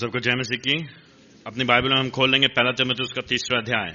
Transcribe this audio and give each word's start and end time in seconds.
सबको 0.00 0.20
जय 0.20 0.34
मसीह 0.34 0.58
की। 0.58 0.74
अपनी 1.46 1.64
बाइबल 1.64 1.88
में 1.88 1.96
हम 1.96 2.08
खोल 2.10 2.30
लेंगे, 2.30 2.48
पहला 2.48 2.70
तिमोथी 2.72 3.02
उसका 3.02 3.22
तीसरा 3.28 3.58
अध्याय। 3.58 3.90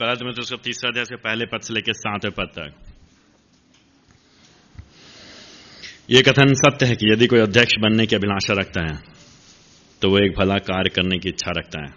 पहला 0.00 0.14
तिमोथी 0.14 0.40
उसका 0.40 0.56
तीसरा 0.56 0.90
अध्याय 0.90 1.04
से 1.04 1.16
पहले 1.18 1.46
पद 1.46 1.60
से 1.60 1.74
लेकर 1.74 1.92
सातवें 1.94 2.32
पद 2.32 2.50
तक। 2.54 2.74
यह 6.10 6.22
कथन 6.22 6.54
सत्य 6.54 6.86
है 6.86 6.96
कि 6.96 7.12
यदि 7.12 7.26
कोई 7.26 7.40
अध्यक्ष 7.40 7.78
बनने 7.78 8.06
की 8.06 8.16
अभिलाषा 8.16 8.54
रखता 8.54 8.82
है 8.82 8.96
तो 10.02 10.10
वो 10.10 10.18
एक 10.18 10.32
भला 10.32 10.58
कार्य 10.64 10.90
करने 10.90 11.18
की 11.18 11.28
इच्छा 11.28 11.52
रखता 11.58 11.84
है। 11.84 11.94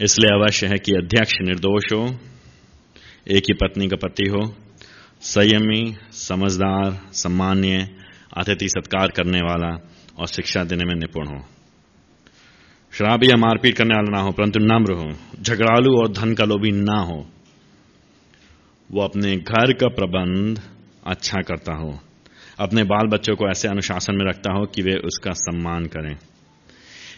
इसलिए 0.00 0.34
अवश्य 0.34 0.66
है 0.66 0.78
कि 0.78 0.92
अध्यक्ष 0.94 1.34
निर्दोष 1.42 1.92
हो, 1.92 2.02
एक 3.28 3.42
ही 3.42 3.54
पत्नी 3.54 3.88
का 3.88 3.96
पति 3.98 4.28
हो, 4.28 4.42
संयमी, 5.22 5.96
समझदार 6.20 7.00
सम्मान्य 7.14 7.88
अतिथि 8.36 8.68
सत्कार 8.70 9.10
करने 9.10 9.40
वाला 9.42 9.70
और 10.18 10.26
शिक्षा 10.26 10.64
देने 10.64 10.84
में 10.84 10.94
निपुण 10.94 11.26
हो। 11.26 11.40
शराब 12.92 13.24
या 13.24 13.36
मारपीट 13.36 13.76
करने 13.76 13.94
वाला 13.94 14.16
ना 14.16 14.22
हो, 14.22 14.32
परंतु 14.32 14.60
नम्र 14.60 14.92
हो। 14.92 15.12
झगड़ालू 15.42 15.96
और 16.00 16.12
धन 16.12 16.34
का 16.34 16.44
लोभी 16.44 16.70
ना 16.72 16.98
हो। 17.00 17.26
वो 18.90 19.02
अपने 19.02 19.36
घर 19.36 19.72
का 19.72 19.88
प्रबंध 19.88 20.60
अच्छा 21.06 21.40
करता 21.40 21.74
हो। 21.74 21.98
अपने 22.58 22.82
बाल 22.82 23.06
बच्चों 23.06 23.36
को 23.36 23.48
ऐसे 23.50 23.68
अनुशासन 23.68 24.14
में 24.14 24.24
रखता 24.28 24.52
हो 24.52 24.64
कि 24.66 24.82
वे 24.82 24.96
उसका 24.96 25.32
सम्मान 25.32 25.86
करें। 25.86 26.16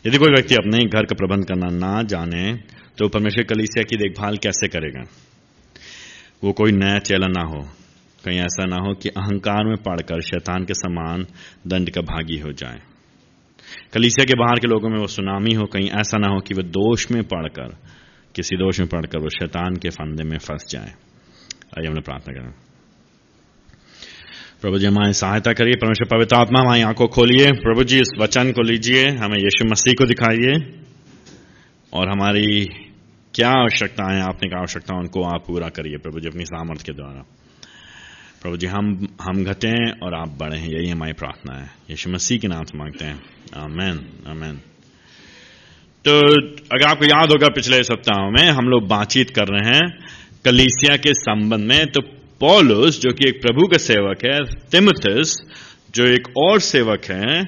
यदि 0.06 0.18
कोई 0.18 0.28
व्यक्ति 0.28 0.54
अपने 0.54 0.84
घर 0.84 1.04
का 1.04 1.14
प्रबंध 1.14 1.44
करना 1.44 1.68
ना 1.70 2.02
जाने 2.02 2.54
तो 2.98 3.08
परमेश्वर 3.08 3.44
कलीसिया 3.44 3.82
की 3.82 3.96
देखभाल 3.96 4.36
कैसे 4.36 4.68
करेगा? 4.68 5.04
वो 6.44 6.52
कोई 6.52 6.72
नया 6.72 6.98
चेला 6.98 7.26
ना 7.26 7.42
हो। 7.42 7.68
कहीं 8.24 8.38
ऐसा 8.38 8.64
ना 8.64 8.76
हो 8.76 8.94
कि 8.94 9.08
अहंकार 9.08 9.64
में 9.64 9.76
पड़कर 9.76 10.20
शैतान 10.20 10.64
के 10.64 10.74
समान 10.74 11.26
दंड 11.66 11.90
का 11.90 12.00
भागी 12.00 12.38
हो 12.38 12.52
जाए। 12.52 12.80
कलीसिया 13.92 14.24
के 14.24 14.34
बाहर 14.34 14.58
के 14.58 14.68
लोगों 14.68 14.88
में 14.88 14.98
वो 14.98 15.06
सुनामी 15.06 15.54
हो, 15.54 15.64
कहीं 15.64 15.90
ऐसा 15.90 16.18
ना 16.18 16.28
हो 16.28 16.40
कि 16.40 16.54
वह 16.54 16.62
दोष 16.62 17.10
में 17.10 17.22
पड़कर, 17.22 17.76
किसी 18.34 18.56
दोष 18.56 18.80
में 18.80 18.88
पड़कर 18.88 19.18
वो 19.18 19.28
शैतान 19.28 19.76
के 19.76 19.90
फंदे 19.90 20.24
में 20.24 20.38
फंस 20.38 20.66
जाए। 20.70 20.94
आइए 21.78 21.86
हमने 21.86 22.00
प्रार्थना 22.00 22.34
करें। 22.34 22.54
प्रभु 24.60 24.78
जी, 24.78 24.86
हमारी 24.86 25.12
सहायता 25.12 25.52
करिए, 25.52 25.74
परमेश्वर 25.74 26.18
पवित्र 26.18 26.36
आत्मा, 26.36 26.60
हमारी 26.60 26.82
आँखों 26.82 27.08
खोलिए। 27.08 27.52
प्रभु 27.52 27.84
जी, 27.84 28.00
इस 28.00 28.08
वचन 28.20 28.52
को 28.52 28.62
लीजिए, 28.62 29.08
हमें 29.08 29.38
यीशु 29.38 29.64
मसीह 29.64 29.94
को 29.94 30.06
दिखाइए। 30.06 30.80
और 31.92 32.08
हमारी 32.08 32.64
क्या 33.34 33.50
आवश्यकताएँ, 33.50 34.20
आपने 34.20 34.48
क्या 34.48 34.58
आवश्यकता 34.58 34.98
उनको 34.98 35.22
आप 35.22 35.44
पूरा 35.46 35.68
करिए, 35.68 35.96
प्रभु 35.96 36.20
जी, 36.20 36.28
अपनी 36.28 36.44
सामर्थ्य 36.44 36.84
के 36.86 36.92
द्वारा। 36.92 37.24
प्रभु 38.44 38.56
जी 38.56 38.66
हम 38.66 39.08
हम 39.22 39.44
घटें 39.44 40.00
और 40.00 40.14
आप 40.14 40.28
बढ़े। 40.28 40.58
हैं 40.58 40.68
यही 40.68 40.88
हमारी 40.88 41.12
प्रार्थना 41.12 41.58
है। 41.58 41.70
यीशु 41.90 42.10
मसीह 42.10 42.38
के 42.38 42.48
नाम 42.48 42.64
से 42.64 42.78
मांगते 42.78 43.04
हैं। 43.04 43.22
आमेन 43.56 44.06
आमेन। 44.28 44.56
तो 46.04 46.18
अगर 46.48 46.86
आपको 46.88 47.04
याद 47.04 47.28
होगा, 47.28 47.48
पिछले 47.48 47.82
सप्ताह 47.82 48.30
में 48.30 48.50
हम 48.50 48.64
लोग 48.64 48.88
बातचीत 48.88 49.30
कर 49.30 49.44
रहे 49.48 49.76
हैं 49.76 49.98
कलीसिया 50.44 50.96
के 50.96 51.14
संबंध 51.14 51.60
में। 51.60 51.86
तो 51.86 52.00
पॉलुस, 52.40 53.00
जो 53.00 53.10
कि 53.10 53.28
एक 53.28 53.42
प्रभु 53.42 53.66
का 53.66 53.78
सेवक 53.78 54.18
है, 54.24 54.38
तिमथस, 54.70 55.42
जो 55.94 56.06
एक 56.06 56.28
और 56.36 56.60
सेवक 56.60 57.04
है 57.04 57.40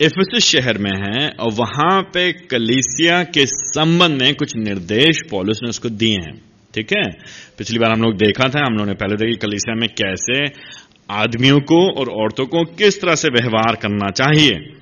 इफिस 0.00 0.44
शहर 0.44 0.78
में 0.78 0.92
है, 0.92 1.28
और 1.28 1.52
वहाँ 1.52 2.02
पे 2.02 2.32
कलीसिया 2.32 3.24
के 3.24 3.46
संबंध 3.46 4.22
में 4.22 4.34
कुछ 4.34 4.56
निर्देश 4.56 5.22
पॉलुस 5.30 5.60
ने 5.62 5.68
उसको 5.68 5.88
दिए 5.88 6.16
हैं। 6.16 6.45
ठीक 6.76 6.92
है? 6.92 7.02
पिछली 7.58 7.78
बार 7.78 7.90
हम 7.90 8.02
लोग 8.02 8.16
देखा 8.16 8.48
था, 8.48 8.66
हम 8.66 8.72
लोगों 8.72 8.86
ने 8.86 8.94
पहले 8.94 9.16
देखी 9.16 9.36
कलिसिया 9.36 9.74
में 9.74 9.88
कैसे 9.88 10.52
आदमियों 11.10 11.60
को 11.60 11.90
और 11.90 12.08
औरतों 12.08 12.46
को 12.46 12.64
किस 12.64 13.00
तरह 13.00 13.14
से 13.14 13.28
व्यवहार 13.28 13.74
करना 13.74 14.10
चाहिए। 14.10 14.72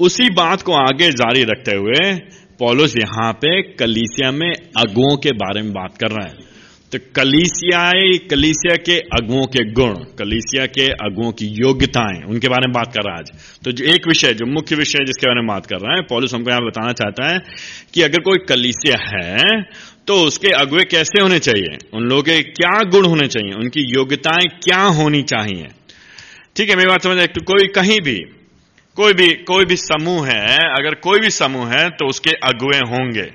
उसी 0.00 0.30
बात 0.30 0.62
को 0.62 0.72
आगे 0.72 1.10
जारी 1.10 1.44
रखते 1.44 1.74
हुए 1.76 2.14
पॉलोस 2.58 2.96
यहाँ 2.96 3.32
पे 3.32 3.62
कलीसिया 3.62 4.30
में 4.30 4.50
अगुओं 4.52 5.16
के 5.16 5.32
बारे 5.32 5.62
में 5.62 5.72
बात 5.72 5.98
कर 5.98 6.06
रहा 6.06 6.26
है। 6.26 6.56
तो 6.92 6.98
कलीसियाई 7.16 8.18
कलीसिया 8.18 8.76
के 8.76 8.98
अगुओं 8.98 9.46
के 9.46 9.72
गुण, 9.72 9.94
कलीसिया 9.94 10.66
के 10.66 10.86
अगुओं 10.88 11.32
की 11.32 11.46
योग्यताएँ, 11.46 12.22
उनके 12.22 12.48
बारे 12.48 12.66
में 12.66 12.72
बात 12.72 12.94
कर 12.94 13.00
रहा 13.00 13.14
है 13.14 13.20
आज। 13.20 13.60
तो 13.64 13.72
जो 13.72 13.84
एक 13.84 14.08
विषय, 14.08 14.34
जो 14.34 14.46
मुख्य 14.46 14.76
विषय 14.76 15.04
जिसके 15.04 15.26
बारे 15.26 15.40
में 15.40 15.48
बात 15.48 15.66
कर 15.66 15.76
रहा 15.76 15.96
है, 15.96 16.02
पॉलिस 16.02 16.34
हमको 16.34 16.50
यहाँ 16.50 16.62
बताना 16.62 16.92
चाहता 16.92 17.28
है 17.28 17.40
कि 17.94 18.02
अगर 18.02 18.18
कोई 18.20 18.38
कलीसिया 18.48 18.96
है 18.98 19.62
तो 20.08 20.16
उसके 20.22 20.48
अगुए 20.54 20.82
कैसे 20.84 21.22
होने 21.22 21.38
चाहिए? 21.38 21.78
उन 21.94 22.02
लोगों 22.02 22.22
के 22.22 22.42
क्या 22.42 22.78
गुण 22.90 23.06
होने 23.06 23.26
चाहिए? 23.28 23.52
उनकी 23.54 23.80
योग्यताएँ 23.90 24.48
क्या 24.62 24.82
होनी 24.98 25.22
चाहिए? 25.24 25.68
ठीक 26.56 26.70
है, 26.70 26.76
मेरी 26.76 26.88
बात 26.88 27.02
समझ 27.02 27.28
तो 27.28 27.40
कोई 27.44 27.66
कहीं 27.68 28.00
भी, 28.00 28.18
कोई 28.96 29.12
भी 29.12 29.28
कोई 29.44 29.64
भी 29.64 29.76
समूह 29.76 30.28
है, 30.28 30.56
अगर 30.70 30.94
कोई 31.00 31.20
भी 31.20 31.30
समूह 31.30 31.72
है 31.72 31.88
तो 31.90 32.06
उसके 32.06 32.30
अगुए 32.44 32.78
होंगे। 32.90 33.28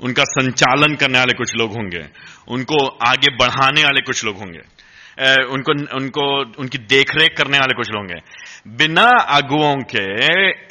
उनका 0.00 0.24
संचालन 0.24 0.94
करने 0.94 1.18
वाले 1.18 1.32
कुछ 1.32 1.54
लोग 1.56 1.72
होंगे। 1.72 2.04
उनको 2.48 2.86
आगे 3.06 3.34
बढ़ाने 3.36 3.82
वाले 3.84 4.00
कुछ 4.00 4.24
लोग 4.24 4.36
होंगे। 4.36 4.60
उनको 5.46 5.72
उनको, 5.96 6.24
उनकी 6.58 6.78
देखरेख 6.78 7.36
करने 7.38 7.58
वाले 7.58 7.74
कुछ 7.74 7.90
लोग 7.90 7.98
होंगे। 7.98 8.20
बिना 8.76 9.06
अगुओं 9.30 9.76
के 9.94 10.04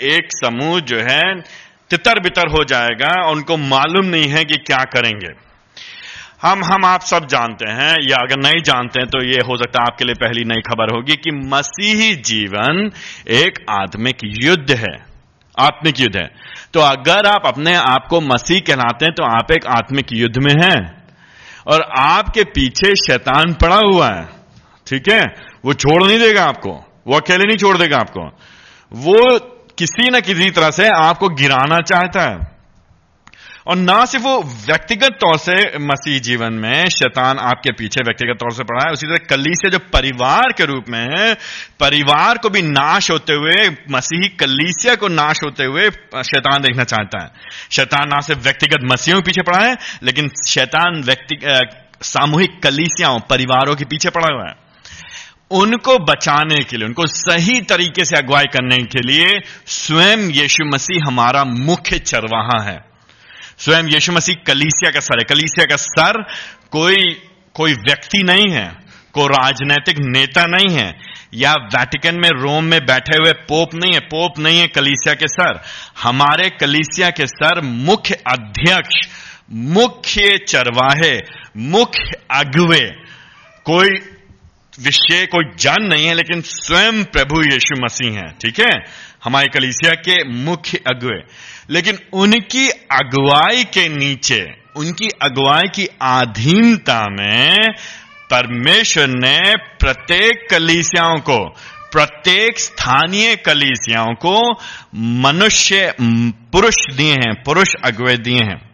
एक 0.10 0.32
समूह 0.36 0.80
जो 0.82 0.98
है 1.02 1.24
तितर 1.90 2.20
बितर 2.20 2.48
हो 2.48 2.64
जाएगा, 2.64 3.30
उनको 3.30 3.58
मालूम 3.58 4.06
नहीं 4.06 4.28
है 4.28 4.46
कि 4.46 4.58
क्या 4.58 4.84
करेंगे। 4.84 5.50
हम 6.42 6.64
हम 6.64 6.86
आप 6.86 7.02
सब 7.02 7.26
जानते 7.26 7.70
हैं, 7.70 7.96
या 8.10 8.18
अगर 8.18 8.38
नहीं 8.40 8.62
जानते 8.64 9.00
हैं 9.00 9.10
तो 9.10 9.24
ये 9.24 9.40
हो 9.40 9.58
सकता 9.58 9.80
है 9.80 9.86
आपके 9.92 10.06
लिए 10.06 10.16
पहली 10.16 10.44
नई 10.44 10.62
खबर 10.62 10.96
होगी 10.96 11.16
कि 11.16 11.32
मसीही 11.32 12.16
जीवन 12.16 12.92
एक 13.28 13.66
आत्मिक 13.70 14.18
युद्ध 14.24 14.72
है। 14.72 15.10
आत्मिक 15.60 16.00
युद्ध 16.00 16.18
है। 16.18 16.32
तो 16.74 16.80
अगर 16.80 17.26
आप 17.26 17.42
अपने 17.46 17.76
आप 17.76 18.08
को 18.10 18.22
मसीह 18.22 18.60
कहलाते 18.60 19.06
हैं 19.06 19.14
तो 19.14 19.24
आप 19.24 19.52
एक 19.52 19.66
आत्मिक 19.68 20.06
युद्ध 20.12 20.38
में 20.38 20.54
हैं। 20.64 21.04
और 21.68 21.82
आपके 22.00 22.44
पीछे 22.44 22.96
शैतान 22.96 23.54
पड़ा 23.54 23.76
हुआ 23.76 24.10
है। 24.10 24.30
ठीक 24.88 25.10
है? 25.12 25.22
वो 25.66 25.74
छोड़ 25.74 26.04
नहीं 26.04 26.20
देगा 26.20 26.44
आपको। 26.44 27.02
वो 27.08 27.16
अकेले 27.16 27.44
नहीं 27.44 27.58
छोड़ 27.58 27.78
देगा 27.78 27.98
आपको। 27.98 28.28
वो 28.94 29.40
किसी 29.80 30.10
न 30.10 30.20
किसी 30.22 30.52
तरह 30.52 30.72
से 30.72 30.88
आपको 30.88 31.30
गिराना 31.30 31.78
चाहता 31.78 32.22
है। 32.22 32.60
और 33.68 33.76
ना 33.76 34.06
सिर्फ़ 34.06 34.26
वो 34.26 34.44
व्यक्तिगत 34.44 35.18
तौर 35.22 35.38
से 35.38 35.78
मसीह 35.78 36.20
जीवन 36.20 36.54
में 36.54 36.90
शैतान 36.90 37.38
आपके 37.40 37.72
पीछे 37.72 38.04
व्यक्तिगत 38.04 38.38
तौर 38.40 38.54
से 38.54 38.64
पड़ा 38.64 38.88
है, 38.88 38.94
उसी 38.94 39.08
तरह 39.08 39.18
कली 39.30 39.56
से 39.56 39.70
जो 39.70 39.80
परिवार 39.80 40.54
के 40.58 40.66
रूप 40.66 40.86
में 40.90 41.08
है, 41.18 41.34
परिवार 41.80 42.38
को 42.38 42.50
भी 42.50 42.62
नाश 42.62 43.12
होते 43.12 43.34
हुए, 43.34 43.76
मसीही 43.92 44.30
कलीसिया 44.30 44.96
को 44.96 45.08
नाश 45.08 45.40
होते 45.46 45.64
हुए 45.64 45.90
शैतान 46.24 46.62
देखना 46.62 46.84
चाहता 46.84 47.24
है। 47.24 47.32
शैतान 47.72 48.10
ना 48.10 48.22
सिर्फ़ 48.22 48.42
व्यक्तिगत 48.42 48.92
मसीहों 48.92 49.22
के 49.22 49.26
पीछे 49.26 49.42
पड़ा 49.42 49.60
है, 49.60 49.78
लेकिन 50.04 50.30
शैतान 50.48 51.04
व्यक्ति 51.04 51.40
सामूहिक 52.02 52.64
कलीसियाओं, 52.64 53.20
परिवारों 53.20 53.76
के 53.76 53.86
पीछे 53.86 54.10
पड़ा 54.10 54.28
हुआ 54.34 54.48
है। 54.48 54.69
उनको 55.52 55.98
बचाने 56.00 56.64
के 56.64 56.78
लिए, 56.78 56.88
उनको 56.88 57.06
सही 57.08 57.62
तरीके 57.62 58.06
से 58.06 58.18
अगुवाई 58.18 58.46
करने 58.46 58.78
के 58.78 59.00
लिए 59.00 59.40
स्वयं 59.68 60.30
यीशु 60.32 60.66
मसीह 60.66 61.08
हमारा 61.08 61.44
मुख्य 61.44 62.00
चरवाहा 62.00 62.62
है। 62.64 62.80
स्वयं 63.58 63.84
यीशु 63.84 64.12
मसीह 64.12 64.36
कलीसिया 64.48 64.92
का 64.92 65.00
सर 65.00 65.20
है। 65.20 65.24
कलीसिया 65.24 65.66
का 65.66 65.76
सर 65.76 66.22
कोई 66.72 66.98
कोई 67.56 67.74
व्यक्ति 67.74 68.24
नहीं 68.24 68.52
है, 68.52 68.68
कोई 69.14 69.28
राजनैतिक 69.28 69.96
नेता 70.00 70.46
नहीं 70.46 70.76
है, 70.76 71.00
या 71.34 71.54
वैटिकन 71.54 72.16
में, 72.16 72.30
रोम 72.30 72.64
में 72.64 72.80
बैठे 72.86 73.18
हुए 73.18 73.32
पोप 73.32 73.74
नहीं 73.76 73.94
है। 73.94 74.00
पोप 74.00 74.40
नहीं 74.40 74.60
है 74.60 74.68
कलीसिया 74.68 75.14
के 75.14 75.28
सर। 75.28 75.62
हमारे 76.04 76.50
कलीसिया 76.50 77.10
के 77.10 77.28
सर 77.28 77.62
मुख्य 77.62 78.18
अध्यक्ष, 78.28 79.08
मुख्य 79.52 80.38
चरवाहे, 80.38 81.18
मुख्य 81.58 82.12
अगुवे, 82.32 82.86
कोई 83.66 83.90
विषय 84.82 85.26
कोई 85.26 85.44
जन 85.60 85.76
नहीं 85.82 86.08
है, 86.08 86.14
लेकिन 86.14 86.42
स्वयं 86.42 87.04
प्रभु 87.04 87.42
यीशु 87.42 87.86
मसीह 87.86 88.12
है, 88.12 88.28
ठीक 88.28 88.60
है? 88.60 88.86
हमारे 89.24 89.48
कलीसिया 89.48 89.94
के 89.94 90.24
मुख्य 90.30 90.80
अगुए 90.88 91.24
लेकिन 91.70 91.98
उनकी 92.14 92.70
अगुवाई 92.70 93.64
के 93.64 93.90
नीचे, 93.90 94.56
उनकी 94.76 95.10
अगुवाई 95.22 95.68
की 95.76 95.88
अधीनता 96.02 97.06
में 97.10 97.58
परमेश्वर 98.32 99.08
ने 99.08 99.40
प्रत्येक 99.58 100.48
कलीसियाओं 100.52 101.20
को, 101.20 101.50
प्रत्येक 101.92 102.60
स्थानीय 102.60 103.36
कलीसियाओं 103.36 104.14
को 104.14 104.52
मनुष्य, 104.96 105.94
पुरुष 106.52 106.76
दिए 106.98 107.14
हैं, 107.14 107.44
पुरुष 107.44 107.74
अगुए 107.86 108.18
दिए 108.18 108.40
हैं। 108.40 108.70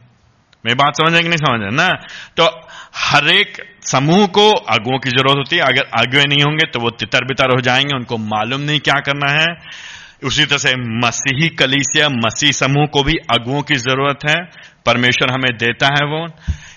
मेरी 0.65 0.75
बात 0.75 0.93
समझ 0.93 1.13
नहीं 1.13 1.37
समझ 1.37 1.73
ना? 1.73 1.89
तो 2.37 2.64
हर 2.97 3.27
एक 3.29 3.57
समूह 3.81 4.27
को 4.27 4.51
अगुओं 4.51 4.99
की 4.99 5.09
ज़रूरत 5.09 5.37
होती 5.37 5.55
है। 5.55 5.61
अगर 5.61 5.81
अगुए 5.81 6.23
नहीं 6.29 6.41
होंगे 6.41 6.67
तो 6.67 6.79
वो 6.79 6.89
तितर 6.89 7.25
बितर 7.25 7.55
हो 7.55 7.61
जाएँगे, 7.61 7.95
उनको 7.95 8.17
मालूम 8.17 8.61
नहीं 8.61 8.79
क्या 8.79 8.99
करना 8.99 9.31
है। 9.31 9.45
उसी 10.23 10.45
तरह 10.45 10.57
से 10.57 10.75
मसीही 10.77 11.49
कलीसिया, 11.49 12.09
मसीह 12.09 12.51
समूह 12.51 12.85
को 12.85 13.03
भी 13.03 13.13
अगुओं 13.13 13.61
की 13.61 13.75
ज़रूरत 13.75 14.19
है। 14.29 14.35
परमेश्वर 14.85 15.29
हमें 15.29 15.57
देता 15.57 15.87
है 15.87 16.05
वो। 16.05 16.27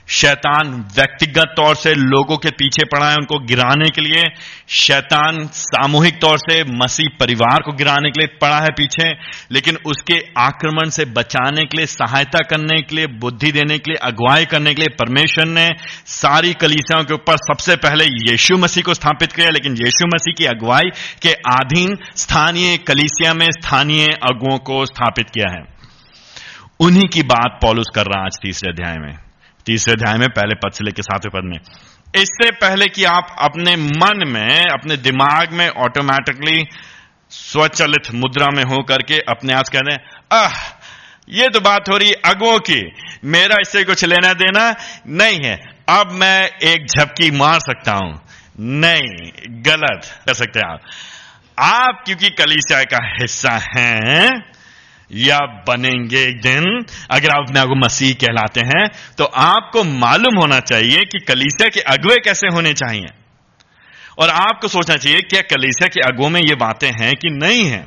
शैतान 0.09 0.71
व्यक्तिगत 0.97 1.53
तौर 1.57 1.75
से 1.77 1.95
लोगों 1.95 2.37
के 2.37 2.51
पीछे 2.51 2.85
पड़ा 2.85 3.11
है 3.11 3.17
उनको 3.17 3.39
गिराने 3.39 3.89
के 3.91 4.01
लिए। 4.01 4.25
शैतान 4.69 5.47
सामूहिक 5.47 6.21
तौर 6.21 6.39
से 6.39 6.65
मसीह 6.65 7.09
परिवार 7.21 7.63
को 7.63 7.73
गिराने 7.73 8.11
के 8.11 8.21
लिए 8.21 8.39
पड़ा 8.41 8.61
है 8.61 8.69
पीछे, 8.69 9.09
लेकिन 9.53 9.79
उसके 9.87 10.19
आक्रमण 10.39 10.91
से 10.91 11.05
बचाने 11.05 11.65
के 11.65 11.77
लिए, 11.77 11.87
सहायता 11.87 12.39
करने 12.39 12.83
के 12.83 12.97
लिए, 12.97 13.07
बुद्धि 13.07 13.53
देने 13.53 13.79
के 13.79 13.91
लिए, 13.91 13.97
अगुवाई 14.03 14.45
करने 14.45 14.75
के 14.75 14.83
लिए 14.83 14.97
परमेश्वर 14.99 15.47
ने 15.47 15.69
सारी 16.07 16.53
कलीसियाओं 16.53 17.05
के 17.05 17.15
ऊपर 17.15 17.37
सबसे 17.37 17.77
पहले 17.77 18.05
यीशु 18.05 18.57
मसीह 18.57 18.83
को 18.83 18.95
स्थापित 18.95 19.33
किया, 19.33 19.51
लेकिन 19.51 19.73
यीशु 19.73 20.07
मसीह 20.07 20.35
की 20.39 20.45
अगुवाई 20.45 20.91
के 21.23 21.33
अधीन 21.33 21.97
स्थानीय 22.17 22.77
कलीसिया 22.77 23.35
में 23.35 23.47
स्थानीय 23.51 24.07
अगुओं 24.07 24.59
को 24.59 24.85
स्थापित 24.87 25.31
किया 25.31 25.53
है। 25.53 25.65
उन्हीं 26.81 27.09
की 27.09 27.23
बात 27.23 27.59
पॉलुस 27.63 27.87
कर 27.95 28.07
रहा 28.07 28.25
आज 28.25 28.39
तीसरे 28.43 28.71
अध्याय 28.71 28.97
में। 28.97 29.28
तीसरे 29.69 29.93
अध्याय 29.93 30.19
में, 30.19 30.29
पहले 30.29 30.55
पद 30.55 30.73
से 30.73 30.85
लेकर 30.85 31.03
सातवें 31.03 31.41
पद 31.41 31.49
में। 31.49 31.59
इससे 32.23 32.51
पहले 32.51 32.87
कि 32.87 33.05
आप 33.05 33.37
अपने 33.39 33.77
मन 33.77 34.29
में, 34.29 34.61
अपने 34.61 34.97
दिमाग 34.97 35.53
में 35.53 35.69
ऑटोमेटिकली 35.69 36.65
स्वचलित 37.31 38.15
मुद्रा 38.15 38.47
में 38.47 38.65
हो 38.65 38.83
करके 38.83 39.19
अपने 39.19 39.53
आप 39.53 39.65
कहते 39.73 39.93
हैं 39.93 39.99
आह, 40.33 40.53
ये 41.29 41.49
तो 41.49 41.61
बात 41.61 41.89
हो 41.91 41.97
रही 41.97 42.13
अगुओं 42.13 42.59
की। 42.59 42.93
मेरा 43.25 43.57
इससे 43.61 43.85
कुछ 43.85 44.05
लेना 44.05 44.33
देना 44.33 44.75
नहीं 45.07 45.39
है। 45.45 45.57
अब 45.89 46.11
मैं 46.13 46.49
एक 46.49 46.87
झपकी 46.87 47.31
मार 47.31 47.61
सकता 47.61 47.93
हूँ। 47.93 48.21
नहीं, 48.61 49.31
गलत। 49.49 50.23
कर 50.27 50.35
सकते 50.35 50.59
हैं 50.59 50.73
आप। 50.73 50.81
आप 51.59 52.03
क्योंकि 52.07 52.31
कलीसिया 52.31 52.83
का 52.83 52.99
हिस्सा 53.21 53.61
हैं 53.77 54.53
या 55.11 55.39
बनेंगे 55.69 56.23
एक 56.23 56.41
दिन। 56.41 56.65
अगर 57.11 57.31
आप 57.31 57.45
अपने 57.49 57.63
को 57.63 57.75
मसीह 57.77 58.13
कहलाते 58.15 58.61
हैं 58.67 58.87
तो 59.19 59.25
आपको 59.25 59.85
मालूम 59.85 60.39
होना 60.39 60.59
चाहिए 60.63 61.05
कि 61.05 61.19
कलीसिया 61.29 61.69
के 61.69 61.81
अगुए 61.93 62.17
कैसे 62.25 62.49
होने 62.49 62.73
चाहिए। 62.75 63.07
और 64.19 64.29
आपको 64.29 64.69
सोचना 64.69 64.97
चाहिए, 64.97 65.21
क्या 65.21 65.41
कलीसिया 65.43 65.89
के 65.89 66.01
अगुओं 66.03 66.29
में 66.31 66.41
ये 66.41 66.55
बातें 66.57 66.91
हैं 66.93 67.15
कि 67.15 67.31
नहीं 67.31 67.65
है। 67.65 67.87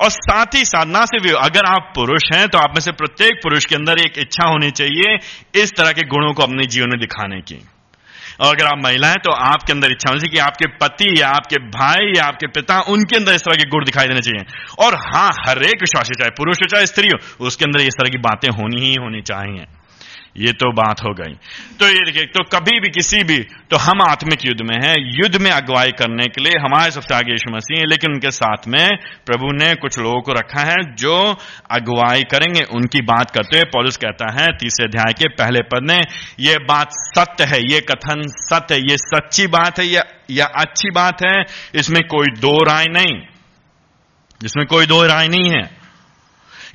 और 0.00 0.10
साथ 0.10 0.54
ही 0.54 0.64
साथ, 0.64 0.86
ना 0.86 1.04
सिर्फ़ 1.04 1.36
अगर 1.36 1.66
आप 1.66 1.92
पुरुष 1.94 2.22
हैं 2.34 2.48
तो 2.48 2.58
आप 2.58 2.74
में 2.74 2.80
से 2.80 2.92
प्रत्येक 2.92 3.40
पुरुष 3.42 3.64
के 3.64 3.74
अंदर 3.74 3.98
एक 3.98 4.18
इच्छा 4.18 4.48
होनी 4.48 4.70
चाहिए 4.70 5.18
इस 5.62 5.72
तरह 5.76 5.92
के 5.92 6.06
गुणों 6.08 6.32
को 6.34 6.42
अपने 6.42 6.66
जीवन 6.66 6.88
में 6.88 7.00
दिखाने 7.00 7.40
की। 7.40 7.58
और 8.42 8.54
अगर 8.54 8.66
आप 8.66 8.78
महिला 8.84 9.08
हैं 9.08 9.18
तो 9.24 9.32
आपके 9.32 9.72
अंदर 9.72 9.90
इच्छा 9.90 10.10
होनी 10.10 10.20
चाहिए 10.20 10.32
कि 10.32 10.38
आपके 10.38 10.66
पति 10.66 11.20
या 11.20 11.28
आपके 11.28 11.56
भाई 11.56 12.12
या 12.16 12.24
आपके 12.24 12.46
पिता 12.46 12.80
उनके 12.88 13.16
अंदर 13.16 13.32
इस 13.32 13.44
तरह 13.44 13.54
के 13.54 13.68
गुण 13.68 13.84
दिखाई 13.84 14.06
देने 14.06 14.20
चाहिए। 14.20 14.44
और 14.86 14.94
हाँ 14.94 15.30
हरेक 15.48 15.80
विश्वासी, 15.80 16.14
चाहे 16.14 16.30
पुरुष 16.30 16.56
हो, 16.56 16.66
चाहे 16.66 16.86
स्त्री 16.86 17.08
हो, 17.08 17.46
उसके 17.46 17.64
अंदर 17.64 17.80
इस 17.80 17.94
तरह 17.94 18.10
की 18.10 18.18
बातें 18.18 18.48
होनी 18.48 18.80
ही 18.80 18.94
होनी 18.94 19.20
चाहिए। 19.22 19.64
ये 20.36 20.52
तो 20.52 20.70
बात 20.72 21.00
हो 21.00 21.12
गई। 21.14 21.32
तो 21.80 21.88
ये 21.88 22.04
देखिए 22.04 22.24
तो 22.26 22.42
कभी 22.52 22.78
भी 22.80 22.88
किसी 22.88 23.22
भी 23.24 23.38
तो 23.70 23.76
हम 23.76 24.02
आत्मिक 24.02 24.44
युद्ध 24.44 24.60
में 24.62 24.76
हैं। 24.76 24.94
युद्ध 25.16 25.40
में 25.42 25.50
अगुवाई 25.50 25.90
करने 25.92 26.26
के 26.26 26.42
लिए 26.42 26.60
हमारे 26.60 26.90
सबसे 26.90 27.14
आगे 27.14 27.32
यीशु 27.32 27.50
मसीह 27.50 27.78
है 27.78 27.86
लेकिन 27.86 28.12
उनके 28.12 28.30
साथ 28.30 28.68
में 28.68 28.88
प्रभु 29.26 29.50
ने 29.54 29.74
कुछ 29.74 29.98
लोगों 29.98 30.20
को 30.20 30.32
रखा 30.32 30.62
है 30.62 30.76
जो 30.94 31.16
अगुवाई 31.70 32.22
करेंगे। 32.30 32.62
उनकी 32.72 33.02
बात 33.02 33.30
करते 33.30 33.56
हुए 33.56 33.64
पॉलिस 33.72 33.96
कहता 33.96 34.32
है 34.32 34.46
तीसरे 34.58 34.86
अध्याय 34.86 35.12
के 35.12 35.28
पहले 35.34 35.62
पद 35.64 35.90
ने 35.90 35.98
यह 36.40 36.64
बात 36.68 36.88
सत्य 36.92 37.44
है 37.44 37.60
ये 37.62 37.80
कथन 37.80 38.22
सत्य 38.38 38.74
है 38.74 38.80
ये 38.80 38.96
सच्ची 38.98 39.46
बात 39.48 39.78
है 39.78 39.86
या, 39.86 40.02
या 40.30 40.46
अच्छी 40.56 40.90
बात 40.90 41.24
है 41.26 41.44
इसमें 41.74 42.02
कोई 42.04 42.34
दो 42.38 42.56
राय 42.64 42.86
नहीं। 42.90 43.20
इसमें 44.40 44.66
कोई 44.66 44.86
दो 44.86 45.02
राय 45.06 45.28
नहीं 45.28 45.50
है। 45.50 45.81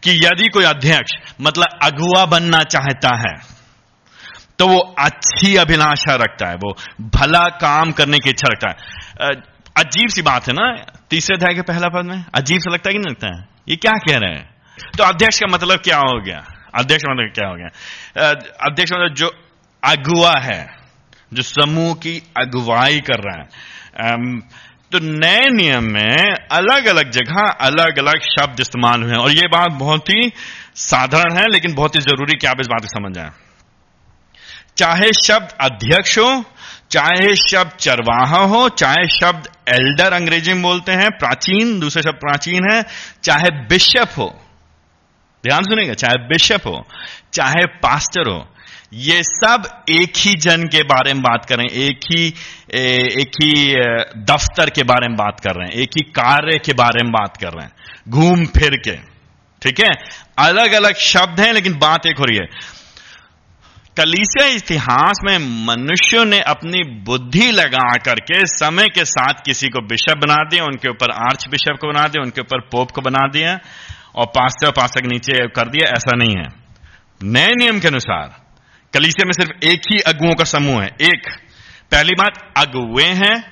कि 0.04 0.12
यदि 0.26 0.48
कोई 0.50 0.64
अध्यक्ष 0.66 1.14
मतलब 1.42 1.80
अगुआ 1.84 2.26
बनना 2.28 2.64
चाहता 2.66 3.16
है 3.18 3.36
तो 4.60 4.68
वो 4.68 4.78
अच्छी 5.00 5.56
अभिलाषा 5.56 6.16
रखता 6.16 6.48
है, 6.48 6.56
वो 6.56 6.76
भला 7.16 7.44
काम 7.62 7.92
करने 7.92 8.20
की 8.20 8.30
इच्छा 8.30 8.48
रखता 8.52 8.70
है। 8.70 8.76
अजीब 9.78 10.10
सी 10.10 10.22
बात 10.22 10.48
है 10.48 10.54
ना, 10.54 10.72
तीसरे 11.10 11.36
अध्याय 11.36 11.56
के 11.56 11.62
पहला 11.62 11.90
पद 11.90 12.06
में? 12.06 12.24
अजीब 12.34 12.60
सा 12.60 12.72
लगता 12.72 12.90
है 12.90 12.94
कि 12.94 13.00
नहीं 13.00 13.12
लगता 13.12 13.28
है? 13.28 13.48
ये 13.70 13.76
क्या 13.76 13.94
कह 14.00 14.18
रहे 14.18 14.32
हैं? 14.32 14.50
तो 14.98 15.04
अध्यक्ष 15.04 15.40
का 15.40 15.48
मतलब 15.48 15.80
क्या 15.80 15.98
हो 15.98 16.20
गया? 16.22 16.44
अध्यक्ष 16.76 17.04
मतलब 17.06 17.32
क्या 17.36 17.48
हो 17.48 17.56
गया? 17.56 17.68
अध्यक्ष 18.66 18.94
मतलब 18.94 19.14
जो 19.14 19.28
अगुआ 19.84 20.34
है, 20.40 20.68
जो 21.32 21.44
समूह 21.44 21.94
की 21.96 22.18
अगुवाई 22.38 23.00
कर 23.02 23.20
रहा 23.22 23.38
है। 23.38 23.46
तो 24.92 25.00
नए 25.00 25.50
नियम 25.50 25.84
में 25.84 26.36
अलग 26.52 26.86
अलग 26.86 27.10
जगह 27.12 27.42
अलग 27.42 28.00
अलग 28.00 28.20
शब्द 28.22 28.60
इस्तेमाल 28.60 29.02
हुए 29.04 29.12
हैं। 29.12 29.18
और 29.18 29.32
ये 29.32 29.48
बात 29.48 29.72
बहुत 29.72 30.10
ही 30.10 30.32
साधारण 30.76 31.38
है, 31.38 31.48
लेकिन 31.48 31.74
बहुत 31.74 31.96
ही 31.96 32.02
ज़रूरी 32.02 32.38
कि 32.38 32.48
आप 32.48 32.58
इस 32.62 32.68
बात 32.68 32.82
को 32.82 32.88
समझ 32.88 33.14
जाए। 33.16 33.32
चाहे 34.78 35.12
शब्द 35.14 35.58
अध्यक्ष 35.62 36.18
हो, 36.18 36.44
चाहे 36.92 37.36
शब्द 37.36 37.72
चरवाहा 37.80 38.44
हो, 38.46 38.70
चाहे 38.70 39.08
शब्द 39.08 39.50
एल्डर 39.70 40.14
अंग्रेज़ी 40.14 40.54
में 40.54 40.62
बोलते 40.64 40.92
हैं, 40.92 41.10
प्राचीन, 41.10 41.80
दूसरे 41.80 42.04
शब्द 42.04 42.20
प्राचीन 42.20 42.72
है, 42.72 42.84
चाहे 43.24 43.50
बिशप 43.68 44.14
हो, 44.18 44.36
ध्यान 45.44 45.64
सुनेगा 45.64 45.94
चाहे 45.94 46.28
बिशप 46.28 46.68
हो, 46.68 46.86
चाहे 47.34 47.66
पास्टर 47.66 48.30
हो, 48.30 48.48
ये 48.94 49.24
सब 49.24 49.84
एक 49.90 50.14
ही 50.18 50.34
जन 50.34 50.64
के 50.64 50.84
बारे 50.84 51.14
में 51.14 51.24
बात 51.24 51.46
करें, 51.46 51.66
एक 51.66 52.00
ही 52.12 52.34
एक 52.70 53.32
ही 53.44 53.74
दफ्तर 54.24 54.70
के 54.70 54.84
बारे 54.84 55.08
में 55.08 55.18
बात 55.18 55.40
कर 55.40 55.56
रहे 55.56 55.68
हैं, 55.68 55.74
एक 55.74 55.90
ही 55.90 56.02
कार्य 56.12 56.58
के 56.58 56.74
बारे 56.74 57.04
में 57.04 57.12
बात 57.12 57.38
कर 57.38 57.48
रहे 57.48 57.66
हैं, 57.66 57.72
घूम 58.10 58.46
फिर 58.46 58.76
के, 58.76 58.96
ठीक 59.62 59.80
है? 59.80 59.92
अलग 60.38 60.72
अलग 60.72 60.96
शब्द 60.96 61.40
हैं, 61.40 61.54
लेकिन 61.54 61.74
बात 61.74 62.06
एक 62.06 62.18
हो 62.18 62.26
रही 62.26 62.38
है। 62.38 62.78
कलीसिया 63.98 64.48
इतिहास 64.48 65.20
में 65.24 65.38
मनुष्यों 65.66 66.26
ने 66.26 66.40
अपनी 66.40 66.84
बुद्धि 66.84 67.52
लगा 67.52 67.98
करके 67.98 68.46
समय 68.46 68.88
के 68.88 69.06
साथ 69.06 69.34
किसी 69.46 69.70
को 69.70 69.82
बिशप 69.82 70.18
बना 70.18 70.36
दिया, 70.36 70.64
उनके 70.64 70.90
ऊपर 70.90 71.12
आर्च 71.12 71.48
बिशप 71.48 71.78
को 71.82 71.88
बना 71.88 72.08
दिया, 72.08 72.24
उनके 72.24 72.42
ऊपर 72.42 72.60
पोप 72.60 72.92
को 72.92 73.02
बना 73.02 73.28
दिया, 73.28 73.60
और 74.16 74.26
पास्टर 74.26 74.72
पास्टर 74.72 75.06
नीचे 75.06 75.48
कर 75.48 75.68
दिया, 75.68 75.90
ऐसा 75.90 76.18
नहीं 76.18 76.36
है। 76.38 76.48
नए 77.24 77.48
नियम 77.48 77.80
के 77.80 77.88
अनुसार, 77.88 78.36
कलीसिया 78.94 79.26
में 79.26 79.32
सिर्फ़ 79.32 79.66
एक 79.66 79.82
ही 79.92 80.00
अगुओं 80.00 80.36
का 80.36 80.44
समूह 80.44 80.82
है, 80.82 80.90
एक 81.02 81.47
पहली 81.92 82.14
बात 82.14 82.38
अगुए 82.58 83.04
हैं, 83.04 83.52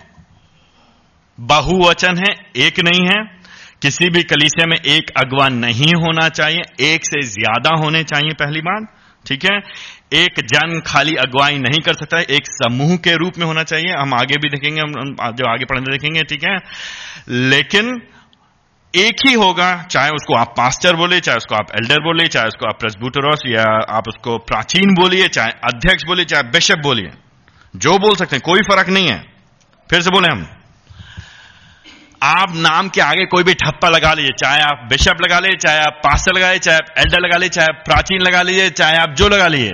बहुवचन 1.40 2.18
है, 2.18 2.34
एक 2.56 2.80
नहीं 2.80 3.08
है। 3.08 3.24
किसी 3.82 4.10
भी 4.10 4.24
कलीसिया 4.24 4.66
में 4.68 4.78
एक 4.78 5.10
अगवा 5.18 5.48
नहीं 5.50 5.94
होना 5.94 6.30
चाहिए, 6.30 6.62
एक 6.82 7.06
से 7.06 7.22
ज़्यादा 7.22 7.76
होने 7.76 8.04
चाहिए, 8.04 8.32
पहली 8.32 8.62
बात, 8.62 8.88
ठीक 9.26 9.46
है? 9.46 9.60
एक 10.14 10.40
जन 10.48 10.80
खाली 10.88 11.16
अगुवाई 11.16 11.58
नहीं 11.58 11.80
कर 11.80 11.94
सकता 11.94 12.18
है, 12.18 12.24
एक 12.24 12.48
समूह 12.48 12.96
के 12.98 13.16
रूप 13.16 13.38
में 13.38 13.46
होना 13.46 13.64
चाहिए। 13.64 13.94
हम 13.94 14.14
आगे 14.14 14.38
भी 14.38 14.50
देखेंगे, 14.50 14.82
हम 14.82 14.92
जो 15.32 15.48
आगे 15.48 15.66
पढ़ने 15.66 15.92
देखेंगे, 15.92 16.24
ठीक 16.24 16.44
है? 16.44 16.58
लेकिन 17.30 18.02
एक 18.96 19.28
ही 19.28 19.34
होगा, 19.34 19.84
चाहे 19.84 20.10
उसको 20.10 20.36
आप 20.36 20.54
पास्टर 20.58 20.96
बोले, 20.96 21.20
चाहे 21.20 21.36
उसको 21.36 21.56
आप 21.56 21.72
एल्डर 21.76 22.00
बोले, 22.00 22.28
चाहे 22.28 22.48
उसको 22.48 22.68
आप 22.68 22.80
प्रेसब्यूटरस 22.80 23.42
या 23.48 23.64
आप 23.90 24.08
उसको 24.08 24.38
प्राचीन 24.38 24.94
बोलिए, 24.94 25.28
चाहे 25.28 25.52
अध्यक्ष 25.64 26.04
बोलिए, 26.04 26.26
चाहे 26.26 26.44
बिशप 26.44 26.78
बोलिए। 26.78 27.12
जो 27.78 27.98
बोल 27.98 28.16
सकते 28.16 28.36
हैं, 28.36 28.42
कोई 28.46 28.62
फ़र्क 28.62 28.90
नहीं 28.90 29.08
है। 29.08 29.26
फिर 29.90 30.02
से 30.02 30.10
बोले 30.10 30.28
हम, 30.28 30.48
आप 32.24 32.56
नाम 32.56 32.90
के 32.90 33.02
आगे 33.02 33.26
कोई 33.26 33.44
भी 33.44 33.54
ठप्पा 33.54 33.90
लगा 33.90 34.14
लीजिए, 34.14 34.32
चाहे 34.32 34.62
आप 34.62 34.88
बिशप 34.90 35.18
लगा 35.22 35.40
लीजिए, 35.40 35.58
चाहे 35.58 35.80
आप 35.80 35.94
पास्टर 35.94 36.34
लगा 36.34 36.48
लीजिए, 36.48 36.60
चाहे 36.60 36.78
आप 36.78 36.86
एल्डर 36.98 37.20
लगा 37.20 37.38
लीजिए, 37.38 37.50
चाहे 37.50 37.68
आप 37.68 37.84
प्राचीन 37.86 38.22
लगा 38.22 38.42
लीजिए, 38.42 38.70
चाहे 38.70 38.98
आप 38.98 39.10
जो 39.10 39.30
लगा 39.30 39.48
लीजिए। 39.48 39.74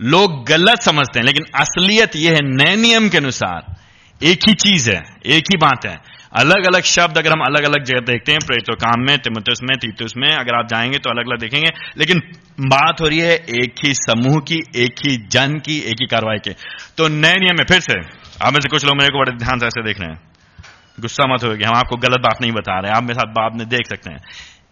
लोग 0.00 0.46
गलत 0.46 0.82
समझते 0.82 1.18
हैं, 1.18 1.26
लेकिन 1.26 1.44
असलियत 1.54 2.16
यह 2.16 2.32
है, 2.32 2.38
नए 2.42 2.76
नियम 2.76 3.08
के 3.08 3.18
अनुसार 3.18 3.76
एक 4.22 4.38
ही 4.48 4.54
चीज़ 4.54 4.90
है, 4.90 5.02
एक 5.26 5.44
ही 5.44 5.56
बात 5.58 5.86
है। 5.86 6.15
अलग 6.36 6.66
अलग 6.66 6.82
शब्द 6.82 7.18
अगर 7.18 7.30
हम 7.32 7.40
अलग 7.40 7.64
अलग 7.64 7.84
जगह 7.84 8.00
देखते 8.00 8.32
हैं 8.32 8.38
प्रेतो 8.46 8.74
काम 8.74 8.94
में 8.98 9.18
तिमतुस 9.18 9.58
में, 9.62 9.78
तीतुस 9.78 10.14
में, 10.16 10.28
अगर 10.28 10.54
आप 10.54 10.68
जाएँगे 10.68 10.98
तो 10.98 11.10
अलग 11.10 11.26
अलग 11.26 11.40
देखेंगे। 11.40 11.70
लेकिन 11.98 12.18
बात 12.60 12.96
हो 13.00 13.08
रही 13.08 13.18
है 13.18 13.34
एक 13.34 13.74
ही 13.84 13.94
समूह 13.94 14.36
की, 14.36 14.60
एक 14.76 14.94
ही 15.06 15.16
जन 15.16 15.54
की, 15.58 15.78
एक 15.78 15.96
ही 16.00 16.06
कार्रवाई 16.06 16.38
के। 16.38 16.50
तो 16.98 17.08
नए 17.08 17.32
नियम 17.32 17.56
में 17.58 17.64
फिर 17.64 17.80
से, 17.80 17.98
आप 18.44 18.52
में 18.52 18.60
से 18.60 18.68
कुछ 18.68 18.84
लोग 18.84 18.96
मेरे 18.96 19.12
को 19.12 19.18
बड़े 19.18 19.32
ध्यान 19.32 19.58
से 19.58 19.66
ऐसे 19.66 19.82
देख 19.82 20.00
रहे 20.00 20.10
हैं। 20.10 20.20
गुस्सा 21.00 21.34
मत 21.34 21.44
होगी 21.44 21.64
हम 21.64 21.74
आपको 21.76 21.96
गलत 21.96 22.20
बात 22.20 22.38
नहीं 22.40 22.52
बता 22.52 22.80
रहे 22.80 22.92
आप 22.92 23.02
मेरे 23.02 23.14
साथ 23.14 23.32
बात 23.32 23.52
में 23.54 23.68
देख 23.68 23.86
सकते 23.88 24.10
हैं। 24.10 24.18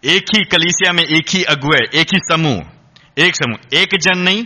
एक 0.05 0.25
ही 0.35 0.43
कलीसिया 0.43 0.93
में 0.93 1.03
एक 1.03 1.25
ही 1.29 1.43
अगुए 1.43 1.79
एक 1.93 2.07
ही 2.13 2.19
समूह, 2.31 2.61
एक 3.17 3.35
समूह, 3.35 3.79
एक 3.79 3.89
जन 3.93 4.17
नहीं, 4.17 4.43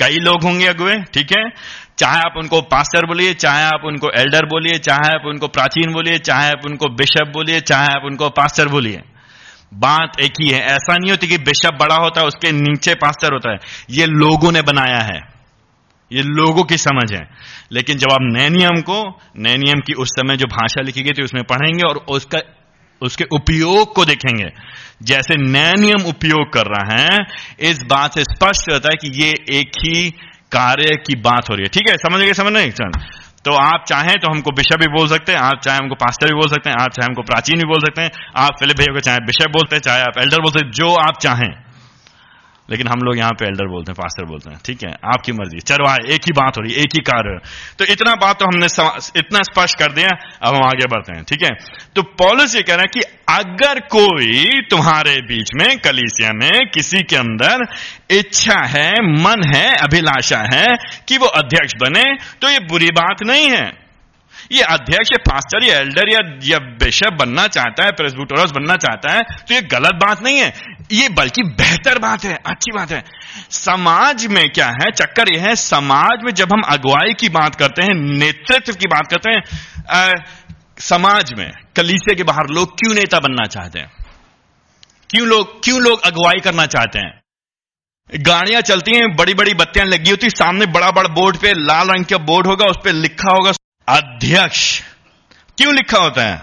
कई 0.00 0.16
लोग 0.16 0.42
होंगे 0.42 0.66
अगुए 0.66 0.94
ठीक 0.94 1.28
है? 1.38 1.50
चाहे 1.98 2.18
आप 2.18 2.34
उनको 2.36 2.60
पास्टर 2.60 3.06
बोलिए, 3.06 3.34
चाहे 3.34 3.64
आप 3.64 3.80
उनको 3.84 4.10
एल्डर 4.10 4.46
बोलिए, 4.46 4.78
चाहे 4.78 5.14
आप 5.14 5.22
उनको 5.26 5.48
प्राचीन 5.48 5.92
बोलिए, 5.92 6.18
चाहे 6.18 6.50
आप 6.50 6.60
उनको 6.66 6.86
बिशप 6.86 7.30
बोलिए, 7.32 7.60
चाहे 7.60 7.86
आप 7.86 8.02
उनको 8.04 8.28
पास्टर 8.28 8.68
बोलिए। 8.68 9.02
बात 9.74 10.12
एक 10.20 10.32
ही 10.40 10.50
है, 10.50 10.60
ऐसा 10.60 10.94
नहीं 10.94 11.10
होती 11.10 11.28
कि 11.28 11.38
बिशप 11.38 11.78
बड़ा 11.80 11.94
होता 11.94 12.20
है, 12.20 12.26
उसके 12.26 12.52
नीचे 12.52 12.94
पास्टर 12.94 13.32
होता 13.32 13.50
है। 13.50 13.58
ये 13.90 14.06
लोगों 14.06 14.52
ने 14.52 14.62
बनाया 14.62 15.00
है। 15.00 15.38
ये 16.12 16.22
लोगों 16.22 16.64
की 16.64 16.76
समझ 16.76 17.12
है। 17.12 17.28
लेकिन 17.72 17.96
जब 17.96 18.12
आप 18.12 18.18
नए 18.20 18.48
नियम 18.48 18.80
को, 18.80 19.20
नए 19.38 19.56
नियम 19.56 19.80
की 19.80 19.92
उस 19.92 20.08
समय 20.08 20.36
जो 20.36 20.46
भाषा 20.46 20.82
लिखी 20.82 21.02
गई 21.02 21.12
थी, 21.12 21.22
उसमें 21.22 21.44
पढ़ेंगे 21.44 21.82
और 21.88 21.96
उसका, 21.96 22.38
उसके 23.02 23.24
उपयोग 23.32 23.94
को 23.94 24.04
देखेंगे। 24.04 24.52
जैसे 25.02 25.36
नया 25.36 25.72
नियम 25.72 26.06
उपयोग 26.06 26.52
कर 26.52 26.66
रहा 26.66 27.02
है, 27.02 27.18
इस 27.60 27.82
बात 27.82 28.14
से 28.14 28.24
स्पष्ट 28.24 28.72
होता 28.72 28.88
है 28.88 28.94
कि 28.94 29.24
ये 29.24 29.58
एक 29.60 29.68
ही 29.68 30.14
कार्य 30.52 30.96
की 30.96 31.14
बात 31.16 31.50
हो 31.50 31.54
रही 31.54 31.62
है। 31.62 31.68
ठीक 31.68 31.90
है, 31.90 31.96
समझ 31.96 32.20
गए, 32.20 32.32
समझ 32.32 32.72
चल। 32.72 32.90
तो 33.44 33.52
आप 33.54 33.84
चाहें 33.88 34.14
तो 34.14 34.30
हमको 34.30 34.50
बिशप 34.50 34.78
भी 34.80 34.86
बोल 34.86 35.08
सकते 35.08 35.32
हैं, 35.32 35.38
आप 35.38 35.60
चाहे 35.64 35.78
हमको 35.78 35.94
पास्टर 35.94 36.26
भी 36.26 36.34
बोल 36.34 36.48
सकते 36.48 36.70
हैं, 36.70 36.76
आप 36.80 36.90
चाहे 36.90 37.06
हमको 37.06 37.22
प्राचीन 37.22 37.56
भी 37.58 37.64
बोल 37.64 37.80
सकते 37.80 38.02
हैं, 38.02 38.10
आप 38.36 38.50
फिलिप 38.60 38.76
भैया 38.76 38.94
को 38.94 39.00
चाहे 39.00 39.18
बिशप 39.18 39.50
बोलते 39.50 39.76
हैं, 39.76 39.80
चाहे 39.80 40.02
आप 40.02 40.18
एल्डर 40.18 40.40
बोलते 40.40 40.58
हैं, 40.64 40.72
जो 40.72 40.94
आप 40.94 41.18
चाहें। 41.22 41.67
लेकिन 42.68 42.88
हम 42.88 43.00
लोग 43.02 43.18
यहाँ 43.18 43.32
पे 43.32 43.44
एल्डर 43.46 43.68
बोलते 43.68 43.92
हैं 43.92 43.96
पास्टर 43.96 44.24
बोलते 44.24 44.50
हैं। 44.50 44.58
ठीक 44.64 44.82
है? 44.82 44.90
आपकी 45.06 45.32
मर्ज़ी। 45.32 45.60
चरवाए 45.62 45.98
एक 46.14 46.26
ही 46.26 46.32
बात 46.32 46.56
हो 46.56 46.62
रही 46.62 46.72
है 46.72 46.80
एक 46.80 46.94
ही 46.94 47.00
कार्य 47.02 47.38
तो 47.78 47.84
इतना 47.92 48.14
बात 48.16 48.38
तो 48.38 48.46
हमने 48.46 48.66
इतना 49.18 49.42
स्पष्ट 49.44 49.78
कर 49.78 49.92
दिया, 49.92 50.08
अब 50.42 50.54
हम 50.54 50.64
आगे 50.64 50.86
बढ़ते 50.86 51.12
हैं। 51.12 51.24
ठीक 51.24 51.42
है? 51.42 51.50
तो 51.96 52.02
पॉलिस 52.18 52.54
ये 52.56 52.62
कह 52.62 52.74
रहे 52.74 52.82
हैं 52.82 52.92
कि 52.92 53.00
अगर 53.30 53.80
कोई 53.88 54.44
तुम्हारे 54.70 55.16
बीच 55.22 55.50
में, 55.54 55.78
कलीसिया 55.78 56.30
में, 56.34 56.70
किसी 56.70 57.02
के 57.02 57.16
अंदर 57.16 57.66
इच्छा 58.10 58.60
है, 58.66 58.90
मन 59.16 59.42
है, 59.48 59.66
अभिलाषा 59.78 60.38
है 60.52 60.66
कि 61.08 61.18
वो 61.18 61.26
अध्यक्ष 61.38 61.74
बने 61.80 62.04
तो 62.40 62.50
ये 62.50 62.58
बुरी 62.68 62.90
बात 62.94 63.22
नहीं 63.26 63.50
है। 63.50 63.87
ये 64.52 64.62
अध्यक्ष 64.64 65.08
पास्टर 65.20 65.64
या 65.64 65.78
एल्डर 65.78 66.10
या 66.10 66.18
या 66.44 66.58
बिशप 66.82 67.16
बनना 67.18 67.46
चाहता 67.46 67.84
है 67.84 67.92
प्रेसब्यूटोरस 67.92 68.50
बनना 68.50 68.76
चाहता 68.76 69.12
है 69.12 69.22
तो 69.40 69.54
ये 69.54 69.60
गलत 69.72 69.94
बात 69.94 70.22
नहीं 70.22 70.38
है। 70.38 70.52
ये 70.92 71.08
बल्कि 71.08 71.42
बेहतर 71.42 71.98
बात 71.98 72.24
है 72.24 72.34
अच्छी 72.46 72.72
बात 72.72 72.92
है। 72.92 73.02
समाज 73.50 74.26
में 74.26 74.44
क्या 74.48 74.68
है? 74.68 74.90
चक्कर 74.92 75.32
यह 75.32 75.42
है 75.42 75.54
समाज 75.56 76.24
में 76.24 76.32
जब 76.32 76.52
हम 76.52 76.62
अगुवाई 76.68 77.14
की 77.14 77.28
बात 77.28 77.54
करते 77.54 77.82
हैं 77.82 77.94
नेतृत्व 77.94 78.72
की 78.72 78.88
बात 78.88 79.10
करते 79.10 79.30
हैं 79.30 79.42
आ, 79.90 80.12
समाज 80.80 81.32
में 81.32 81.50
कलीसे 81.76 82.14
के 82.14 82.22
बाहर 82.22 82.48
लोग 82.50 82.78
क्यों 82.78 82.94
नेता 82.94 83.18
बनना 83.20 83.46
चाहते 83.46 83.78
हैं? 83.78 83.90
क्यों 85.10 85.26
लोग 85.28 85.62
क्यों 85.64 85.80
लोग 85.80 86.02
अगुवाई 86.02 86.40
करना 86.40 86.66
चाहते 86.66 86.98
हैं? 86.98 87.20
गाड़ियाँ 88.10 88.60
चलती 88.62 88.96
हैं 88.96 89.14
बड़ी 89.16 89.34
बड़ी 89.34 89.54
बत्तियाँ 89.54 89.86
लगी 89.86 90.10
होती 90.10 90.30
सामने 90.30 90.66
बड़ा 90.66 90.90
बड़ा 90.90 91.08
बोर्ड 91.14 91.36
पे 91.36 91.52
लाल 91.54 91.88
रंग 91.88 92.04
का 92.04 92.18
बोर्ड 92.26 92.46
होगा 92.46 92.66
उस 92.66 92.76
पर 92.84 92.92
लिखा 92.92 93.30
होगा 93.30 93.52
अध्यक्ष। 93.88 94.80
क्यों 95.58 95.74
लिखा 95.74 95.98
होता 95.98 96.22
है? 96.22 96.42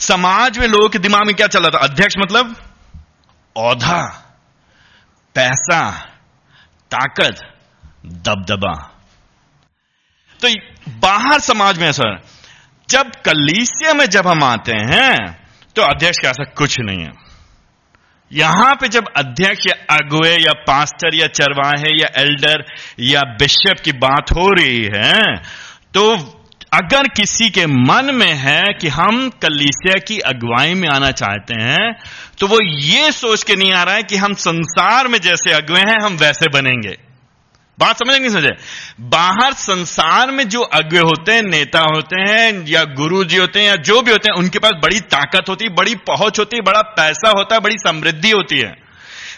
समाज 0.00 0.58
में 0.58 0.66
लोगों 0.66 0.88
के 0.88 0.98
दिमाग 0.98 1.26
में 1.26 1.34
क्या 1.34 1.46
चल 1.46 1.62
रहा 1.62 1.70
था? 1.70 1.84
अध्यक्ष 1.84 2.14
मतलब 2.18 2.54
औधा, 3.56 4.02
पैसा, 5.34 5.90
ताकत, 6.90 7.40
दबदबा। 8.06 8.74
तो 10.42 10.48
बाहर 10.98 11.40
समाज 11.40 11.78
में 11.78 11.90
सर 11.92 12.16
जब 12.88 13.10
कलीसिया 13.24 13.94
में 13.94 14.06
जब 14.06 14.26
हम 14.26 14.42
आते 14.44 14.72
हैं 14.72 15.16
तो 15.76 15.82
अध्यक्ष 15.82 16.18
का 16.22 16.28
ऐसा 16.30 16.44
कुछ 16.44 16.76
नहीं 16.80 17.04
है। 17.04 17.12
यहाँ 18.32 18.74
पे 18.74 18.88
जब 18.88 19.08
अध्यक्ष 19.16 19.66
या 19.68 19.96
अगुए 19.96 20.36
या 20.36 20.52
पास्टर 20.66 21.14
या 21.14 21.26
चरवाहे 21.26 21.90
या 22.00 22.08
एल्डर 22.16 22.64
या 23.00 23.22
बिशप 23.38 23.80
की 23.84 23.92
बात 23.92 24.30
हो 24.30 24.50
रही 24.50 24.84
है 24.94 25.36
तो 25.94 26.37
अगर 26.72 27.08
किसी 27.08 27.50
के 27.50 27.66
मन 27.66 28.10
में 28.14 28.32
है 28.32 28.62
कि 28.80 28.88
हम 28.88 29.28
कलीसिया 29.28 29.94
की 29.98 30.18
अगुवाई 30.18 30.74
में 30.74 30.88
आना 30.88 31.10
चाहते 31.10 31.54
हैं 31.54 31.92
तो 32.40 32.46
वो 32.46 32.58
ये 32.64 33.12
सोच 33.12 33.42
के 33.42 33.56
नहीं 33.56 33.72
आ 33.72 33.82
रहा 33.82 33.94
है 33.94 34.02
कि 34.02 34.16
हम 34.16 34.32
संसार 34.32 35.08
में 35.08 35.18
जैसे 35.18 35.52
अगुए 35.52 35.80
हैं, 35.80 35.96
हम 36.02 36.16
वैसे 36.16 36.48
बनेंगे। 36.48 36.96
बात 37.78 37.96
समझ 37.96 38.16
नहीं 38.16 38.30
समझे? 38.30 38.50
बाहर 39.00 39.52
संसार 39.52 40.30
में 40.30 40.48
जो 40.48 40.60
अगुए 40.60 41.00
होते 41.00 41.32
हैं, 41.32 41.42
नेता 41.42 41.80
होते 41.80 42.20
हैं, 42.20 42.66
या 42.66 42.84
गुरु 42.84 43.24
जी 43.24 43.36
होते 43.36 43.60
हैं, 43.60 43.66
या 43.66 43.76
जो 43.76 44.02
भी 44.02 44.10
होते 44.10 44.28
हैं, 44.28 44.38
उनके 44.38 44.58
पास 44.58 44.72
बड़ी 44.72 45.00
ताकत 45.00 45.48
होती 45.48 45.64
है 45.64 45.74
बड़ी 45.74 45.94
पहुँच 45.94 46.38
होती 46.38 46.56
है 46.56 46.62
बड़ा 46.62 46.82
पैसा 46.82 47.28
होता 47.28 47.54
है 47.54 47.60
बड़ी 47.60 47.76
समृद्धि 47.78 48.30
होती 48.30 48.58
है। 48.58 48.74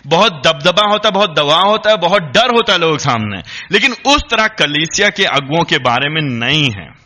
बहुत 0.06 0.42
दबदबा 0.46 0.88
होता 0.88 1.08
है 1.08 1.12
बहुत 1.12 1.30
दबाव 1.30 1.68
होता 1.68 1.90
है 1.90 1.96
बहुत 1.96 2.22
डर 2.22 2.50
होता 2.50 2.72
है 2.72 2.78
लोग 2.78 2.98
सामने। 2.98 3.42
लेकिन 3.72 3.92
उस 4.06 4.22
तरह 4.30 4.46
कलीसिया 4.46 5.08
के 5.08 5.24
अगुओं 5.24 5.64
के 5.64 5.78
बारे 5.78 6.08
में 6.08 6.20
नहीं 6.22 6.70
है। 6.70 6.99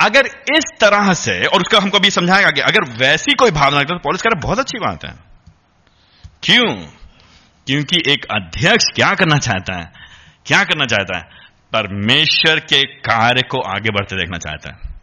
अगर 0.00 0.26
इस 0.26 0.64
तरह 0.80 1.12
से, 1.12 1.44
और 1.44 1.60
उसका 1.60 1.78
हमको 1.78 1.98
भी 1.98 2.10
समझाएगा 2.10 2.50
कि 2.50 2.60
अगर 2.60 2.90
वैसी 2.90 3.34
कोई 3.34 3.50
भावना 3.50 3.80
रखता 3.80 3.94
तो 3.94 4.00
पॉलिस 4.04 4.22
कह 4.22 4.30
रहे 4.34 4.40
बहुत 4.40 4.58
अच्छी 4.58 4.78
बात 4.78 5.04
है। 5.04 5.14
क्यों? 6.42 6.74
क्योंकि 7.66 7.96
एक 8.12 8.26
अध्यक्ष 8.30 8.84
क्या 8.94 9.14
करना 9.14 9.36
चाहता 9.36 9.76
है? 9.76 9.92
क्या 10.46 10.64
करना 10.64 10.84
चाहता 10.84 11.18
है? 11.18 11.24
परमेश्वर 11.72 12.60
के 12.60 12.82
कार्य 12.82 13.42
को 13.42 13.58
आगे 13.58 13.90
बढ़ते 13.90 14.16
देखना 14.16 14.38
चाहता 14.38 14.72
है। 14.74 14.95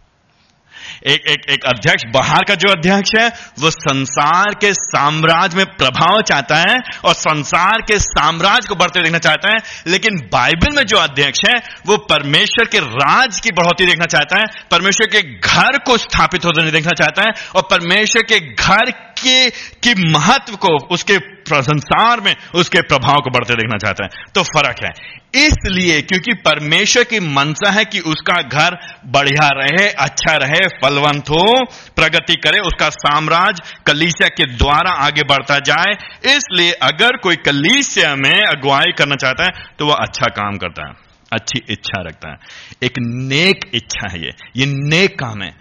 एक 1.07 1.27
एक 1.27 1.49
एक 1.49 1.65
अध्यक्ष, 1.65 2.03
बाहर 2.13 2.43
का 2.47 2.55
जो 2.55 2.71
अध्यक्ष 2.71 3.09
है, 3.19 3.27
वो 3.59 3.69
संसार 3.69 4.53
के 4.61 4.73
साम्राज्य 4.73 5.57
में 5.57 5.65
प्रभाव 5.65 6.21
चाहता 6.21 6.55
है 6.55 6.77
और 7.05 7.13
संसार 7.13 7.81
के 7.81 7.99
साम्राज्य 7.99 8.67
को 8.69 8.75
बढ़ते 8.75 9.01
देखना 9.01 9.17
चाहता 9.17 9.49
है, 9.49 9.57
लेकिन 9.87 10.17
बाइबल 10.33 10.75
में 10.75 10.83
जो 10.83 10.97
अध्यक्ष 10.97 11.39
है, 11.47 11.55
वो 11.85 11.97
परमेश्वर 11.97 12.65
के 12.65 12.79
राज 12.79 13.39
की 13.39 13.49
बढ़ोतरी 13.49 13.87
देखना 13.87 14.05
चाहता 14.05 14.39
है, 14.39 14.45
परमेश्वर 14.71 15.07
के 15.07 15.39
घर 15.39 15.77
को 15.77 15.97
स्थापित 15.97 16.45
होते 16.45 16.71
देखना 16.71 16.91
चाहता 16.91 17.21
है 17.21 17.29
और 17.55 17.61
परमेश्वर 17.61 18.21
के 18.21 18.39
घर 18.39 18.91
के, 18.91 19.49
की 19.49 20.11
महत्व 20.11 20.55
को, 20.55 20.67
उसके 20.67 21.17
संसार 21.61 22.21
में 22.21 22.35
उसके 22.55 22.81
प्रभाव 22.81 23.15
को 23.15 23.29
बढ़ते 23.29 23.53
देखना 23.53 23.77
चाहता 23.77 24.03
है। 24.03 24.09
तो 24.35 24.43
फ़र्क 24.43 24.75
है। 24.83 25.22
इसलिए 25.33 26.01
क्योंकि 26.03 26.33
परमेश्वर 26.41 27.03
की 27.05 27.19
मनसा 27.27 27.71
है 27.71 27.83
कि 27.85 27.99
उसका 28.01 28.41
घर 28.41 28.77
बढ़िया 29.07 29.47
रहे 29.53 29.87
अच्छा 29.99 30.35
रहे, 30.37 30.59
फलवंत 30.77 31.29
हो, 31.29 31.65
प्रगति 31.95 32.35
करे, 32.37 32.59
उसका 32.61 32.89
साम्राज्य 32.91 33.75
कलीसिया 33.87 34.27
के 34.29 34.45
द्वारा 34.53 34.91
आगे 35.05 35.23
बढ़ता 35.25 35.57
जाए। 35.61 35.93
इसलिए 36.29 36.71
अगर 36.83 37.17
कोई 37.17 37.35
कलीसिया 37.45 38.15
में 38.15 38.35
अगुवाई 38.35 38.91
करना 38.97 39.15
चाहता 39.17 39.43
है 39.43 39.51
तो 39.79 39.87
वह 39.87 39.95
अच्छा 39.97 40.29
काम 40.33 40.57
करता 40.57 40.87
है, 40.87 40.93
अच्छी 41.31 41.61
इच्छा 41.69 42.01
रखता 42.01 42.31
है। 42.31 42.37
एक 42.83 42.99
नेक 42.99 43.69
इच्छा 43.73 44.09
है 44.09 44.21
ये 44.21 44.33
ये 44.55 44.65
नेक 44.67 45.17
काम 45.19 45.41
है। 45.41 45.51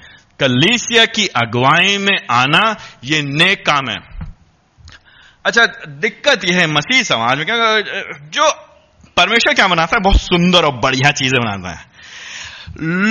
कलीसिया 0.41 1.05
की 1.07 1.27
अगुवाई 1.37 1.97
में 1.99 2.17
आना, 2.33 2.65
ये 3.05 3.23
नेक 3.23 3.65
काम 3.67 3.91
है। 3.91 3.97
अच्छा 5.45 5.65
दिक्कत 6.01 6.45
यह 6.45 6.59
है 6.59 6.67
मसीह 6.69 7.03
समाज 7.05 7.39
में 7.39 7.47
क्या 7.47 7.57
जो 8.33 8.51
परमेश्वर 9.17 9.55
क्या 9.55 9.69
बनाता 9.69 9.97
है? 9.97 10.01
बहुत 10.01 10.21
सुंदर 10.21 10.65
और 10.65 10.73
बढ़िया 10.73 11.11
चीज़ें 11.13 11.41
बनाता 11.41 11.79
है। 11.79 11.87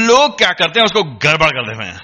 लोग 0.07 0.37
क्या 0.37 0.49
करते 0.49 0.79
हैं? 0.79 0.85
उसको 0.85 1.03
गड़बड़ 1.03 1.49
कर 1.49 1.73
देते 1.73 1.85
हैं। 1.85 1.99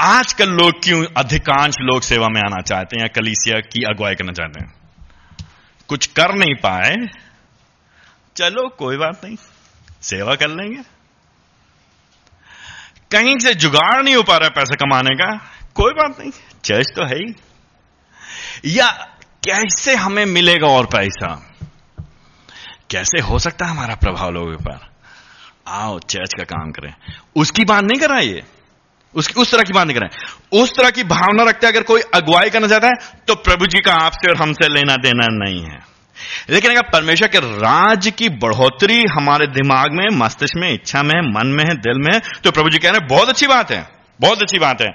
आजकल 0.00 0.48
लोग 0.48 0.84
क्यों 0.84 1.04
अधिकांश 1.16 1.74
लोग 1.80 2.02
सेवा 2.02 2.28
में 2.28 2.40
आना 2.40 2.62
चाहते 2.62 2.96
हैं 2.96 3.04
या 3.04 3.08
कलीसिया 3.08 3.60
की 3.60 3.82
अगुवाई 3.82 4.14
करना 4.14 4.32
चाहते 4.32 4.60
हैं? 4.60 4.74
कुछ 5.88 6.06
कर 6.06 6.34
नहीं 6.34 6.54
पाए। 6.54 6.96
चलो, 8.36 8.68
कोई 8.68 8.96
बात 8.96 9.20
नहीं। 9.24 9.36
सेवा 10.02 10.34
कर 10.34 10.48
लेंगे। 10.48 10.82
कहीं 13.10 13.38
से 13.38 13.54
जुगाड़ 13.54 14.02
नहीं 14.02 14.14
हो 14.14 14.22
पा 14.22 14.36
रहा 14.36 14.48
पैसे 14.48 14.76
कमाने 14.76 15.10
का। 15.10 15.50
कोई 15.74 15.92
बात 15.92 16.20
नहीं। 16.20 16.30
चर्च 16.64 16.86
तो 16.96 17.06
है 17.06 17.14
ही। 17.14 17.34
या 18.64 18.90
कैसे 19.44 19.94
हमें 19.94 20.26
मिलेगा 20.26 20.66
और 20.66 20.86
पैसा? 20.86 21.55
कैसे 22.90 23.20
हो 23.22 23.38
सकता 23.38 23.64
है 23.64 23.70
हमारा 23.70 23.94
प्रभाव 23.94 24.30
लोगों 24.30 24.56
पर 24.56 24.78
आओ 25.68 25.98
चर्च 26.00 26.34
का 26.38 26.44
काम 26.46 26.70
करें। 26.70 26.92
उसकी 27.36 27.64
बात 27.64 27.84
नहीं 27.84 28.00
कर 28.00 28.10
रहा 28.10 28.18
ये? 28.18 28.42
उसकी, 29.14 29.40
उस 29.40 29.50
तरह 29.52 29.62
की 29.62 29.72
बात 29.72 29.86
नहीं 29.86 29.96
कर 29.96 30.58
उस 30.58 30.70
तरह 30.70 30.90
की 30.90 31.04
भावना 31.04 31.42
रखते 31.42 31.66
अगर 31.66 31.82
कोई 31.82 32.00
अगुवाई 32.14 32.50
करना 32.50 32.68
चाहता 32.68 32.86
है 32.86 33.24
तो 33.28 33.34
प्रभु 33.34 33.66
जी 33.66 33.80
का 33.80 33.94
आपसे 33.96 34.30
और 34.30 34.36
हमसे 34.36 34.68
लेना 34.68 34.96
देना 34.98 35.26
नहीं 35.34 35.62
है। 35.62 35.78
लेकिन 36.50 36.70
अगर 36.70 36.82
परमेश्वर 36.82 37.28
के 37.28 37.38
राज 37.38 38.12
की 38.18 38.28
बढ़ोतरी 38.36 39.02
हमारे 39.10 39.46
दिमाग 39.48 39.92
में, 39.92 40.06
मस्तिष्क 40.14 40.56
में, 40.56 40.72
इच्छा 40.72 41.02
में, 41.02 41.20
मन 41.32 41.46
में 41.48 41.64
है, 41.64 41.74
दिल 41.76 41.98
में 41.98 42.12
है 42.14 42.20
तो 42.44 42.50
प्रभु 42.50 42.70
जी 42.70 42.78
कह 42.78 42.90
रहे 42.90 42.98
हैं, 42.98 43.08
बहुत 43.08 43.28
अच्छी 43.28 43.46
बात 43.46 43.70
है, 43.70 43.86
बहुत 44.20 44.42
अच्छी 44.42 44.58
बात 44.58 44.82
है। 44.82 44.88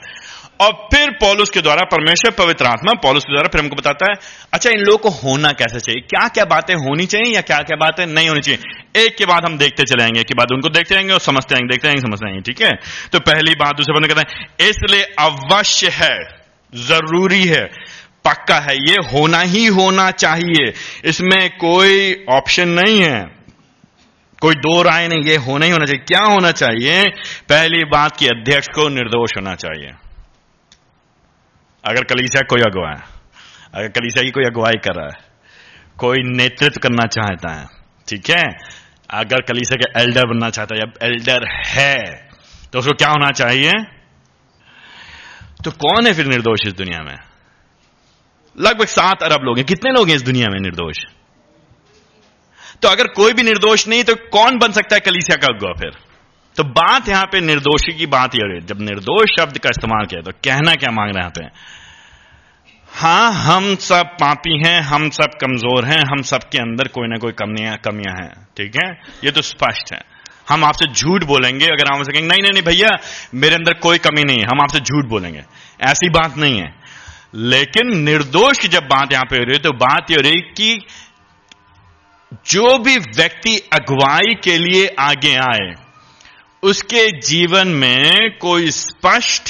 और 0.61 0.71
फिर 0.93 1.09
पॉलुस 1.11 1.49
के 1.49 1.61
द्वारा 1.61 1.83
परमेश्वर 1.83 2.31
पवित्र 2.31 2.65
आत्मा, 2.65 2.93
पॉलुस 2.93 3.23
के 3.23 3.33
द्वारा 3.33 3.47
फिर 3.47 3.61
हमको 3.61 3.75
बताता 3.75 4.05
है 4.11 4.17
अच्छा 4.53 4.69
इन 4.69 4.79
लोगों 4.79 4.97
को 4.97 5.09
होना 5.09 5.51
कैसे 5.51 5.79
चाहिए? 5.79 6.01
क्या 6.01 6.27
क्या 6.27 6.45
बातें 6.45 6.73
होनी 6.75 7.05
चाहिए 7.05 7.35
या 7.35 7.41
क्या 7.41 7.57
क्या 7.57 7.77
बातें 7.77 8.05
नहीं 8.05 8.29
होनी 8.29 8.41
चाहिए? 8.41 8.59
एक 9.01 9.17
के 9.17 9.25
बाद 9.25 9.45
हम 9.45 9.57
देखते 9.57 9.83
चलेंगे 9.83 10.23
कि 10.23 10.33
बाद 10.33 10.47
उनको 10.51 10.69
देखते 10.69 10.95
रहेंगे 10.95 11.13
और 11.13 11.19
समझते 11.19 11.55
आएँगे, 11.55 11.67
देखते 11.67 11.87
रहेंगे, 11.87 12.01
समझते 12.01 12.29
आएँगे, 12.29 12.41
ठीक 12.41 12.61
है? 12.61 12.71
तो 13.11 13.19
पहली 13.19 13.55
बात 13.55 13.75
दूसरे 13.75 13.99
बंद 13.99 14.07
कहते 14.07 14.21
हैं, 14.21 14.69
इसलिए 14.69 15.03
अवश्य 15.03 15.89
है, 15.89 16.17
ज़रूरी 16.75 17.45
है, 17.45 17.65
पक्का 18.25 18.59
है, 18.59 18.75
ये 18.75 18.95
होना 19.13 19.41
ही 19.41 19.65
होना 19.65 20.11
चाहिए, 20.11 20.73
इसमें 21.05 21.49
कोई 21.57 22.25
ऑप्शन 22.29 22.69
नहीं 22.69 23.01
है, 23.01 23.21
कोई 24.41 24.55
दो 24.55 24.81
राय 24.81 25.07
नहीं, 25.07 25.23
ये 25.23 25.35
होना 25.35 25.65
ही 25.65 25.71
होना 25.71 25.85
चाहिए, 25.85 26.03
क्या 26.07 26.23
होना 26.23 26.51
चाहिए? 26.51 27.03
पहली 27.49 27.83
बात 27.83 28.17
की 28.17 28.27
अध्यक्ष 28.27 28.67
को 28.67 28.89
निर्दोष 28.89 29.29
होना 29.37 29.55
चाहिए। 29.55 29.91
अगर 31.83 32.03
कलीसिया 32.03 32.41
कोई 32.49 32.61
अगुवा 32.61 32.89
है, 32.89 33.03
अगर 33.73 33.87
कलीसिया 33.89 34.23
की 34.23 34.31
कोई 34.31 34.43
अगुवाई 34.43 34.77
कर 34.77 34.95
रहा 34.95 35.05
है, 35.05 35.29
कोई 35.97 36.17
नेतृत्व 36.27 36.79
करना 36.83 37.05
चाहता 37.07 37.53
है, 37.53 37.65
ठीक 38.07 38.29
है? 38.29 38.43
अगर 39.09 39.41
कलीसिया 39.41 39.77
के 39.77 39.99
एल्डर 40.01 40.25
बनना 40.25 40.49
चाहता 40.49 40.75
है, 40.75 40.81
या 40.81 41.07
एल्डर 41.07 41.47
है 41.67 41.95
तो 42.73 42.79
उसको 42.79 42.93
क्या 42.93 43.09
होना 43.09 43.31
चाहिए? 43.31 43.71
तो 45.63 45.71
कौन 45.71 46.07
है 46.07 46.13
फिर 46.13 46.25
निर्दोष 46.25 46.59
इस 46.65 46.73
दुनिया 46.73 46.99
में? 47.03 47.17
लगभग 48.55 48.85
सात 48.85 49.23
अरब 49.23 49.43
लोग 49.43 49.57
हैं। 49.57 49.65
कितने 49.65 49.91
लोग 49.91 50.07
हैं 50.09 50.15
इस 50.15 50.21
दुनिया 50.21 50.49
में 50.49 50.59
निर्दोष? 50.59 50.97
तो 52.81 52.87
अगर 52.87 53.07
कोई 53.07 53.33
भी 53.33 53.43
निर्दोष 53.43 53.87
नहीं 53.87 54.03
तो 54.03 54.15
कौन 54.31 54.57
बन 54.59 54.71
सकता 54.71 54.95
है 54.95 54.99
कलीसिया 54.99 55.37
का 55.37 55.47
अगुआ 55.47 55.71
फिर? 55.71 55.91
तो 56.57 56.63
बात 56.63 57.09
यहाँ 57.09 57.25
पे 57.25 57.41
निर्दोषी 57.41 57.93
की 57.93 58.05
बात 58.05 58.35
यह 58.35 58.59
जब 58.59 58.81
निर्दोष 58.81 59.29
शब्द 59.39 59.57
का 59.57 59.69
इस्तेमाल 59.69 60.05
किया 60.05 60.21
तो 60.21 60.31
कहना 60.31 60.75
क्या 60.75 60.91
मांग 60.91 61.11
रहे 61.15 61.43
हैं? 61.43 61.51
हाँ, 62.89 63.31
हम 63.33 63.75
सब 63.75 64.05
पापी 64.05 64.67
हैं, 64.67 64.81
हम 64.81 65.09
सब 65.09 65.37
कमज़ोर 65.41 65.85
हैं, 65.85 65.99
हम 65.99 66.21
सब 66.21 66.39
के 66.39 66.57
अंदर 66.57 66.87
कोई 66.87 67.07
ना 67.07 67.17
कोई 67.17 67.31
कमियाँ 67.31 67.77
कमियाँ 67.77 68.15
हैं, 68.15 68.47
ठीक 68.57 68.75
है? 68.75 68.91
ये 69.23 69.31
तो 69.31 69.41
स्पष्ट 69.41 69.93
है। 69.93 69.99
हम 70.49 70.63
आपसे 70.63 70.91
झूठ 70.93 71.23
बोलेंगे, 71.23 71.65
अगर 71.65 71.93
हम 71.93 72.03
सकेंगे 72.03 72.27
नहीं 72.27 72.41
नहीं 72.41 72.51
नहीं 72.51 72.63
भैया, 72.63 72.89
मेरे 73.33 73.55
अंदर 73.55 73.73
कोई 73.73 73.97
कमी 73.97 74.23
नहीं 74.23 74.39
है। 74.39 74.45
हम 74.45 74.61
आपसे 74.61 74.79
झूठ 74.79 75.05
बोलेंगे। 75.05 75.43
ऐसी 75.81 76.09
बात 76.09 76.37
नहीं 76.37 76.59
है। 76.59 76.73
लेकिन 77.35 77.97
निर्दोष 77.97 78.59
की 78.59 78.67
जब 78.67 78.83
बात 78.83 79.11
यहाँ 79.13 79.25
पे 79.25 79.37
हो 79.37 79.43
रही 79.43 79.55
है 79.55 79.61
तो 79.63 79.71
बात 79.71 80.11
ये 80.11 80.15
हो 80.15 80.21
रही 80.21 80.41
कि 80.41 80.85
जो 82.49 82.77
भी 82.77 82.97
व्यक्ति 82.97 83.57
अगुवाई 83.73 84.35
के 84.43 84.57
लिए 84.57 84.95
आगे 84.99 85.35
आए 85.35 85.73
उसके 86.63 87.19
जीवन 87.19 87.67
में 87.67 88.37
कोई 88.37 88.71
स्पष्ट 88.71 89.49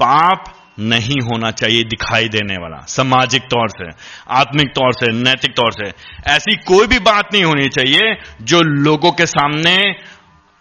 पाप 0.00 0.54
नहीं 0.78 1.20
होना 1.20 1.50
चाहिए 1.50 1.84
दिखाई 1.84 2.28
देने 2.28 2.54
वाला, 2.54 2.84
सामाजिक 2.86 3.42
तौर 3.42 3.68
से, 3.68 3.90
आत्मिक 4.30 4.68
तौर 4.68 4.92
से, 4.92 5.12
नैतिक 5.12 5.50
तौर 5.50 5.72
से। 5.72 5.92
ऐसी 6.32 6.56
कोई 6.56 6.86
भी 6.86 6.98
बात 6.98 7.28
नहीं 7.32 7.44
होनी 7.44 7.68
चाहिए 7.68 8.16
जो 8.42 8.62
लोगों 8.62 9.12
के 9.12 9.26
सामने 9.26 9.96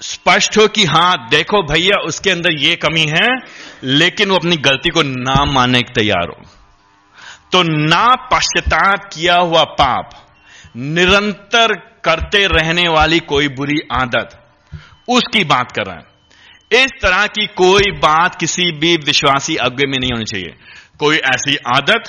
स्पष्ट 0.01 0.57
हो 0.57 0.67
कि 0.67 0.85
हाँ, 0.85 1.27
देखो 1.29 1.61
भैया, 1.63 1.97
उसके 1.99 2.29
अंदर 2.29 2.53
ये 2.53 2.75
कमी 2.75 3.05
है, 3.05 3.27
लेकिन 3.83 4.29
वो 4.29 4.35
अपनी 4.35 4.57
गलती 4.57 4.89
को 4.89 5.01
ना 5.03 5.45
मानने 5.45 5.81
के 5.81 5.93
तैयार 5.93 6.27
हो। 6.27 6.41
तो 7.51 7.63
ना 7.63 8.15
पश्चाताप 8.31 9.09
किया 9.13 9.35
हुआ 9.35 9.63
पाप 9.63 10.09
निरंतर 10.75 11.75
करते 12.03 12.47
रहने 12.47 12.87
वाली 12.87 13.19
कोई 13.19 13.47
बुरी 13.47 13.79
आदत 13.91 14.43
उसकी 15.07 15.43
बात 15.43 15.71
कर 15.71 15.85
रहा 15.85 15.95
है। 15.95 16.83
इस 16.83 16.91
तरह 17.01 17.25
की 17.27 17.45
कोई 17.47 17.91
बात 17.97 18.35
किसी 18.35 18.71
भी 18.71 18.95
विश्वासी 18.95 19.55
अग्ञ 19.55 19.85
में 19.87 19.97
नहीं 19.99 20.11
होनी 20.11 20.25
चाहिए। 20.25 20.53
कोई 20.99 21.17
ऐसी 21.17 21.55
आदत 21.75 22.03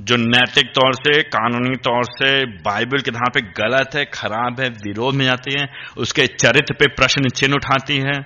जो 0.00 0.16
नैतिक 0.16 0.66
तौर 0.66 0.94
से 0.94 1.22
कानूनी 1.22 1.76
तौर 1.76 2.04
से 2.04 2.44
बाइबल 2.62 2.98
के 2.98 3.10
धार 3.10 3.30
पे 3.34 3.40
गलत 3.40 3.94
है 3.94 4.04
खराब 4.04 4.60
है 4.60 4.68
विरोध 4.68 5.14
में 5.14 5.24
जाती 5.24 5.54
है 5.60 5.66
उसके 5.96 6.26
चरित्र 6.26 6.74
पे 6.74 6.86
प्रश्न 6.86 7.28
चिन्ह 7.28 7.54
उठाती 7.54 7.96
है 7.96 8.18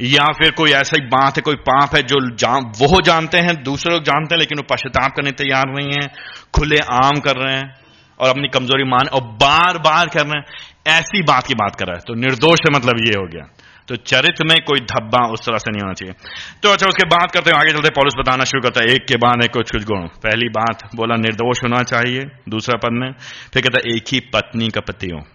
या 0.00 0.24
फिर 0.32 0.50
कोई 0.50 0.70
ऐसी 0.70 1.00
बात 1.06 1.36
है 1.36 1.42
कोई 1.42 1.54
पाप 1.54 1.94
है 1.96 2.02
जो 2.02 2.20
जान, 2.36 2.64
वो 2.78 3.00
जानते 3.00 3.38
हैं 3.38 3.62
दूसरे 3.62 3.92
लोग 3.92 4.02
जानते 4.02 4.34
हैं 4.34 4.38
लेकिन 4.38 4.58
वो 4.58 4.66
पश्चाताप 4.70 5.12
करने 5.16 5.30
तैयार 5.30 5.64
नहीं 5.68 5.92
है 5.92 6.06
खुले 6.54 6.78
आम 6.92 7.20
कर 7.20 7.36
रहे 7.36 7.56
हैं 7.56 7.74
और 8.20 8.28
अपनी 8.28 8.48
कमज़ोरी 8.48 8.84
मान 8.84 9.06
और 9.06 9.22
बार 9.22 9.78
बार 9.78 10.08
कर 10.08 10.26
रहे 10.26 10.38
हैं। 10.38 10.44
ऐसी 10.86 11.22
बात 11.22 11.46
की 11.46 11.54
बात 11.54 11.76
कर 11.76 11.86
रहा 11.86 11.94
है। 11.94 12.00
तो 12.00 12.14
निर्दोष 12.14 12.58
मतलब 12.72 12.96
ये 13.06 13.12
हो 13.12 13.26
गया। 13.26 13.56
तो 13.88 13.96
चरित्र 13.96 14.44
में 14.44 14.58
कोई 14.64 14.80
धब्बा 14.80 15.28
उस 15.28 15.46
तरह 15.46 15.58
से 15.58 15.72
नहीं 15.72 15.80
होना 15.80 15.92
चाहिए। 15.92 16.14
तो 16.62 16.68
अच्छा 16.68 16.86
उसके 16.86 17.06
बात 17.06 17.30
करते 17.30 17.50
हैं, 17.50 17.58
आगे 17.58 17.72
चलते 17.72 17.88
पॉलिस 17.88 18.14
बताना 18.18 18.44
शुरू 18.44 18.62
करता 18.62 18.80
है, 18.80 18.86
एक 18.86 19.02
के 19.08 19.16
बाद 19.16 19.44
एक 19.44 19.50
कुछ 19.50 19.70
कुछ 19.70 19.84
गुण 19.84 20.00
पहली 20.00 20.48
बात, 20.48 20.94
बोला, 20.94 21.16
निर्दोष 21.16 21.62
होना 21.62 21.82
चाहिए। 21.82 22.20
दूसरा 22.48 22.78
पद 22.78 22.90
में, 22.92 23.12
फिर 23.54 23.62
कहता 23.62 23.90
एक 23.96 24.04
ही 24.12 24.20
पत्नी 24.20 24.68
का 24.68 24.80
पति 24.80 25.06
हो। 25.06 25.26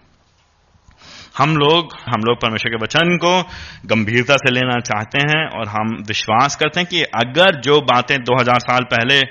हम 1.38 1.56
लोग 1.56 1.96
हम 2.06 2.20
लोग 2.24 2.36
परमेश्वर 2.40 2.70
के 2.70 2.84
वचन 2.84 3.16
को 3.16 3.42
गंभीरता 3.86 4.36
से 4.36 4.50
लेना 4.50 4.80
चाहते 4.80 5.18
हैं 5.18 5.46
और 5.46 5.68
हम 5.68 6.04
विश्वास 6.08 6.56
करते 6.56 6.80
हैं 6.80 6.88
कि 6.88 7.02
अगर 7.02 7.60
जो 7.60 7.80
बातें 7.80 8.22
2000 8.22 8.60
साल 8.60 8.82
पहले 8.82 9.22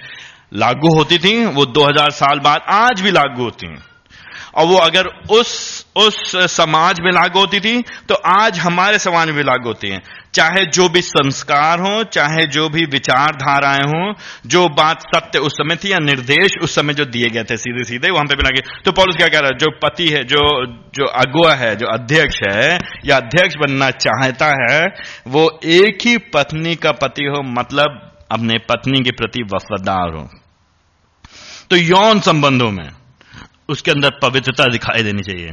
लागू 0.53 0.98
होती 0.98 1.17
थी, 1.17 1.45
वो 1.45 1.65
2000 1.65 2.12
साल 2.12 2.39
बाद 2.39 2.62
आज 2.69 3.01
भी 3.01 3.12
लागू 3.12 3.43
होती 3.43 3.67
हैं। 3.67 3.84
और 4.55 4.65
वो 4.65 4.75
अगर 4.75 5.07
उस 5.07 5.84
उस 5.95 6.35
समाज 6.51 6.99
में 6.99 7.11
लागू 7.11 7.39
होती 7.39 7.59
थी 7.59 7.81
तो 8.09 8.15
आज 8.15 8.59
हमारे 8.59 9.00
समाज 9.00 9.29
में 9.29 9.43
लागू 9.43 9.67
होती 9.67 9.89
है। 9.89 10.01
चाहे 10.33 10.65
जो 10.65 10.87
भी 10.89 11.01
संस्कार 11.01 11.79
हो, 11.79 12.03
चाहे 12.03 12.46
जो 12.48 12.67
भी 12.70 12.85
विचारधाराएँ 12.85 13.83
हो, 13.83 14.13
जो 14.46 14.67
बात 14.70 15.01
सत्य 15.01 15.39
उस 15.39 15.53
समय 15.53 15.75
थी 15.75 15.91
या 15.91 16.00
निर्देश 16.00 16.51
उस 16.61 16.75
समय 16.75 16.93
जो 16.93 17.05
दिए 17.05 17.29
गए 17.29 17.43
थे 17.43 17.57
सीधे 17.57 17.83
सीधे 17.83 18.09
वहाँ 18.09 18.25
पे 18.25 18.35
भी 18.35 18.43
लगे। 18.43 18.61
तो 18.85 18.91
पॉलिस 18.91 19.15
क्या 19.15 19.27
कह 19.27 19.39
रहा 19.39 19.50
है? 19.53 19.57
जो 19.57 19.72
पति 19.83 20.07
है, 20.07 20.24
जो 20.24 20.65
जो 20.96 21.05
अगुआ 21.05 21.53
है, 21.53 21.75
जो 21.75 21.85
अध्यक्ष 21.87 22.39
है, 22.51 22.79
या 23.05 23.17
अध्यक्ष 23.17 23.55
बनना 23.55 23.89
चाहता 23.91 24.48
है, 24.72 24.87
वो 25.27 25.59
एक 25.63 26.05
ही 26.05 26.17
पत्नी 26.17 26.75
का 26.75 26.91
पति 26.91 27.25
हो 27.25 27.41
मतलब 27.41 28.11
अपने 28.31 28.57
पत्नी 28.57 29.03
के 29.03 29.11
प्रति 29.11 29.43
वफादार 29.43 30.13
हो। 30.13 30.29
तो 31.70 31.75
यौन 31.75 32.20
संबंधों 32.20 32.72
में 32.72 32.89
उसके 33.70 33.91
अंदर 33.91 34.09
पवित्रता 34.22 34.65
दिखाई 34.65 35.03
देनी 35.03 35.24
चाहिए। 35.24 35.51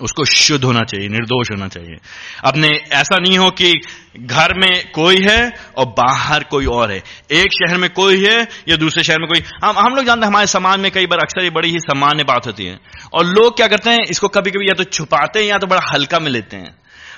उसको 0.00 0.24
शुद्ध 0.24 0.64
होना 0.64 0.80
चाहिए, 0.80 1.08
निर्दोष 1.08 1.50
होना 1.50 1.68
चाहिए। 1.68 1.96
अपने 2.44 2.68
ऐसा 2.92 3.16
नहीं 3.16 3.38
हो 3.38 3.50
कि 3.50 3.72
घर 4.16 4.54
में 4.54 4.90
कोई 4.90 5.16
है 5.22 5.52
और 5.76 5.86
बाहर 5.86 6.44
कोई 6.44 6.66
और 6.66 6.92
है। 6.92 7.02
एक 7.30 7.52
शहर 7.52 7.78
में 7.78 7.90
कोई 7.90 8.24
है 8.24 8.48
या 8.68 8.76
दूसरे 8.76 9.04
शहर 9.04 9.18
में 9.18 9.28
कोई। 9.28 9.42
हम 9.64 9.78
हम 9.78 9.94
लोग 9.94 10.04
जानते 10.04 10.26
हैं, 10.26 10.32
हमारे 10.32 10.46
समाज 10.46 10.80
में 10.80 10.90
कई 10.90 11.06
बार 11.06 11.18
अक्सर 11.18 11.44
ये 11.44 11.50
बड़ी 11.50 11.70
ही 11.70 11.78
सामान्य 11.78 12.24
बात 12.24 12.46
होती 12.46 12.66
है। 12.66 12.78
और 13.12 13.24
लोग 13.24 13.56
क्या 13.56 13.66
करते 13.66 13.90
हैं, 13.90 14.04
इसको 14.10 14.28
कभी 14.28 14.50
कभी 14.50 14.68
या 14.68 14.74
तो 14.74 14.84
छुपाते 14.84 15.38
हैं 15.38 15.46
या 15.46 15.58
तो 15.58 15.66
बड़ा 15.66 15.80
हल्का 15.92 16.18
में 16.18 16.30
लेते 16.30 16.56
हैं। 16.56 16.76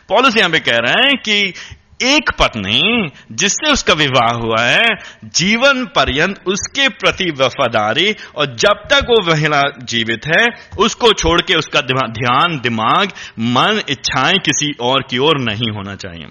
पॉलिसी 0.09 0.39
यहाँ 0.39 0.51
पे 0.51 0.61
कह 0.61 0.77
रहे 0.77 0.93
हैं 0.93 1.17
कि 1.19 1.55
एक 2.03 2.31
पत्नी 2.39 3.11
जिससे 3.33 3.73
उसका 3.73 3.93
विवाह 3.93 4.35
हुआ 4.35 4.61
है, 4.61 4.87
जीवन 5.25 5.85
पर्यंत 5.85 6.41
उसके 6.47 6.89
प्रति 6.89 7.31
वफादारी 7.31 8.17
और 8.37 8.57
जब 8.57 8.89
तक 8.91 9.07
वो 9.11 9.33
महिला 9.33 9.63
जीवित 9.83 10.27
है, 10.27 10.47
उसको 10.79 11.13
छोड़ 11.13 11.41
के 11.41 11.55
उसका 11.55 11.81
ध्यान, 11.81 12.61
दिमाग, 12.61 13.13
मन, 13.39 13.83
इच्छाएँ 13.89 14.35
किसी 14.35 14.73
और 14.81 15.05
की 15.11 15.19
ओर 15.19 15.39
नहीं 15.39 15.71
होना 15.73 15.95
चाहिए। 15.95 16.27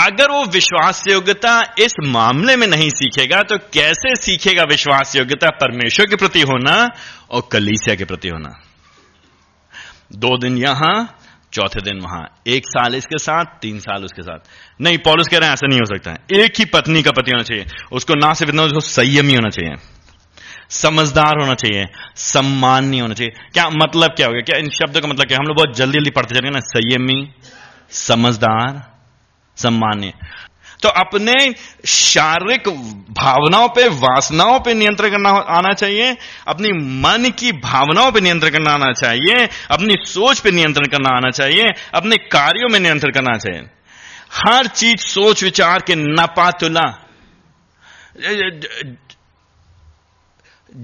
अगर 0.00 0.30
वो 0.30 0.44
विश्वास 0.44 1.04
योग्यता 1.08 1.74
इस 1.78 1.94
मामले 2.04 2.56
में 2.56 2.66
नहीं 2.66 2.90
सीखेगा 2.90 3.42
तो 3.42 3.58
कैसे 3.58 4.14
सीखेगा 4.16 4.62
विश्वास 4.62 5.16
योग्यता 5.16 5.50
परमेश्वर 5.50 6.06
के 6.06 6.16
प्रति 6.16 6.40
होना 6.40 6.88
और 7.30 7.48
कलीसिया 7.52 7.96
के 7.96 8.04
प्रति 8.04 8.28
होना? 8.28 8.60
दो 10.12 10.38
दिन 10.38 10.58
यहाँ 10.58 11.19
चौथे 11.52 11.80
दिन 11.80 12.00
वहाँ। 12.00 12.40
एक 12.46 12.62
साल 12.66 12.94
इसके 12.94 13.18
साथ, 13.18 13.44
तीन 13.44 13.78
साल 13.78 14.04
उसके 14.04 14.22
साथ। 14.22 14.38
नहीं, 14.80 14.98
पॉलिस 14.98 15.28
कह 15.28 15.38
रहे 15.38 15.46
हैं, 15.46 15.54
ऐसा 15.54 15.66
नहीं 15.66 15.78
हो 15.78 15.96
सकता 15.96 16.10
है। 16.10 16.44
एक 16.44 16.52
ही 16.58 16.64
पत्नी 16.64 17.02
का 17.02 17.10
पति 17.10 17.30
होना 17.30 17.42
चाहिए। 17.42 17.66
उसको 17.92 18.14
ना 18.14 18.34
सिर्फ़ 18.34 18.50
इतना, 18.50 18.62
उसको 18.62 18.80
संयमी 18.80 19.34
होना 19.34 19.48
चाहिए। 19.48 19.74
समझदार 20.70 21.40
होना 21.40 21.54
चाहिए। 21.54 21.86
सम्मानी 22.16 22.98
होना 22.98 23.14
चाहिए। 23.14 23.50
क्या 23.52 23.70
मतलब 23.70 24.10
क्या 24.10 24.26
हो 24.26 24.32
गया? 24.32 24.40
क्या 24.40 24.58
इन 24.58 24.68
शब्दों 24.68 25.00
का 25.00 25.08
मतलब 25.08 25.26
क्या? 25.26 25.38
हम 25.40 25.46
लोग 25.46 25.56
बहुत 25.56 25.76
जल्दी 25.76 25.98
जल्दी 25.98 26.10
पढ़ते 26.10 26.34
चलेंगे 26.34 26.50
ना? 26.50 26.60
संयमी, 26.60 27.32
समझदार, 27.90 28.98
सम्मान्य। 29.56 30.12
तो 30.82 30.88
अपने 30.88 31.54
शारीरिक 31.86 32.68
भावनाओं 33.10 33.68
पे, 33.68 33.88
वासनाओं 33.88 34.60
पे 34.60 34.74
नियंत्रण 34.74 35.10
करना 35.10 35.30
आना 35.30 35.72
चाहिए, 35.72 36.16
अपनी 36.46 36.72
मन 36.72 37.30
की 37.38 37.52
भावनाओं 37.52 38.12
पे 38.12 38.20
नियंत्रण 38.20 38.50
करना 38.50 38.70
आना 38.70 38.92
चाहिए, 38.92 39.48
अपनी 39.70 39.96
सोच 39.96 40.40
पे 40.40 40.50
नियंत्रण 40.50 40.86
करना 40.86 41.16
आना 41.16 41.30
चाहिए, 41.30 41.68
अपने 41.94 42.16
कार्यों 42.16 42.68
में 42.68 42.80
नियंत्रण 42.80 43.10
करना 43.10 43.38
चाहिए। 43.38 43.62
हर 44.32 44.66
चीज़ 44.66 45.00
सोच, 45.00 45.42
विचार 45.44 45.78
के 45.86 45.94
नपातुला। 45.94 47.06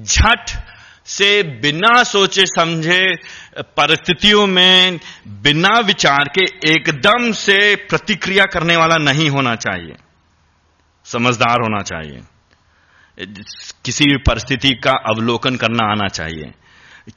झट 0.02 0.50
से 1.07 1.42
बिना 1.42 2.03
सोचे 2.03 2.47
समझे 2.47 3.16
परिस्थितियों 3.59 4.47
में, 4.47 5.01
बिना 5.29 5.81
विचार 5.81 6.31
के 6.38 6.73
एकदम 6.73 7.33
से 7.33 7.77
प्रतिक्रिया 7.77 8.45
करने 8.45 8.77
वाला 8.77 8.97
नहीं 8.97 9.31
होना 9.31 9.55
चाहिए। 9.57 9.95
समझदार 11.05 11.61
होना 11.61 11.83
चाहिए। 11.83 12.21
किसी 13.85 14.05
भी 14.05 14.16
परिस्थिति 14.16 14.71
का 14.75 14.90
अवलोकन 14.90 15.57
करना 15.57 15.90
आना 15.92 16.09
चाहिए। 16.09 16.53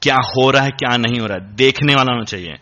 क्या 0.01 0.15
हो 0.15 0.51
रहा 0.51 0.63
है, 0.63 0.71
क्या 0.71 0.97
नहीं 0.97 1.19
हो 1.19 1.25
रहा 1.25 1.37
है, 1.37 1.55
देखने 1.55 1.95
वाला 1.95 2.11
होना 2.13 2.25
चाहिए। 2.25 2.55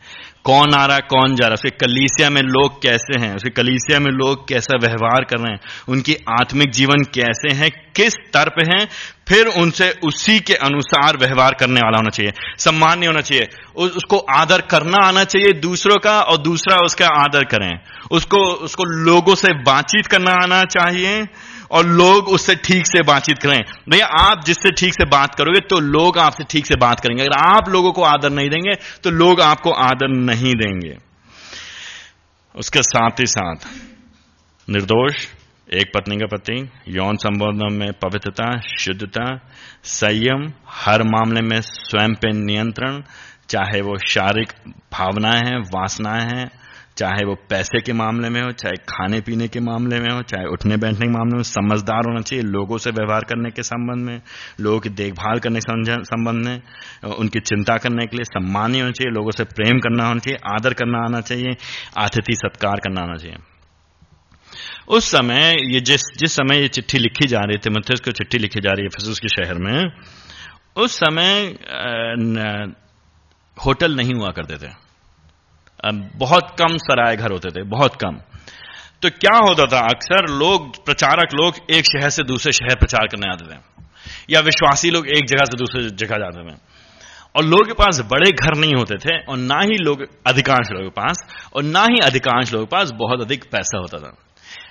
कौन 0.48 0.74
आ 0.74 0.86
रहा 0.86 0.96
है, 0.96 1.02
कौन 1.02 1.36
जा 1.36 1.48
रहा 1.48 1.48
है? 1.48 1.54
उसके 1.54 1.70
कलीसिया 1.70 2.30
में 2.30 2.42
लोग 2.42 2.82
कैसे 2.82 3.20
हैं? 3.20 3.36
उसके 3.36 3.50
कलीसिया 3.50 4.00
में 4.00 4.12
लोग 4.12 4.48
कैसा 4.48 4.78
व्यवहार 4.78 5.24
कर 5.24 5.38
रहे 5.38 5.52
हैं? 5.52 5.60
उनकी 5.90 6.16
आत्मिक 6.42 6.72
जीवन 6.72 7.04
कैसे 7.04 7.54
हैं? 7.54 7.72
किस 7.96 8.14
स्तर 8.14 8.50
पे 8.50 8.66
हैं? 8.66 8.88
फिर 9.28 9.48
उनसे 9.48 9.96
उसी 10.04 10.40
के 10.40 10.54
अनुसार 10.54 11.18
व्यवहार 11.18 11.54
करने 11.54 11.82
वाला 11.82 11.98
होना 11.98 12.10
चाहिए। 12.10 12.32
सम्मान 12.58 13.00
नहीं 13.00 13.08
होना 13.08 13.22
चाहिए। 13.22 13.48
उसको 13.76 14.18
आदर 14.18 14.62
करना 14.62 14.98
आना 14.98 15.24
चाहिए 15.24 15.54
दूसरों 15.54 15.98
का 15.98 16.22
और 16.22 16.38
दूसरा 16.38 16.78
उसका 16.78 17.08
आदर 17.08 17.44
करें। 17.44 17.80
उसको 18.12 18.38
उसको 18.38 18.84
लोगों 18.84 19.36
से 19.36 19.54
बातचीत 19.54 20.08
करना 20.08 20.32
आना 20.32 20.64
चाहिए। 20.64 21.28
और 21.72 21.86
लोग 21.88 22.28
उससे 22.30 22.56
ठीक 22.58 22.86
से 22.88 23.02
बातचीत 23.04 23.38
करें। 23.38 23.64
भैया, 23.90 24.06
आप 24.06 24.44
जिससे 24.46 24.72
ठीक 24.72 24.94
से 24.94 25.06
बात 25.08 25.36
करोगे 25.36 25.60
तो 25.70 25.80
लोग 25.80 26.18
आपसे 26.18 26.44
ठीक 26.44 26.66
से 26.66 26.76
बात 26.76 27.00
करेंगे। 27.00 27.24
अगर 27.24 27.38
आप 27.48 27.70
लोगों 27.70 27.92
को 27.92 28.04
आदर 28.06 28.30
नहीं 28.30 28.50
देंगे 28.50 28.76
तो 29.04 29.10
लोग 29.12 29.42
आपको 29.42 29.72
आदर 29.82 30.08
नहीं 30.10 30.54
देंगे। 30.56 30.96
उसके 32.56 32.82
साथ 32.84 33.20
ही 33.20 33.26
साथ, 33.28 33.68
निर्दोष, 34.68 35.26
एक 35.74 35.92
पत्नी 35.96 36.16
का 36.18 36.26
पति, 36.28 36.70
यौन 36.88 37.18
संबोधन 37.18 37.74
में 37.74 37.92
पवित्रता, 37.94 38.50
शुद्धता, 38.74 39.26
संयम, 39.86 40.52
हर 40.76 41.04
मामले 41.06 41.42
में 41.42 41.60
स्वयं 41.62 42.14
पे 42.14 42.32
नियंत्रण, 42.36 43.02
चाहे 43.50 43.82
वो 43.82 43.98
शारीरिक 44.06 44.54
भावनाएँ 44.94 45.42
हैं, 45.42 45.60
वासनाएँ 45.70 46.24
हैं 46.26 46.50
चाहे 46.98 47.26
वो 47.26 47.34
पैसे 47.50 47.80
के 47.82 47.94
मामले 47.94 48.30
में 48.30 48.42
हो, 48.42 48.52
चाहे 48.52 48.76
खाने 48.90 49.20
पीने 49.22 49.48
के 49.48 49.60
मामले 49.60 50.00
में 50.00 50.10
हो, 50.10 50.22
चाहे 50.24 50.46
उठने 50.48 50.78
बैठने 50.78 51.06
के 51.06 51.12
मामले 51.12 51.36
में 51.36 51.44
समझदार 51.44 52.08
होना 52.08 52.22
चाहिए 52.22 52.44
लोगों 52.46 52.78
से 52.78 52.92
व्यवहार 52.92 53.24
करने 53.24 53.52
के 53.52 53.64
संबंध 53.64 54.06
में, 54.06 54.22
लोगों 54.60 54.80
की 54.80 54.90
देखभाल 54.92 55.40
करने 55.40 55.60
के 55.60 56.04
संबंध 56.06 56.46
में, 56.46 56.62
उनकी 57.16 57.40
चिंता 57.42 57.78
करने 57.78 58.06
के 58.08 58.18
लिए 58.18 58.26
सम्मानी 58.26 58.80
होना 58.80 58.92
चाहिए, 58.92 59.12
लोगों 59.12 59.32
से 59.32 59.44
प्रेम 59.52 59.80
करना 59.80 60.08
होना 60.08 60.20
चाहिए, 60.20 60.40
आदर 60.54 60.74
करना 60.74 61.04
आना 61.06 61.22
चाहिए 61.22 61.56
आतिथि 61.98 62.36
सत्कार 62.36 62.80
करना 62.80 63.02
आना 63.02 63.16
चाहिए। 63.16 63.38
उस 64.88 65.12
समय 65.12 65.56
ये 65.74 65.80
जिस 65.82 66.02
जिस 66.20 66.36
समय 66.36 66.62
ये 66.62 66.68
चिट्ठी 66.70 66.98
लिखी 66.98 67.28
जा 67.28 67.40
रही 67.40 67.58
थी 67.58 67.70
मथियस 67.70 68.00
को 68.00 68.12
चिट्ठी 68.14 68.38
लिखी 68.38 68.60
जा 68.60 68.72
रही 68.72 68.84
है 68.84 68.90
फसूस 68.90 69.20
के 69.20 69.28
शहर 69.28 69.58
में, 69.58 69.92
उस 70.78 70.96
समय 70.96 71.56
होटल 73.58 73.96
नहीं 73.96 74.14
हुआ 74.14 74.32
करते 74.32 74.58
थे। 74.58 74.87
बहुत 76.16 76.56
कम 76.62 76.78
सराय 76.78 77.16
घर 77.16 77.32
होते 77.32 77.50
थे, 77.50 77.64
बहुत 77.64 77.96
कम। 77.96 78.16
तो 79.02 79.10
क्या 79.10 79.36
होता 79.38 79.66
था 79.66 79.80
अक्सर, 79.80 80.28
लोग, 80.30 80.86
प्रचारक 80.86 81.34
लोग 81.36 81.56
एक 81.72 81.86
शहर 81.86 82.10
से 82.10 82.24
दूसरे 82.24 82.52
शहर 82.52 82.76
प्रचार 82.76 83.08
करने 83.08 83.30
आते 83.30 83.46
थे, 83.46 83.60
या 84.30 84.40
विश्वासी 84.40 84.92
लोग 84.92 85.08
एक 85.08 85.28
जगह 85.28 85.46
से 85.46 85.58
दूसरे 85.58 85.84
जगह 85.98 86.18
जाते 86.18 86.52
थे। 86.52 86.56
और 87.36 87.44
लोगों 87.44 87.64
के 87.64 87.74
पास 87.74 88.00
बड़े 88.12 88.32
घर 88.32 88.56
नहीं 88.58 88.74
होते 88.76 88.96
थे, 88.96 89.18
और 89.20 89.38
ना 89.38 89.60
ही 89.62 89.78
लोग, 89.78 90.02
अधिकांश 90.28 90.68
लोगों 90.72 90.90
के 90.90 91.02
पास, 91.02 91.26
और 91.56 91.64
ना 91.64 91.84
ही 91.84 92.00
अधिकांश 92.00 92.54
लोगों 92.54 92.66
के 92.66 92.76
पास 92.76 92.92
बहुत 92.92 93.22
अधिक 93.22 93.44
पैसा 93.52 93.78
होता 93.78 93.98
था। 93.98 94.16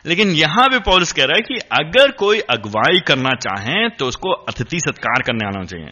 लेकिन 0.06 0.30
यहाँ 0.30 0.68
भी 0.68 0.78
पॉलिस 0.78 1.12
कह 1.12 1.24
रहा 1.24 1.36
है 1.36 1.42
कि 1.42 1.54
अगर 1.72 2.10
कोई 2.10 2.40
अगुवाई 2.50 3.00
करना 3.00 3.30
चाहे 3.36 3.88
तो 3.88 4.06
उसको 4.06 4.32
अतिथि 4.48 4.78
सत्कार 4.80 5.22
करने 5.22 5.46
आना 5.46 5.64
चाहिए। 5.64 5.90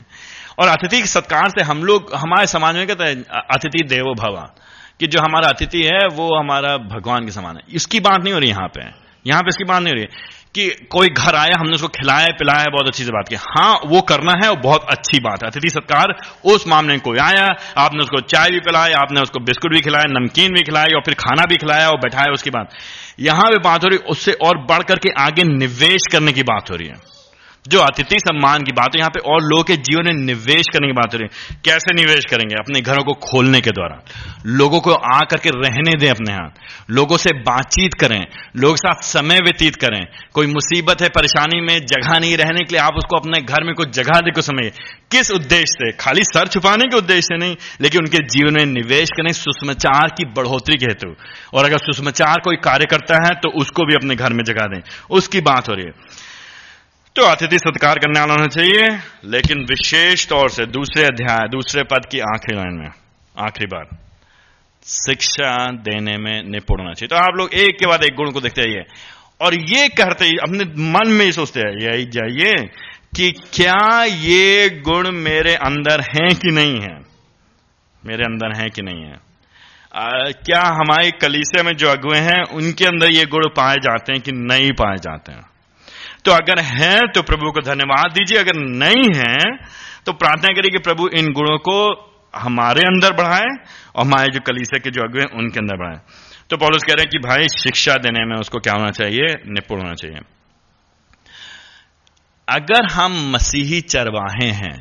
और 0.58 0.68
अतिथि 0.68 1.06
सत्कार 1.06 1.48
से 1.48 1.64
हम 1.64 1.84
लोग, 1.84 2.14
हमारे 2.14 2.46
समाज 2.46 2.76
में 2.76 2.86
कहते 2.86 3.04
हैं 3.04 3.24
अतिथि 3.52 3.84
देवो 3.84 4.14
भवा। 4.14 4.54
कि 5.00 5.06
जो 5.06 5.20
हमारा 5.20 5.48
अतिथि 5.48 5.82
है, 5.82 6.08
वो 6.08 6.38
हमारा 6.38 6.76
भगवान 6.76 7.24
के 7.24 7.30
समान 7.30 7.56
है। 7.56 7.62
इसकी 7.72 8.00
बात 8.00 8.24
नहीं 8.24 8.32
हो 8.32 8.38
रही 8.38 8.50
यहाँ 8.50 8.68
पे। 8.68 9.04
यहाँ 9.26 9.42
पे 9.42 9.48
इसकी 9.48 9.64
बात 9.64 9.82
नहीं 9.82 9.94
हो 9.94 10.00
रही। 10.00 10.06
कि 10.54 10.70
कोई 10.90 11.08
घर 11.08 11.34
आया, 11.34 11.52
हमने 11.58 11.74
उसको 11.74 11.88
खिलाया, 11.88 12.26
पिलाया, 12.26 12.64
बहुत 12.64 12.86
अच्छी 12.86 13.04
से 13.04 13.10
बात 13.10 13.28
की। 13.28 13.34
हाँ 13.34 13.80
वो 13.86 14.00
करना 14.00 14.32
है 14.44 14.50
वो 14.50 14.56
बहुत 14.56 14.86
अच्छी 14.90 15.20
बात 15.20 15.42
है। 15.42 15.50
अतिथि 15.50 15.68
सत्कार, 15.68 16.14
उस 16.44 16.68
मामले 16.68 16.92
में 16.92 17.00
कोई 17.00 17.18
आया, 17.18 17.48
आपने 17.78 18.00
उसको 18.02 18.20
चाय 18.20 18.50
भी 18.50 18.60
पिलाया 18.60 18.96
आपने 18.96 19.20
उसको 19.20 19.40
बिस्कुट 19.40 19.72
भी 19.72 19.80
खिलाया 19.80 20.04
नमकीन 20.08 20.52
भी 20.52 20.62
खिलाया 20.62 20.96
और 20.96 21.02
फिर 21.04 21.14
खाना 21.14 21.42
भी 21.42 21.56
खिलाया 21.56 21.88
और 21.88 21.96
बैठाया 21.96 22.32
उसकी 22.32 22.50
बात 22.50 22.70
यहाँ 23.20 23.52
भी 23.52 23.58
बात 23.58 23.84
हो 23.84 23.88
रही, 23.88 23.98
उससे 23.98 24.32
और 24.32 24.58
बढ़ 24.58 24.82
करके 24.82 25.08
आगे 25.18 25.42
निवेश 25.44 26.02
करने 26.12 26.32
की 26.32 26.42
बात 26.42 26.70
हो 26.70 26.76
रही 26.76 26.88
है। 26.88 27.13
जो 27.68 27.80
अतिथि 27.80 28.18
सम्मान 28.18 28.62
की 28.62 28.72
बात 28.72 28.86
है, 28.86 28.98
यहाँ 28.98 29.10
पे 29.10 29.20
और 29.20 29.42
लोगों 29.42 29.64
के 29.64 29.76
जीवन 29.76 30.02
में 30.06 30.12
निवेश 30.12 30.64
करने 30.72 30.86
की 30.86 30.92
बात 30.92 31.14
हो 31.14 31.18
रही 31.18 31.28
है। 31.32 31.60
कैसे 31.64 31.94
निवेश 31.94 32.24
करेंगे? 32.24 32.54
अपने 32.54 32.80
घरों 32.80 33.04
को 33.04 33.12
खोलने 33.12 33.60
के 33.60 33.70
द्वारा। 33.70 34.04
लोगों 34.46 34.80
को 34.80 34.92
आ 34.92 35.20
करके 35.20 35.48
रहने 35.48 35.98
दें 35.98 36.10
अपने 36.10 36.32
हाथ। 36.32 36.50
लोगों 36.90 37.16
से 37.16 37.30
बातचीत 37.32 37.94
करें। 37.94 38.26
लोगों 38.56 38.74
के 38.74 38.88
साथ 38.88 39.02
समय 39.02 39.38
व्यतीत 39.38 39.76
करें। 39.76 40.06
कोई 40.32 40.46
मुसीबत 40.46 41.02
है, 41.02 41.08
परेशानी 41.08 41.60
में 41.60 41.86
जगह 41.86 42.18
नहीं 42.18 42.36
रहने 42.36 42.64
के 42.64 42.72
लिए 42.72 42.80
आप 42.80 42.94
उसको 42.94 43.16
अपने 43.16 43.40
घर 43.40 43.64
में 43.64 43.74
कुछ 43.74 43.90
जगह 43.90 44.20
दे, 44.20 44.30
कुछ 44.30 44.44
समय। 44.44 44.70
किस 45.10 45.30
उद्देश्य 45.30 45.64
से? 45.66 45.92
खाली 45.92 46.22
सर 46.22 46.48
छुपाने 46.48 46.84
के 46.84 46.96
उद्देश्य 46.96 47.22
से 47.22 47.36
नहीं, 47.36 47.56
लेकिन 47.80 48.00
उनके 48.00 48.18
जीवन 48.18 48.54
में 48.54 48.66
निवेश 48.66 49.08
करें 49.08 49.32
सुषमाचार 49.32 50.08
की 50.08 50.24
बढ़ोतरी 50.24 50.76
के 50.76 50.84
हेतु। 50.84 51.14
और 51.54 51.64
अगर 51.64 51.78
सुषमाचार 51.78 52.40
कोई 52.44 52.56
कार्य 52.56 52.86
करता 52.90 53.14
है 53.14 53.34
तो 53.34 53.48
उसको 53.48 53.86
भी 53.86 53.94
अपने 53.94 54.16
घर 54.16 54.32
में 54.32 54.44
जगह 54.44 54.66
दें। 54.66 54.80
उसकी 55.10 55.40
बात 55.40 55.68
हो 55.68 55.74
रही 55.74 55.84
है। 55.84 55.92
तो 57.16 57.22
अतिथि 57.22 57.58
सत्कार 57.58 57.98
करने 57.98 58.20
वाला 58.20 58.34
होना 58.34 58.46
चाहिए 58.46 58.98
लेकिन 59.24 59.58
विशेष 59.58 60.28
तौर 60.28 60.50
से 60.50 60.66
दूसरे 60.66 61.04
अध्याय 61.04 61.48
दूसरे 61.48 61.82
पद 61.82 62.06
की 62.12 62.20
आखिरी 62.20 62.56
लाइन 62.56 62.74
में 62.74 62.90
आखिरी 63.38 63.66
बार 63.66 63.98
शिक्षा 64.86 65.70
देने 65.70 66.16
में 66.16 66.42
निपुण 66.42 66.80
होना 66.80 66.92
चाहिए। 66.92 67.08
तो 67.08 67.16
आप 67.16 67.32
लोग 67.36 67.54
एक 67.54 67.78
के 67.78 67.86
बाद 67.86 68.04
एक 68.04 68.14
गुण 68.14 68.30
को 68.30 68.40
देखते 68.40 68.62
आइए। 68.62 68.84
और 69.40 69.54
ये 69.54 69.88
कहते 69.88 70.24
ही 70.24 70.36
अपने 70.36 70.64
मन 70.64 71.08
में 71.08 71.24
ही 71.24 71.32
सोचते 71.32 71.60
हैं 71.60 71.92
यही 71.92 72.04
जाइए 72.04 72.54
कि 73.16 73.32
क्या 73.32 74.04
ये 74.04 74.70
गुण 74.70 75.10
मेरे 75.10 75.54
अंदर 75.54 76.00
हैं 76.00 76.34
कि 76.34 76.50
नहीं 76.50 76.80
है? 76.80 77.00
मेरे 78.06 78.24
अंदर 78.24 78.58
है 78.58 78.68
कि 78.68 78.82
नहीं 78.82 79.02
है? 79.04 79.16
आ, 79.94 80.30
क्या 80.30 80.62
हमारे 80.62 81.10
कलीसे 81.10 81.62
में 81.62 81.72
जो 81.72 81.88
अगुए 81.88 82.18
हैं 82.18 82.42
उनके 82.42 82.84
अंदर 82.84 83.10
ये 83.10 83.24
गुण 83.24 83.42
पाए 83.48 83.74
जाते 83.74 84.12
हैं 84.12 84.22
कि 84.22 84.32
नहीं 84.32 84.72
पाए 84.72 84.96
जाते 84.96 85.32
हैं? 85.32 85.53
तो 86.24 86.32
अगर 86.32 86.60
है 86.62 87.00
तो 87.08 87.22
प्रभु 87.22 87.50
को 87.50 87.60
धन्यवाद 87.62 88.12
दीजिए। 88.12 88.38
अगर 88.38 88.56
नहीं 88.56 89.08
है 89.16 89.38
तो 90.06 90.12
प्रार्थना 90.14 90.52
करिए 90.52 90.70
कि 90.70 90.78
प्रभु 90.80 91.08
इन 91.14 91.32
गुणों 91.32 91.58
को 91.60 91.76
हमारे 92.34 92.80
अंदर 92.82 93.12
बढ़ाए 93.12 93.50
और 93.94 94.04
हमारे 94.04 94.30
जो 94.32 94.40
कलीसे 94.40 94.78
के 94.78 94.90
जो 94.90 95.02
अगुए 95.02 95.24
उनके 95.34 95.60
अंदर 95.60 95.76
बढ़ाए। 95.76 96.00
तो 96.50 96.56
पॉलिस 96.56 96.82
कह 96.82 96.92
रहे 96.92 97.02
हैं 97.02 97.10
कि 97.10 97.18
भाई, 97.18 97.48
शिक्षा 97.54 97.94
देने 97.96 98.24
में 98.24 98.36
उसको 98.36 98.58
क्या 98.58 98.72
होना 98.72 98.90
चाहिए? 98.90 99.26
निपुण 99.46 99.80
होना 99.80 99.94
चाहिए। 99.94 100.18
अगर 102.48 102.90
हम 102.92 103.12
मसीही 103.30 103.80
चरवाहे 103.82 104.50
हैं 104.52 104.76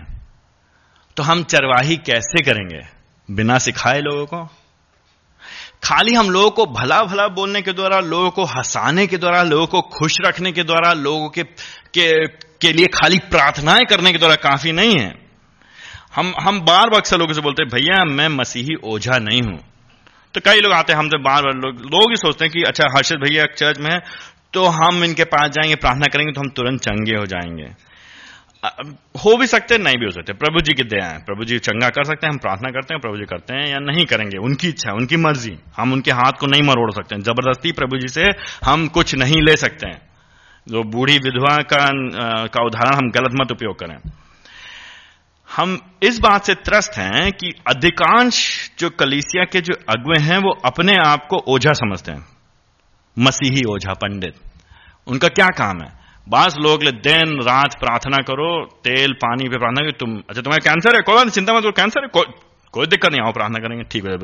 तो 1.17 1.23
हम 1.23 1.43
चरवाही 1.45 1.95
कैसे 2.05 2.43
करेंगे? 2.43 2.81
बिना 3.29 3.57
सिखाए 3.59 3.99
लोगों 4.01 4.25
को? 4.25 4.39
खाली 5.83 6.13
हम 6.13 6.29
लोगों 6.29 6.49
को 6.49 6.65
भला 6.65 7.01
भला 7.03 7.27
बोलने 7.27 7.61
के 7.61 7.73
द्वारा 7.73 7.99
लोगों 7.99 8.29
को 8.29 8.43
हंसाने 8.45 9.05
के 9.07 9.17
द्वारा 9.17 9.41
लोगों 9.43 9.65
को 9.67 9.81
खुश 9.81 10.17
रखने 10.25 10.51
के 10.51 10.63
द्वारा 10.63 10.93
लोगों 10.93 11.29
के 11.29 11.43
के, 11.43 12.27
के 12.27 12.71
लिए 12.73 12.87
खाली 12.87 13.17
प्रार्थनाएँ 13.31 13.85
करने 13.85 14.11
के 14.11 14.17
द्वारा 14.17 14.35
काफ़ी 14.35 14.71
नहीं 14.71 14.97
है। 14.99 15.11
हम 16.15 16.33
हम 16.41 16.59
बार 16.61 16.89
बार 16.89 16.99
अक्सर 16.99 17.17
लोगों 17.17 17.33
से 17.33 17.41
बोलते 17.41 17.63
हैं 17.63 17.69
भैया 17.69 18.03
मैं 18.05 18.27
मसीही 18.29 18.75
ओझा 18.83 19.17
नहीं 19.19 19.41
हूँ। 19.41 19.59
तो 20.33 20.41
कई 20.45 20.59
लोग 20.59 20.73
आते 20.73 20.93
हैं 20.93 20.99
हमसे 20.99 21.17
बार 21.17 21.41
बार 21.43 21.53
लोग 21.55 21.81
लोग 21.93 22.11
ही 22.11 22.15
सोचते 22.15 22.45
हैं 22.45 22.51
कि 22.53 22.63
अच्छा 22.67 22.87
हर्षद 22.97 23.23
भैया 23.23 23.43
चर्च 23.55 23.79
में 23.79 23.91
है 23.91 23.99
तो 24.53 24.65
हम 24.65 25.03
इनके 25.03 25.23
पास 25.23 25.49
जाएँगे 25.49 25.75
प्रार्थना 25.75 26.07
करेंगे 26.13 26.31
तो 26.33 26.41
हम 26.41 26.49
तुरंत 26.49 26.81
चंगे 26.81 27.15
हो 27.17 27.25
जाएँगे। 27.25 27.67
हो 29.25 29.37
भी 29.37 29.47
सकते 29.47 29.75
हैं, 29.75 29.81
नहीं 29.81 29.97
भी 29.97 30.05
हो 30.05 30.11
सकते 30.11 30.33
प्रभु 30.33 30.59
जी 30.59 30.73
की 30.73 30.83
दया 30.83 31.05
है। 31.05 31.17
प्रभु 31.19 31.45
जी 31.45 31.59
चंगा 31.59 31.89
कर 31.89 32.03
सकते 32.03 32.27
हैं, 32.27 32.31
हम 32.33 32.37
प्रार्थना 32.37 32.69
करते 32.69 32.93
हैं, 32.93 33.01
प्रभु 33.01 33.17
जी 33.17 33.23
करते 33.23 33.53
हैं 33.53 33.67
या 33.67 33.79
नहीं 33.79 34.05
करेंगे, 34.05 34.37
उनकी 34.37 34.67
इच्छा 34.67 34.89
है, 34.91 34.95
उनकी 34.95 35.17
मर्ज़ी। 35.17 35.59
हम 35.77 35.93
उनके 35.93 36.11
हाथ 36.11 36.31
को 36.31 36.47
नहीं 36.47 36.61
मरोड़ 36.61 36.91
सकते 36.91 37.15
हैं। 37.15 37.21
ज़बरदस्ती 37.21 37.71
प्रभु 37.71 37.97
जी 37.97 38.07
से 38.07 38.23
हम 38.65 38.87
कुछ 38.87 39.15
नहीं 39.15 39.41
ले 39.41 39.55
सकते 39.55 39.87
हैं। 39.87 40.01
जो 40.67 40.83
बूढ़ी 40.83 41.17
विधवा 41.17 41.57
का 41.57 41.89
का 42.47 42.65
उदाहरण 42.65 42.95
हम 42.95 43.11
गलत 43.11 43.31
मत 43.41 43.51
उपयोग 43.51 43.79
करें। 43.79 43.97
हम 45.57 45.79
इस 46.03 46.19
बात 46.19 46.43
से 46.43 46.55
त्रस्त 46.55 46.91
हैं 46.97 47.31
कि 47.31 47.51
अधिकांश 47.67 48.69
जो 48.79 48.89
कलीसिया 48.89 49.43
के 49.43 49.61
जो 49.61 49.73
अगुए 49.89 50.21
हैं, 50.23 50.37
वो 50.37 50.51
अपने 50.65 50.95
आप 51.05 51.27
को 51.27 51.37
ओझा 51.37 51.73
समझते 51.73 52.11
हैं। 52.11 52.25
मसीही 53.19 53.63
ओझा 53.63 53.93
पंडित। 53.93 54.35
उनका 55.07 55.27
क्या 55.27 55.47
काम 55.47 55.81
है? 55.81 56.02
बास 56.27 56.55
लोग 56.59 56.83
ले 56.83 56.91
दिन 57.03 57.31
रात 57.43 57.73
प्रार्थना 57.79 58.17
करो 58.23 58.49
तेल 58.83 59.13
पानी 59.21 59.47
पे 59.49 59.57
प्रार्थना 59.57 59.81
करो 59.81 59.97
तुम 59.99 60.15
अच्छा 60.19 60.41
तुम्हारा 60.41 60.63
कैंसर 60.65 60.95
है 60.95 61.01
कोई 61.01 61.15
बात 61.15 61.29
चिंता 61.29 61.53
मत 61.53 61.63
करो 61.63 61.71
कैंसर 61.71 62.01
है 62.01 62.07
को, 62.07 62.21
कोई 62.73 62.87
दिक्कत 62.87 63.11
नहीं 63.11 63.21
आओ 63.21 63.31
प्रार्थना 63.31 63.59
करेंगे 63.59 63.83
ठीक 63.91 64.05
है 64.05 64.17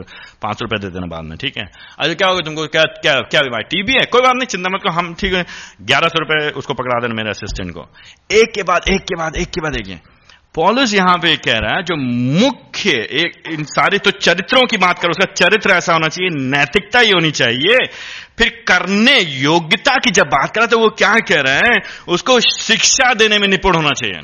पाँच 0.44 0.62
रुपए 0.62 0.78
दे 0.78 0.90
देना 0.90 1.08
बाद 1.08 1.24
में 1.24 1.38
ठीक 1.38 1.58
है। 1.58 1.64
अच्छा 1.64 2.14
क्या 2.14 2.28
होगा 2.28 2.42
तुमको 2.46 2.66
क्या 2.68 2.84
क्या 3.02 3.20
क्या 3.22 3.42
बीमारी? 3.42 3.64
टीबी 3.64 3.94
है 3.94 4.06
कोई 4.06 4.22
बात 4.22 4.36
नहीं 4.36 4.48
चिंता 4.48 4.70
मत 4.70 4.82
करो 4.84 4.94
हम 4.94 5.14
ठीक 5.14 5.34
है 5.34 5.46
ग्यारह 5.82 6.08
सौ 6.08 6.20
रुपए 6.20 6.50
उसको 6.60 6.74
पकड़ा 6.74 7.00
देना 7.00 7.16
मेरे 7.16 7.30
असिस्टेंट 7.30 7.74
को। 7.74 7.88
एक 8.36 8.54
के 8.56 8.64
बाद 8.64 8.90
एक 8.92 9.04
के 9.04 9.16
बाद 9.16 9.36
एक 9.36 9.50
के 9.50 9.62
बाद 9.62 9.76
एक 9.76 10.00
पॉलिस 10.56 10.94
यहाँ 10.94 11.18
पे 11.18 11.36
कह 11.38 11.58
रहा 11.58 11.76
है 11.76 11.84
जो 11.84 11.96
मुख्य 11.96 12.92
एक 13.24 13.34
इन 13.52 13.64
सारे 13.64 13.98
तो 13.98 14.12
चरित्रों 14.12 14.66
की 14.68 14.78
बात 14.78 15.00
करो 15.00 15.10
उसका 15.10 15.26
चरित्र 15.34 15.72
ऐसा 15.72 15.94
होना 15.94 16.08
चाहिए 16.08 16.30
नैतिकता 16.46 17.00
ही 17.00 17.10
होनी 17.10 17.32
चाहिए 17.32 17.76
फिर 18.40 18.50
करने 18.68 19.20
योग्यता 19.20 19.96
की 19.96 20.12
जब 20.12 20.24
बात 20.24 20.56
करें 20.56 20.68
तो 20.68 20.80
वो 20.80 20.90
क्या 20.90 21.14
कह 21.20 21.42
रहे 21.42 21.56
हैं? 21.56 21.82
उसको 22.08 22.40
शिक्षा 22.40 23.14
देने 23.14 23.40
में 23.40 23.48
निपुण 23.48 23.76
होना 23.76 23.90
चाहिए। 23.90 24.22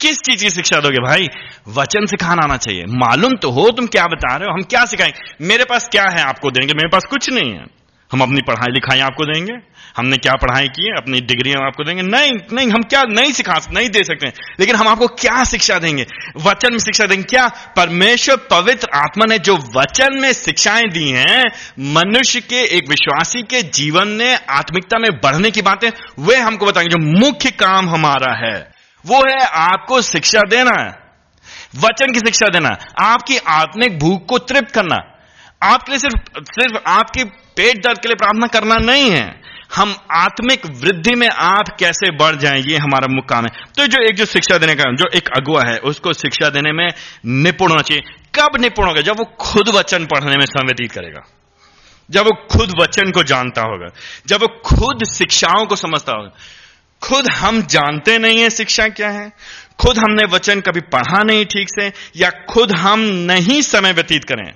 किस 0.00 0.20
चीज़ 0.20 0.44
की 0.44 0.50
शिक्षा 0.50 0.80
दोगे 0.80 0.98
भाई? 0.98 1.28
वचन 1.68 2.06
सिखाना 2.06 2.42
आना 2.42 2.56
चाहिए। 2.56 2.84
मालूम 2.88 3.34
तो 3.36 3.50
हो 3.50 3.70
तुम 3.70 3.86
क्या 3.86 4.04
बता 4.04 4.36
रहे 4.36 4.46
हो, 4.46 4.54
हम 4.54 4.62
क्या 4.62 4.84
सिखाएँगे 4.84 5.46
मेरे 5.46 5.64
पास 5.64 5.88
क्या 5.88 6.04
है 6.04 6.22
आपको 6.22 6.50
देंगे 6.50 6.74
मेरे 6.74 6.88
पास 6.88 7.04
कुछ 7.04 7.30
नहीं 7.30 7.52
है। 7.52 7.77
हम 8.12 8.20
अपनी 8.20 8.40
पढ़ाई 8.40 8.72
लिखाई 8.72 9.00
आपको 9.00 9.24
देंगे, 9.24 9.52
हमने 9.96 10.16
क्या 10.16 10.32
पढ़ाई 10.32 10.68
की 10.68 10.88
है, 10.88 10.96
अपनी 10.96 11.20
डिग्री 11.20 11.52
हम 11.52 11.66
आपको 11.66 11.84
देंगे। 11.84 12.02
नहीं 12.02 12.32
नहीं, 12.52 12.70
हम 12.70 12.82
क्या 12.82 13.02
नहीं 13.02 13.32
सिखा, 13.32 13.60
नहीं 13.72 13.88
दे 13.88 14.04
सकते 14.04 14.26
लेकिन 14.60 14.76
हम 14.76 14.88
आपको 14.88 15.06
क्या 15.06 15.44
शिक्षा 15.44 15.78
देंगे? 15.78 16.06
वचन 16.36 16.72
में 16.72 16.78
शिक्षा 16.78 17.06
देंगे। 17.06 17.24
क्या? 17.24 17.48
परमेश्वर 17.48 18.36
पवित्र 18.36 18.88
आत्मा 18.94 19.26
ने 19.26 19.38
जो 19.38 19.56
वचन 19.56 20.18
में 20.20 20.32
शिक्षाएँ 20.32 20.84
दी 20.84 21.10
हैं, 21.10 21.44
मनुष्य 21.80 22.40
के, 22.40 22.76
एक 22.76 22.88
विश्वासी 22.88 23.42
के 23.42 23.62
जीवन 23.62 24.08
में 24.08 24.38
आत्मिकता 24.50 24.98
में 24.98 25.10
बढ़ने 25.10 25.50
की 25.50 25.62
बातें, 25.62 25.90
वे 26.18 26.36
हमको 26.36 26.66
बताएँगे। 26.66 26.90
जो 26.90 27.26
मुख्य 27.26 27.50
काम 27.50 27.90
हमारा 27.90 28.46
है, 28.46 28.70
वो 29.06 29.16
है 29.16 29.46
आपको 29.46 30.02
शिक्षा 30.02 30.40
देना। 30.40 31.04
वचन 31.76 32.12
की 32.12 32.18
शिक्षा 32.18 32.46
देना। 32.48 32.68
आपकी 33.00 33.36
आत्मिक 33.36 33.98
भूख 33.98 34.26
को 34.26 34.38
तृप्त 34.38 34.74
करना। 34.74 35.17
आपके 35.62 35.92
लिए 35.92 35.98
सिर्फ़ 35.98 36.44
सिर्फ़ 36.44 36.76
आपकी 36.86 37.24
पेट 37.24 37.76
दर्द 37.84 37.98
के 37.98 38.08
लिए 38.08 38.14
प्रार्थना 38.14 38.46
करना 38.46 38.76
नहीं 38.76 39.10
है। 39.10 39.40
हम 39.76 39.96
आत्मिक 40.12 40.66
वृद्धि 40.66 41.14
में 41.14 41.28
आप 41.28 41.76
कैसे 41.80 42.10
बढ़ 42.10 42.36
जाएँ, 42.36 42.62
ये 42.62 42.76
हमारा 42.76 43.06
मुख्य 43.08 43.26
काम 43.30 43.44
है। 43.44 43.64
तो 43.76 43.86
जो 43.86 43.98
एक 44.02 44.16
जो 44.16 44.24
शिक्षा 44.24 44.58
देने 44.58 44.74
का, 44.74 44.84
जो 44.84 45.04
एक 45.14 45.28
अगुआ 45.28 45.64
है, 45.64 45.78
उसको 45.78 46.12
शिक्षा 46.12 46.50
देने 46.50 46.72
में 46.72 46.88
निपुण 47.26 47.68
होना 47.68 47.82
चाहिए। 47.82 48.02
कब 48.34 48.60
निपुण 48.60 48.86
होगा? 48.86 49.00
जब 49.00 49.18
वो 49.18 49.24
खुद 49.24 49.68
वचन 49.68 50.06
पढ़ने 50.06 50.36
में 50.36 50.46
समय 50.46 50.66
व्यतीत 50.66 50.92
करेगा। 50.92 51.20
जब 52.10 52.26
वो 52.26 52.46
खुद 52.50 52.72
वचन 52.82 53.10
को 53.10 53.22
जानता 53.22 53.62
होगा। 53.62 53.86
जब 54.26 54.40
वो 54.40 54.46
खुद 54.46 54.98
शिक्षाओं 55.14 55.66
को 55.66 55.76
समझता 55.76 56.12
होगा। 56.12 56.30
खुद 57.02 57.30
हम 57.30 57.62
जानते 57.62 58.18
नहीं 58.18 58.40
है 58.40 58.50
शिक्षा 58.50 58.88
क्या 58.88 59.10
है। 59.10 59.32
खुद 59.78 59.98
हमने 59.98 60.24
वचन 60.24 60.60
कभी 60.60 60.80
पढ़ा 60.80 61.22
नहीं 61.22 61.44
ठीक 61.44 61.68
से, 61.68 61.92
या 62.16 62.30
खुद 62.30 62.72
हम 62.72 63.00
नहीं 63.00 63.62
समय 63.62 63.92
व्यतीत 63.92 64.24
करें। 64.24 64.52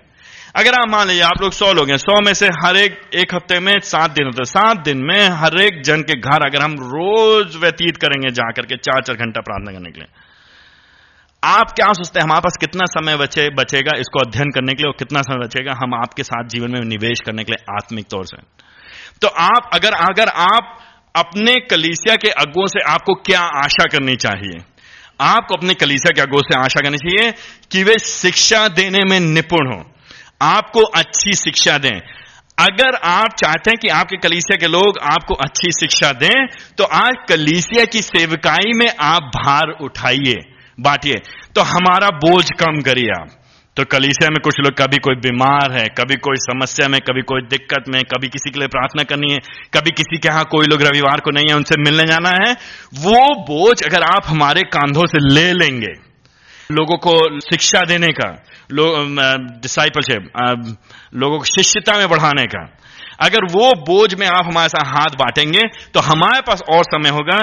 अगर 0.57 0.75
आप 0.75 0.89
मान 0.89 1.09
लीजिए, 1.09 1.23
आप 1.23 1.43
लोग 1.43 1.53
सौ 1.53 1.73
लोग 1.73 1.91
हैं, 1.91 1.97
सौ 1.97 2.21
में 2.21 2.35
से 2.35 2.47
हर 2.47 2.77
एक 2.77 3.01
एक 3.15 3.35
हफ़्ते 3.35 3.61
में 3.61 3.81
सात 3.81 4.11
दिन 4.11 4.25
होते 4.25 4.45
सात 4.45 4.81
दिन 4.81 4.99
में 4.99 5.29
हर 5.29 5.61
एक 5.61 5.83
जन 5.83 6.03
के 6.03 6.21
घर 6.21 6.47
अगर 6.47 6.63
हम 6.63 6.73
रोज 6.73 7.57
व्यतीत 7.57 7.97
करेंगे 7.97 8.31
जाकर 8.31 8.67
के 8.67 8.77
चार 8.77 9.03
चार 9.03 9.17
घंटा 9.17 9.41
प्रार्थना 9.41 9.73
करने 9.73 9.91
के 9.91 10.01
लिए। 10.01 10.09
आप 11.45 11.73
क्या 11.73 11.93
सोचते 11.93 12.19
हैं, 12.19 12.25
हमारे 12.25 12.41
पास 12.41 12.57
कितना 12.61 12.85
समय 12.85 13.17
बचे, 13.17 13.51
बचेगा 13.51 13.99
इसको 13.99 14.19
अध्ययन 14.19 14.51
करने 14.51 14.73
के 14.73 14.83
लिए 14.83 14.89
और 14.89 14.97
कितना 14.99 15.23
समय 15.23 15.47
बचेगा? 15.47 15.73
हम 15.73 15.95
आपके 15.95 16.23
साथ 16.23 16.45
जीवन 16.45 16.71
में 16.71 16.81
निवेश 16.81 17.21
करने 17.27 17.45
के 17.45 17.53
लिए 17.53 17.75
आत्मिक 17.75 18.07
तौर 18.11 18.27
से। 18.27 18.37
तो 19.23 19.29
आप, 19.29 19.71
अगर 19.75 19.93
अगर 19.93 20.29
आप 20.29 20.79
अपने 21.17 21.61
कलीसिया 21.61 22.17
के 22.17 22.29
अगुओं 22.29 22.67
से 22.67 22.81
आपको 22.93 23.15
क्या 23.15 23.41
आशा 23.41 23.85
करनी 23.85 24.17
चाहिए? 24.17 24.65
आपको 25.21 25.55
अपने 25.55 25.75
कलीसिया 25.75 26.15
के 26.15 26.21
अगुओं 26.21 26.43
से 26.43 26.61
आशा 26.61 26.81
करनी 26.81 26.97
चाहिए 26.97 27.33
कि 27.71 27.85
वे 27.85 27.99
शिक्षा 27.99 28.69
देने 28.69 29.01
में 29.05 29.21
निपुण 29.21 29.75
हो। 29.75 29.92
आपको 30.45 30.83
अच्छी 30.95 31.35
शिक्षा 31.37 31.77
दें। 31.79 31.99
अगर 32.59 32.95
आप 33.07 33.35
चाहते 33.39 33.71
हैं 33.71 33.79
कि 33.83 33.89
आपके 33.91 34.17
कलीसिया 34.19 34.57
के 34.57 34.69
लोग 34.69 34.99
आपको 35.11 35.35
अच्छी 35.37 35.71
शिक्षा 35.73 36.13
दें 36.15 36.47
तो 36.79 36.85
आज 36.97 37.15
कलीसिया 37.29 37.85
की 37.85 38.03
सेवकाई 38.03 38.73
में 38.77 38.89
आप 39.03 39.31
भार 39.37 39.71
उठाइए, 39.83 40.41
बांटिए। 40.79 41.21
तो 41.55 41.63
हमारा 41.69 42.09
बोझ 42.19 42.45
कम 42.61 42.81
करिए 42.81 43.11
आप। 43.13 43.39
तो 43.77 43.85
कलीसिया 43.85 44.29
में 44.31 44.39
कुछ 44.41 44.55
लोग 44.61 44.73
कभी 44.79 44.99
कोई 44.99 45.15
बीमार 45.17 45.73
है, 45.73 45.85
कभी 45.99 46.17
कोई 46.17 46.37
समस्या 46.39 46.89
में, 46.89 47.01
कभी 47.01 47.23
कोई 47.23 47.43
दिक्कत 47.43 47.85
में, 47.89 48.01
कभी 48.05 48.29
किसी 48.29 48.51
के 48.51 48.59
लिए 48.59 48.69
प्रार्थना 48.69 49.03
करनी 49.03 49.33
है, 49.33 49.39
कभी 49.75 49.91
किसी 49.91 50.19
के 50.19 50.29
यहाँ 50.29 50.45
कोई 50.51 50.67
लोग 50.67 50.83
रविवार 50.83 51.21
को 51.21 51.31
नहीं 51.31 51.47
है, 51.51 51.57
उनसे 51.57 51.81
मिलने 51.81 52.05
जाना 52.05 52.31
है, 52.39 52.53
वो 52.99 53.23
बोझ 53.43 53.83
अगर 53.83 54.03
आप 54.07 54.27
हमारे 54.27 54.63
कांधों 54.71 55.07
से 55.07 55.19
ले 55.35 55.53
लेंगे, 55.53 55.93
लोगों 56.71 56.97
को 56.99 57.15
शिक्षा 57.41 57.85
देने 57.85 58.09
का 58.13 58.29
डिसाइपलशिप 58.73 60.31
लोगों 61.15 61.39
को 61.39 61.45
शिष्यता 61.47 61.99
में 61.99 62.09
बढ़ाने 62.09 62.47
का। 62.47 62.69
अगर 63.21 63.45
वो 63.53 63.73
बोझ 63.87 64.15
में 64.15 64.27
आप 64.27 64.47
हमारे 64.47 64.69
साथ 64.69 64.87
हाथ 64.89 65.17
बांटेंगे 65.17 65.61
तो 65.95 66.01
हमारे 66.03 66.41
पास 66.41 66.63
और 66.69 66.85
समय 66.85 67.11
होगा 67.11 67.37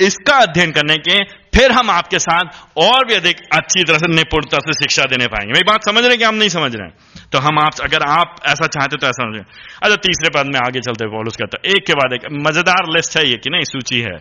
इसका 0.00 0.36
अध्ययन 0.38 0.70
करने 0.72 0.96
के, 0.98 1.18
फिर 1.50 1.72
हम 1.72 1.90
आपके 1.90 2.18
साथ 2.18 2.78
और 2.78 3.06
भी 3.06 3.14
अधिक 3.14 3.36
अच्छी 3.52 3.82
तरह 3.84 3.98
से 3.98 4.12
निपुणता 4.12 4.58
से 4.58 4.72
शिक्षा 4.74 5.04
देने 5.04 5.26
पाएँगे। 5.26 5.52
मेरी 5.52 5.64
बात 5.64 5.84
समझ 5.84 6.00
रहे 6.00 6.10
हैं 6.10 6.18
कि 6.18 6.24
हम 6.24 6.34
नहीं 6.34 6.48
समझ 6.48 6.74
रहे 6.74 6.86
हैं? 6.86 6.94
तो 7.32 7.38
हम 7.38 7.58
आप, 7.58 7.80
अगर 7.82 8.02
आप 8.08 8.36
ऐसा 8.46 8.66
चाहते 8.68 8.96
तो 8.96 9.06
ऐसा 9.06 9.22
समझे 9.22 9.40
अच्छा 9.82 9.96
तीसरे 9.98 10.30
पद 10.30 10.46
में 10.46 10.60
आगे 10.60 10.80
चलते 10.80 11.06
पॉलुस 11.08 11.36
कहता 11.36 11.58
एक 11.68 11.86
के 11.86 11.94
बाद 11.94 12.12
एक, 12.12 12.28
मज़ेदार 12.46 12.90
लिस्ट 12.96 13.16
है 13.18 13.24
ये 13.26 13.36
कि 13.36 13.50
नहीं, 13.50 13.64
सूची 13.64 14.00
है। 14.00 14.18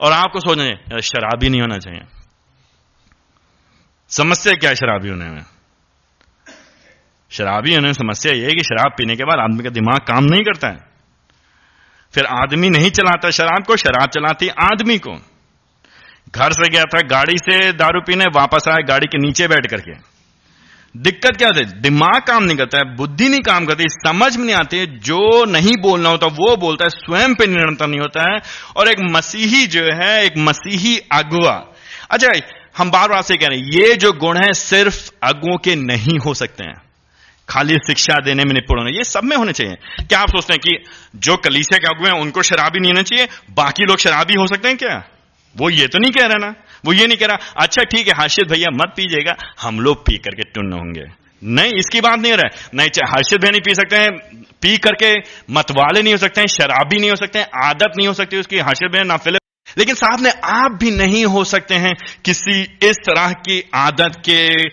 और 0.00 0.12
आपको 0.12 0.40
सोचना 0.40 1.00
शराबी 1.02 1.48
नहीं 1.48 1.60
होना 1.60 1.78
चाहिए। 1.78 2.00
समस्या 4.10 4.52
क्या 4.54 4.70
है 4.70 4.76
शराबी 4.76 5.08
होने 5.08 5.24
में 5.26 5.42
शराबी 7.32 7.74
होने 7.74 7.94
समस्या 7.94 8.32
यह 8.32 8.46
है 8.46 8.54
कि 8.54 8.62
शराब 8.62 8.92
पीने 8.98 9.16
के 9.16 9.24
बाद 9.24 9.38
आदमी 9.38 9.64
का 9.64 9.70
दिमाग 9.70 9.98
काम 9.98 10.24
नहीं 10.24 10.42
करता 10.42 10.68
है। 10.68 10.78
फिर 12.14 12.24
आदमी 12.24 12.70
नहीं 12.70 12.90
चलाता 12.90 13.30
शराब 13.30 13.64
को, 13.66 13.76
शराब 13.76 14.08
चलाती 14.08 14.48
आदमी 14.48 14.98
को। 14.98 15.12
घर 16.34 16.52
से 16.52 16.68
गया 16.68 16.84
था, 16.84 17.00
गाड़ी 17.00 17.38
से 17.38 17.72
दारू 17.72 18.00
पीने, 18.00 18.24
वापस 18.24 18.64
आया 18.68 18.76
गाड़ी 18.76 19.06
के 19.06 19.18
नीचे 19.18 19.48
बैठ 19.48 19.66
करके। 19.66 20.12
दिक्कत 20.96 21.36
क्या 21.36 21.48
होती 21.48 21.64
दिमाग 21.64 22.22
काम 22.22 22.44
नहीं 22.44 22.56
करता 22.56 22.78
है, 22.78 22.96
बुद्धि 22.96 23.28
नहीं 23.28 23.40
काम 23.40 23.66
करती, 23.66 23.84
समझ 23.88 24.36
में 24.36 24.44
नहीं 24.44 24.56
आती 24.56 24.86
जो 24.86 25.44
नहीं 25.44 25.76
बोलना 25.76 26.08
होता, 26.08 26.26
वो 26.26 26.56
बोलता 26.56 26.84
है, 26.84 26.88
स्वयं 26.88 27.34
पे 27.34 27.46
निरंतर 27.46 27.86
नहीं 27.86 28.00
होता 28.00 28.32
है। 28.32 28.38
और 28.76 28.88
एक 28.88 28.96
मसीही 29.00 29.66
जो 29.66 29.82
है, 29.84 30.24
एक 30.24 30.32
मसीही 30.38 30.98
अगुआ 31.12 31.64
अच्छा 32.10 32.28
हम 32.76 32.90
बार 32.90 33.08
बार 33.08 33.22
से 33.22 33.36
कह 33.36 33.46
रहे 33.46 33.58
हैं, 33.58 33.66
ये 33.66 33.96
जो 33.96 34.12
गुण 34.12 34.36
है, 34.36 34.52
सिर्फ़ 34.52 35.10
अगुओं 35.22 35.56
के 35.56 35.74
नहीं 35.74 36.18
हो 36.26 36.34
सकते 36.34 36.64
हैं। 36.64 36.91
खाली 37.52 37.74
शिक्षा 37.86 38.18
देने 38.20 38.44
में 38.44 38.52
निपुण 38.54 38.78
होना, 38.78 38.90
ये 38.90 39.04
सब 39.04 39.24
में 39.24 39.36
होने 39.36 39.52
चाहिए। 39.52 40.04
क्या 40.04 40.18
आप 40.18 40.28
सोचते 40.28 40.52
हैं 40.52 40.60
कि 40.60 40.76
जो 41.16 41.36
कलीसिया 41.36 41.78
के 41.78 41.94
अगुए 41.94 42.10
हैं, 42.10 42.20
उनको 42.20 42.42
शराबी 42.42 42.80
नहीं 42.80 42.92
होना 42.92 43.02
चाहिए? 43.02 43.28
बाकी 43.50 43.84
लोग 43.84 43.98
शराबी 43.98 44.34
हो 44.34 44.46
सकते 44.46 44.68
हैं 44.68 44.76
क्या? 44.76 45.02
वो 45.56 45.70
ये 45.70 45.86
तो 45.86 45.98
नहीं 45.98 46.12
कह 46.12 46.26
रहा 46.26 46.46
ना। 46.46 46.54
वो 46.84 46.92
ये 46.92 47.06
नहीं 47.06 47.18
कह 47.18 47.26
रहा 47.26 47.52
अच्छा 47.56 47.82
ठीक 47.82 48.08
है 48.08 48.14
हर्षित 48.14 48.48
भैया 48.48 48.70
मत 48.74 48.92
पीजिएगा, 48.96 49.36
हम 49.60 49.80
लोग 49.80 50.06
पी 50.06 50.16
करके 50.18 50.42
टुन्न 50.42 50.72
होंगे। 50.72 51.04
नहीं, 51.42 51.72
इसकी 51.72 52.00
बात 52.00 52.18
नहीं 52.18 52.32
हो 52.32 52.36
रहा 52.36 52.46
है। 52.46 52.68
नहीं, 52.74 52.88
चाहे 52.88 53.12
हर्षित 53.12 53.40
भैया 53.40 53.50
नहीं 53.50 53.60
पी 53.60 53.74
सकते 53.74 53.96
हैं, 53.96 54.10
पी 54.62 54.76
करके 54.78 55.12
मतवाले 55.50 56.02
नहीं 56.02 56.14
हो 56.14 56.18
सकते 56.18 56.40
हैं, 56.40 56.48
शराबी 56.48 56.98
नहीं 56.98 57.10
हो 57.10 57.16
सकते 57.16 57.38
हैं, 57.38 57.46
आदत 57.64 57.92
नहीं 57.98 58.08
हो 58.08 58.14
सकती 58.14 58.36
उसकी 58.36 58.58
हर्षित 58.58 58.92
भैया 58.92 59.04
ना 59.04 59.16
फिलिप 59.16 59.40
लेकिन 59.78 59.94
साथ 59.94 60.20
में 60.20 60.30
आप 60.44 60.72
भी 60.80 60.90
नहीं 60.90 61.24
हो 61.24 61.44
सकते 61.44 61.74
हैं 61.74 61.92
किसी 62.24 62.60
इस 62.82 62.96
तरह 63.06 63.32
की 63.32 63.62
आदत 63.74 64.22
के 64.28 64.70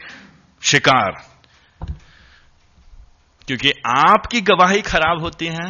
शिकार। 0.62 1.29
क्योंकि 3.50 3.72
आपकी 3.88 4.40
गवाही 4.42 4.82
खराब 4.82 5.22
होती 5.22 5.46
है, 5.46 5.66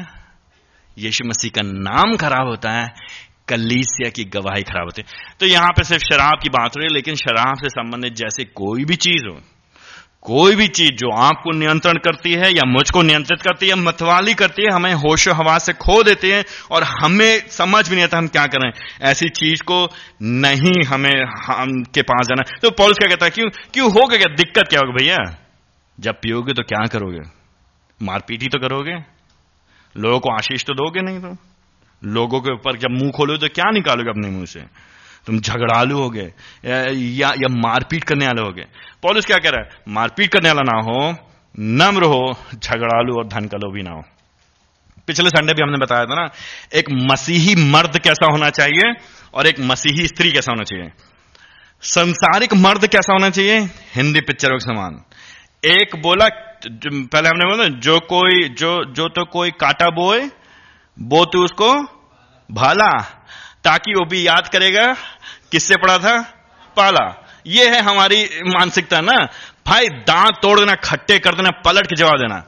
यीशु 0.97 1.27
मसीह 1.27 1.51
का 1.55 1.61
नाम 1.63 2.15
खराब 2.17 2.47
होता 2.47 2.71
है, 2.71 2.87
कलीसिया 3.49 4.09
की 4.09 4.23
गवाही 4.23 4.63
खराब 4.63 4.85
होती 4.85 5.01
है। 5.01 5.35
तो 5.39 5.45
यहाँ 5.45 5.69
पे 5.69 5.83
सिर्फ़ 5.83 6.03
शराब 6.03 6.39
की 6.43 6.49
बात 6.49 6.69
हो 6.69 6.79
रही 6.79 6.85
है, 6.85 6.93
लेकिन 6.93 7.15
शराब 7.15 7.55
से 7.55 7.69
संबंधित 7.69 8.15
जैसे 8.15 8.43
कोई 8.43 8.85
भी 8.85 8.95
चीज़ 8.95 9.27
हो, 9.27 9.39
कोई 10.21 10.55
भी 10.55 10.67
चीज़ 10.67 10.91
जो 10.91 11.11
आपको 11.17 11.51
नियंत्रण 11.51 11.97
करती 11.97 12.33
है 12.33 12.51
या 12.51 12.65
मुझको 12.67 13.01
नियंत्रित 13.01 13.41
करती 13.41 13.69
है, 13.69 13.75
मतवाली 13.75 14.33
करती 14.33 14.63
है, 14.63 14.73
हमें 14.73 14.93
होशो 14.93 15.33
हवा 15.33 15.57
से 15.59 15.73
खो 15.73 16.01
देते 16.03 16.33
हैं 16.33 16.43
और 16.71 16.83
हमें 16.83 17.49
समझ 17.49 17.87
भी 17.89 17.95
नहीं 17.95 18.05
आता 18.05 18.17
हम 18.17 18.27
क्या 18.27 18.45
करें। 18.47 18.71
ऐसी 19.01 19.29
चीज़ 19.29 19.63
को 19.63 19.81
नहीं 20.21 20.85
हमें, 20.85 21.25
हम 21.45 21.83
के 21.95 22.01
पास 22.01 22.27
जाना। 22.27 22.43
तो 22.61 22.69
पॉलिस 22.69 22.97
क्या 22.97 23.09
कहता 23.09 23.25
है, 23.25 23.31
क्यों 23.31 23.49
क्यों 23.73 23.91
होगा 23.91 24.17
क्या 24.17 24.35
दिक्कत 24.35 24.67
क्या 24.69 24.79
होगा 24.79 24.97
भैया? 24.97 25.17
जब 25.97 26.21
पियोगे 26.21 26.53
तो 26.53 26.63
क्या 26.63 26.85
करोगे? 26.87 27.38
मारपीट 28.01 28.41
ही 28.41 28.47
तो 28.47 28.59
करोगे। 28.59 28.95
लोगों 29.95 30.19
को 30.19 30.33
आशीष 30.33 30.63
तो 30.65 30.73
दोगे 30.73 31.01
नहीं 31.01 31.19
तो। 31.19 31.35
लोगों 32.01 32.39
के 32.41 32.53
ऊपर 32.53 32.77
जब 32.77 32.91
मुँह 32.91 33.11
खोलोगे 33.11 33.39
तो 33.39 33.53
क्या 33.53 33.69
निकालोगे 33.71 34.09
अपने 34.09 34.29
मुँह 34.29 34.45
से? 34.45 34.59
तुम 35.25 35.39
झगड़ालू 35.39 35.97
हो 35.97 36.09
गए 36.09 36.31
या, 36.65 37.29
या 37.29 37.47
मारपीट 37.49 38.03
करने 38.03 38.27
वाले 38.27 38.41
हो 38.41 38.51
गए। 38.51 38.65
पॉलिस 39.03 39.25
क्या 39.25 39.37
कह 39.37 39.49
रहा 39.49 39.61
है? 39.61 39.69
मारपीट 39.87 40.31
करने 40.31 40.49
वाला 40.49 40.61
ना 40.61 40.77
हो 40.81 41.15
नम्र 41.59 42.03
हो 42.03 42.35
झगड़ालू 42.55 43.15
और 43.15 43.27
धन 43.27 43.47
का 43.47 43.57
लोभी 43.57 43.83
ना 43.83 43.91
हो। 43.91 44.03
पिछले 45.07 45.29
संडे 45.29 45.53
भी 45.53 45.61
हमने 45.61 45.77
बताया 45.77 46.05
था 46.05 46.15
ना 46.15 46.29
एक 46.73 46.89
मसीही 47.11 47.55
मर्द 47.71 47.97
कैसा 47.99 48.31
होना 48.31 48.49
चाहिए 48.49 48.93
और 49.33 49.47
एक 49.47 49.59
मसीही 49.59 50.07
स्त्री 50.07 50.31
कैसा 50.31 50.51
होना 50.51 50.63
चाहिए। 50.63 50.91
संसारिक 51.83 52.53
मर्द 52.53 52.87
कैसा 52.87 53.13
होना 53.13 53.29
चाहिए? 53.29 53.59
हिंदी 53.95 54.21
पिक्चरों 54.21 54.57
के 54.57 54.65
समान। 54.65 55.01
एक 55.63 55.95
बोला, 55.95 56.27
पहले 56.65 57.29
हमने 57.29 57.45
बोला, 57.45 57.67
जो 57.79 57.99
कोई, 57.99 58.47
जो 58.49 58.83
जो 58.85 59.07
तो 59.07 59.23
कोई 59.25 59.51
काटा 59.51 59.89
बोए 59.89 60.19
बो 60.97 61.23
तो 61.25 61.39
उसको 61.39 61.73
भाला, 62.49 62.91
ताकि 63.63 63.93
वो 63.93 64.05
भी 64.05 64.27
याद 64.27 64.47
करेगा 64.47 64.93
किससे 65.51 65.75
पड़ा 65.75 65.97
था? 65.97 66.21
पाला। 66.77 67.03
ये 67.47 67.67
है 67.69 67.81
हमारी 67.81 68.23
मानसिकता 68.47 69.01
ना। 69.01 69.15
भाई, 69.67 69.87
दांत 69.87 70.35
तोड़ 70.41 70.59
देना, 70.59 70.75
खट्टे 70.75 71.19
कर 71.19 71.35
देना, 71.35 71.49
पलट 71.65 71.87
के 71.87 71.95
जवाब 71.95 72.17
देना। 72.17 72.43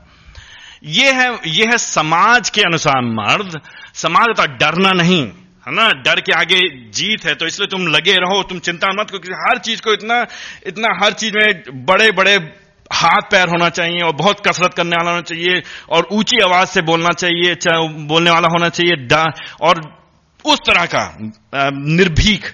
ये 0.83 1.11
है 1.11 1.29
ये 1.47 1.65
है 1.65 1.77
समाज 1.77 2.49
के 2.49 2.61
अनुसार 2.61 3.01
मर्द। 3.01 3.59
समाज 3.93 4.27
होता 4.27 4.45
डरना 4.57 4.91
नहीं, 4.93 5.21
है 5.67 5.73
ना? 5.73 5.89
डर 6.01 6.19
के 6.19 6.31
आगे 6.31 6.59
जीत 6.91 7.25
है 7.25 7.35
तो 7.35 7.47
इसलिए 7.47 7.67
तुम 7.67 7.87
लगे 7.87 8.15
रहो, 8.15 8.41
तुम 8.43 8.59
चिंता 8.59 8.87
मत 8.93 9.09
क्योंकि 9.09 9.33
हर 9.41 9.57
चीज़ 9.57 9.81
को 9.81 9.93
इतना 9.93 10.25
इतना 10.67 10.97
हर 11.03 11.13
चीज़ 11.13 11.37
में 11.37 11.85
बड़े 11.85 12.11
बड़े 12.11 12.37
हाथ 12.93 13.29
पैर 13.31 13.49
होना 13.49 13.69
चाहिए 13.71 14.01
और 14.01 14.15
बहुत 14.15 14.39
कसरत 14.47 14.73
करने 14.73 14.95
वाला 14.95 15.11
होना 15.11 15.21
चाहिए 15.23 15.61
और 15.89 16.07
ऊँची 16.11 16.41
आवाज़ 16.43 16.69
से 16.69 16.81
बोलना 16.83 17.13
चाहिए 17.15 17.55
बोलने 18.07 18.31
वाला 18.31 18.47
होना 18.47 18.69
चाहिए 18.69 19.23
और 19.61 19.81
उस 20.45 20.59
तरह 20.67 20.85
का 20.85 21.03
निर्भीक। 21.93 22.45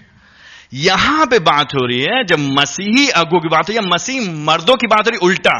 यहाँ 0.76 1.26
पे 1.26 1.40
बात 1.42 1.74
हो 1.74 1.86
रही 1.88 2.00
है 2.02 2.24
जब 2.26 2.40
मसीही 2.56 3.08
अगो 3.18 3.40
की 3.40 3.50
बात 3.50 3.70
हो 3.70 3.74
या 3.74 3.82
मसीह 3.86 4.32
मर्दों 4.46 4.76
की 4.76 4.88
बात 4.88 5.06
हो 5.06 5.12
रही 5.12 5.28
उल्टा। 5.28 5.58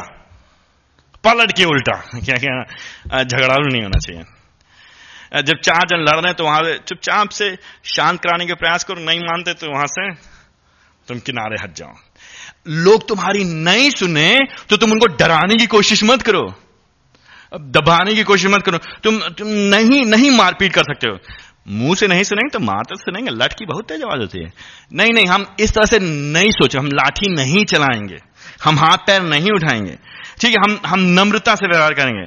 पलट 1.24 1.52
के 1.52 1.64
उल्टा। 1.66 1.94
क्या 2.16 2.36
क्या 2.36 3.22
झगड़ालू 3.22 3.68
नहीं 3.68 3.82
होना 3.82 3.98
चाहिए। 3.98 4.22
जब 5.42 5.60
चार 5.60 5.86
जन 5.88 6.02
लड़ 6.02 6.14
रहे 6.14 6.26
हैं 6.26 6.34
तो 6.34 6.44
वहाँ 6.44 6.60
चुपचाप 6.78 7.28
से 7.30 7.48
शांत 7.86 8.20
कराने 8.20 8.46
के 8.46 8.54
प्रयास 8.54 8.84
करो, 8.84 9.00
नहीं 9.00 9.20
मानते 9.22 9.52
तो 9.54 9.72
वहाँ 9.72 9.86
से 9.88 10.10
तुम 11.08 11.18
किनारे 11.20 11.56
हट 11.62 11.74
जाओ। 11.76 11.94
लोग 12.68 13.08
तुम्हारी 13.08 13.44
नहीं 13.44 13.90
सुने 13.90 14.38
तो 14.70 14.76
तुम 14.76 14.92
उनको 14.92 15.06
डराने 15.06 15.56
की 15.56 15.66
कोशिश 15.66 16.04
मत 16.04 16.22
करो। 16.22 16.54
दबाने 17.54 18.14
की 18.14 18.22
कोशिश 18.22 18.50
मत 18.50 18.62
करो। 18.62 18.78
तुम 18.78 19.18
तुम 19.18 19.48
नहीं 19.48 20.04
नहीं 20.06 20.30
मारपीट 20.30 20.72
कर 20.72 20.82
सकते 20.82 21.10
हो। 21.10 21.18
मुँह 21.68 21.94
से 21.94 22.06
नहीं 22.06 22.22
सुनेंगे 22.22 22.58
तो 22.58 22.64
मार 22.64 22.82
तो 22.88 22.96
सुनेंगे 22.96 23.30
लठ 23.30 23.54
बहुत 23.62 23.88
तेज 23.88 24.02
आवाज़ 24.02 24.20
होती 24.20 24.42
है। 24.42 24.52
नहीं 24.92 25.12
नहीं, 25.12 25.26
हम 25.26 25.46
इस 25.60 25.72
तरह 25.72 25.84
से 25.84 25.98
नहीं 25.98 26.50
सोचे, 26.50 26.78
हम 26.78 26.86
लाठी 26.86 27.34
नहीं 27.34 27.64
चलाएँगे। 27.64 28.18
हम 28.64 28.78
हाथ 28.78 28.96
पैर 28.96 29.22
नहीं 29.22 29.50
उठाएँगे। 29.50 29.98
ठीक 30.40 30.50
है, 30.50 30.62
हम 30.62 30.80
हम 30.86 31.00
नम्रता 31.00 31.54
से 31.54 31.66
व्यवहार 31.66 31.94
करेंगे। 31.94 32.26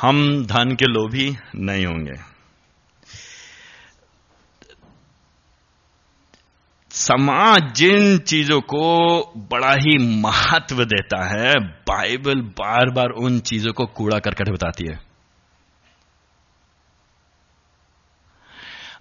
हम 0.00 0.46
धन 0.46 0.74
के 0.74 0.84
लोभी 0.84 1.36
नहीं 1.56 1.86
होंगे। 1.86 2.33
समाज 6.94 7.74
जिन 7.74 8.18
चीज़ों 8.18 8.60
को 8.60 9.20
बड़ा 9.36 9.72
ही 9.72 10.22
महत्व 10.22 10.84
देता 10.84 11.24
है, 11.24 11.54
बाइबल 11.60 12.40
बार 12.40 12.90
बार 12.90 13.06
उन 13.06 13.40
चीज़ों 13.40 13.72
को 13.72 13.86
कूड़ा 13.86 14.18
करकट 14.18 14.48
बताती 14.48 14.84
है। 14.86 15.00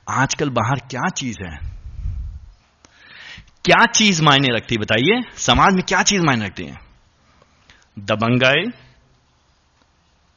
आजकल 0.09 0.49
बाहर 0.49 0.79
क्या 0.79 1.09
चीज़ 1.09 1.43
है? 1.43 1.59
क्या 3.65 3.85
चीज़ 3.85 4.23
मायने 4.23 4.47
रखती 4.47 4.75
है, 4.75 4.81
बताइए? 4.81 5.23
समाज 5.37 5.73
में 5.73 5.83
क्या 5.83 6.03
चीज़ 6.03 6.21
मायने 6.21 6.45
रखती 6.45 6.65
है? 6.65 6.79
दबंगाई, 7.99 8.71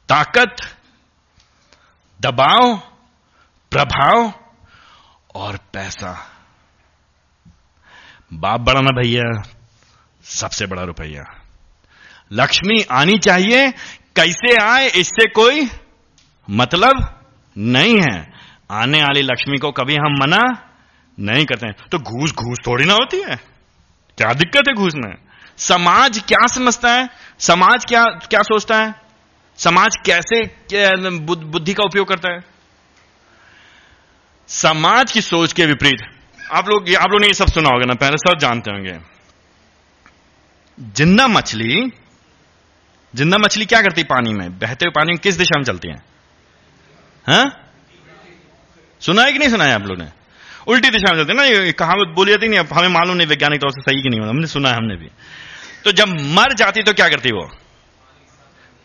ताकत, 0.09 0.57
दबाव, 2.21 2.77
प्रभाव 3.71 4.33
और 5.35 5.57
पैसा। 5.57 6.36
बाप 8.33 8.61
बड़ा 8.61 8.81
ना 8.81 8.91
भैया, 8.91 9.43
सबसे 10.25 10.67
बड़ा 10.67 10.83
रुपया। 10.83 11.25
लक्ष्मी 12.33 12.83
आनी 12.91 13.19
चाहिए, 13.19 13.71
कैसे 14.17 14.57
आए, 14.57 14.89
इससे 14.89 15.29
कोई 15.29 15.69
मतलब 16.51 17.25
नहीं 17.59 17.99
है। 18.01 18.33
आने 18.71 19.03
वाली 19.03 19.23
लक्ष्मी 19.23 19.59
को 19.59 19.71
कभी 19.73 19.95
हम 19.95 20.17
मना 20.21 20.43
नहीं 21.19 21.45
करते 21.47 21.67
हैं। 21.67 21.89
तो 21.93 21.99
घूस 21.99 22.33
घूस 22.33 22.59
थोड़ी 22.67 22.85
ना 22.85 22.95
होती 22.95 23.21
है। 23.21 23.37
क्या 24.19 24.33
दिक्कत 24.33 24.62
है 24.69 24.75
घूस 24.75 24.95
में 24.97 25.15
समाज 25.59 26.19
क्या 26.29 26.47
समझता 26.47 26.93
है? 26.93 27.09
समाज 27.39 27.85
क्या 27.85 28.05
क्या 28.05 28.43
सोचता 28.43 28.79
है? 28.79 28.95
समाज 29.59 29.97
कैसे 30.07 30.45
बुद्धि 31.19 31.75
का 31.75 31.83
उपयोग 31.83 32.09
करता 32.09 32.33
है? 32.33 32.45
समाज 34.49 35.12
की 35.12 35.21
सोच 35.21 35.53
के 35.53 35.67
विपरीत। 35.67 36.16
आप 36.53 36.69
लोग 36.69 36.95
आप 36.95 37.11
लोग 37.11 37.21
ने 37.21 37.27
ये 37.27 37.35
सब 37.35 37.49
सुना 37.49 37.69
होगा 37.69 37.85
ना, 37.85 37.95
पहले 37.95 38.17
सब 38.17 38.39
जानते 38.39 38.71
होंगे। 38.71 38.99
ज़िंदा 40.79 41.27
मछली 41.29 41.91
ज़िंदा 43.15 43.39
मछली 43.39 43.67
क्या 43.67 43.81
करती 43.83 44.03
पानी 44.05 44.33
में? 44.33 44.59
बहते 44.59 44.85
हुए 44.85 44.91
पानी 44.91 45.13
में 45.13 45.19
किस 45.19 45.37
दिशा 45.37 45.59
में 45.59 45.65
चलती 45.65 45.89
है? 45.89 45.97
हा? 47.27 47.45
सुना 49.01 49.23
है 49.23 49.33
कि 49.33 49.39
नहीं 49.39 49.49
सुना 49.51 49.65
है 49.65 49.75
आप 49.75 49.83
लोग 49.83 49.99
ने? 49.99 50.09
उल्टी 50.67 50.91
दिशा 50.91 51.13
में 51.13 51.19
चलते 51.19 51.33
ना 51.33 51.73
कहावत 51.73 52.09
बोली 52.09 52.31
जाती 52.31 52.49
नहीं 52.49 52.61
हमें 52.61 52.89
मालूम 52.89 53.17
नहीं, 53.17 53.27
वैज्ञानिक 53.27 53.61
तौर 53.61 53.71
से 53.71 53.81
सही 53.83 54.03
कि 54.03 54.09
नहीं 54.09 54.21
हमने 54.21 54.47
सुना 54.47 54.69
है 54.69 54.77
हमने 54.77 54.97
भी। 54.97 55.11
तो 55.85 55.93
जब 55.93 56.09
मर 56.09 56.55
जाती 56.55 56.83
तो 56.83 56.93
क्या 56.93 57.09
करती 57.09 57.33
वो? 57.33 57.51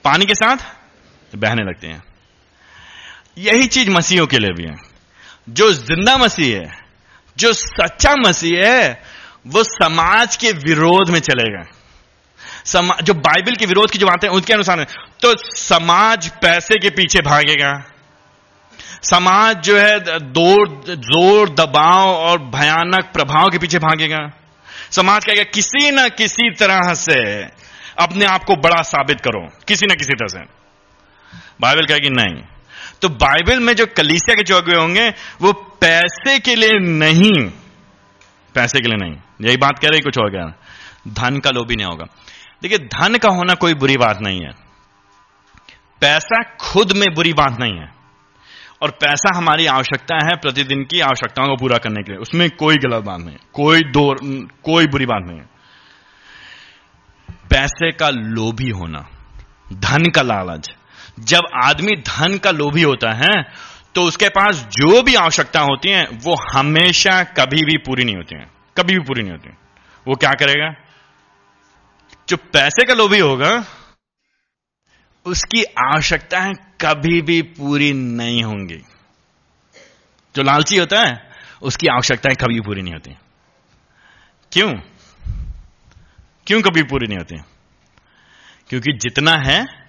पानी 0.06 0.26
के 0.26 0.34
साथ 0.34 0.58
बहने 1.34 1.64
लगते 1.64 1.88
हैं। 1.88 2.04
यही 3.38 3.68
चीज़ 3.68 3.90
मसीहों 3.90 4.28
के 4.28 4.40
लिए 4.40 4.54
भी 4.54 4.64
है। 4.64 4.76
जो 5.50 5.72
ज़िंदा 5.74 6.18
मसीह 6.18 6.58
है 6.60 6.81
जो 7.38 7.54
सच्चा 7.54 8.16
मसीह 8.18 8.66
है, 8.66 9.02
वो 9.48 9.64
समाज 9.64 10.36
के 10.36 10.52
विरोध 10.62 11.10
में 11.10 11.20
चलेगा 11.20 11.64
जो 13.02 13.14
बाइबल 13.14 13.56
के 13.56 13.66
विरोध 13.66 13.92
की 13.92 13.98
जो 13.98 14.06
बातें 14.06 14.28
उसके 14.30 14.54
अनुसार 14.54 14.80
है। 14.80 14.86
तो 15.22 15.34
समाज 15.56 16.28
पैसे 16.42 16.76
के 16.80 16.90
पीछे 16.90 17.22
भागेगा। 17.22 17.72
समाज 19.04 19.64
जो 19.64 19.78
है 19.78 20.20
दौर 20.32 20.68
ज़ोर, 20.88 21.50
दबाव 21.50 22.10
और 22.10 22.38
भयानक 22.50 23.10
प्रभाव 23.14 23.50
के 23.50 23.58
पीछे 23.58 23.80
भागेगा। 23.80 24.20
समाज 24.92 25.26
कहेगा, 25.26 25.44
किसी 25.44 25.92
ना 25.92 26.08
किसी 26.10 26.50
तरह 26.52 26.94
से 26.94 27.20
अपने 28.00 28.26
आप 28.26 28.44
को 28.44 28.56
बड़ा 28.58 28.82
साबित 28.84 29.22
करो। 29.22 29.48
किसी 29.68 29.86
ना 29.86 29.96
किसी 29.96 30.14
तरह 30.14 30.28
से। 30.28 30.46
बाइबल 31.62 31.86
कहेगी 31.86 32.10
नहीं। 32.12 32.44
तो 33.02 33.10
बाइबल 33.10 33.60
में 33.60 33.76
जो 33.76 33.86
कलीसिया 33.86 34.36
के 34.36 34.44
चौके 34.44 34.76
होंगे, 34.76 35.10
वो 35.42 35.54
पैसे 35.54 36.40
के 36.40 36.56
लिए 36.56 36.80
नहीं। 36.80 37.52
पैसे 38.56 38.80
के 38.80 38.88
लिए 38.88 38.98
नहीं। 38.98 39.48
यही 39.48 39.58
बात 39.58 39.80
कह 39.80 39.88
रही 39.88 40.00
कुछ 40.00 40.18
हो। 40.18 40.32
गया 40.32 40.54
धन 41.08 41.40
का 41.40 41.50
लोभी 41.50 41.76
नहीं 41.76 41.88
होगा। 41.88 42.06
देखिए, 42.62 42.78
धन 42.78 43.18
का 43.18 43.30
होना 43.30 43.54
कोई 43.54 43.74
बुरी 43.74 43.98
बात 43.98 44.18
नहीं 44.22 44.42
है। 44.42 44.52
पैसा 46.02 46.44
खुद 46.44 46.92
में 46.92 47.14
बुरी 47.14 47.34
बात 47.34 47.58
नहीं 47.60 47.80
है। 47.80 48.02
और 48.82 48.92
पैसा 48.92 49.38
हमारी 49.38 49.66
आवश्यकता 49.66 50.16
है 50.16 50.36
प्रतिदिन 50.36 50.84
की 50.84 51.00
आवश्यकताओं 51.00 51.48
को 51.48 51.56
पूरा 51.56 51.78
करने 51.78 52.04
के 52.04 52.12
लिए। 52.12 52.22
उसमें 52.22 52.50
कोई 52.50 52.78
गलत 52.78 53.04
बात 53.04 53.20
नहीं 53.20 53.36
कोई 53.54 53.82
दो, 53.82 54.16
कोई 54.64 54.88
बुरी 54.88 55.06
बात 55.06 55.24
नहीं 55.28 55.40
है। 55.40 55.50
पैसे 57.50 57.92
का 57.92 58.10
लोभी 58.10 58.70
होना, 58.70 59.10
धन 59.74 60.04
का 60.06 60.22
लालच 60.22 60.76
जब 61.20 61.42
आदमी 61.64 61.96
धन 61.96 62.38
का 62.38 62.52
लोभी 62.52 62.82
होता 62.82 63.14
है 63.14 63.44
तो 63.96 64.04
उसके 64.04 64.30
पास 64.30 64.56
जो 64.56 65.02
भी 65.02 65.16
आवश्यकता 65.16 65.60
होती 65.60 65.90
है, 65.90 66.06
वो 66.06 66.36
हमेशा 66.54 67.24
कभी 67.24 67.62
भी 67.62 67.78
पूरी 67.78 68.04
नहीं 68.04 68.16
होती 68.16 68.38
है। 68.38 68.48
कभी 68.78 68.94
भी 68.94 69.00
पूरी 69.00 69.22
नहीं 69.22 69.32
होती 69.32 69.50
वो 70.08 70.16
क्या 70.16 70.32
करेगा? 70.32 70.74
जो 72.30 72.38
पैसे 72.38 72.86
का 72.86 72.94
लोभी 72.94 73.20
होगा, 73.20 73.66
उसकी 75.26 75.64
आवश्यकताएँ 75.64 76.54
कभी 76.82 77.22
भी 77.22 77.42
पूरी 77.42 77.94
नहीं 77.94 78.44
होंगी। 78.44 78.82
जो 80.36 80.44
लालची 80.44 80.78
होता 80.78 81.02
है, 81.02 81.30
उसकी 81.62 81.88
आवश्यकताएँ 81.88 82.36
कभी 82.36 82.60
पूरी 82.60 82.82
नहीं 82.82 82.94
होती 82.94 83.16
क्यों? 84.52 84.74
क्यों 86.48 86.62
कभी 86.62 86.84
पूरी 86.84 87.08
नहीं 87.08 87.18
होती 87.18 87.38
क्योंकि 88.70 88.92
जितना 88.94 89.32
है 89.32 89.81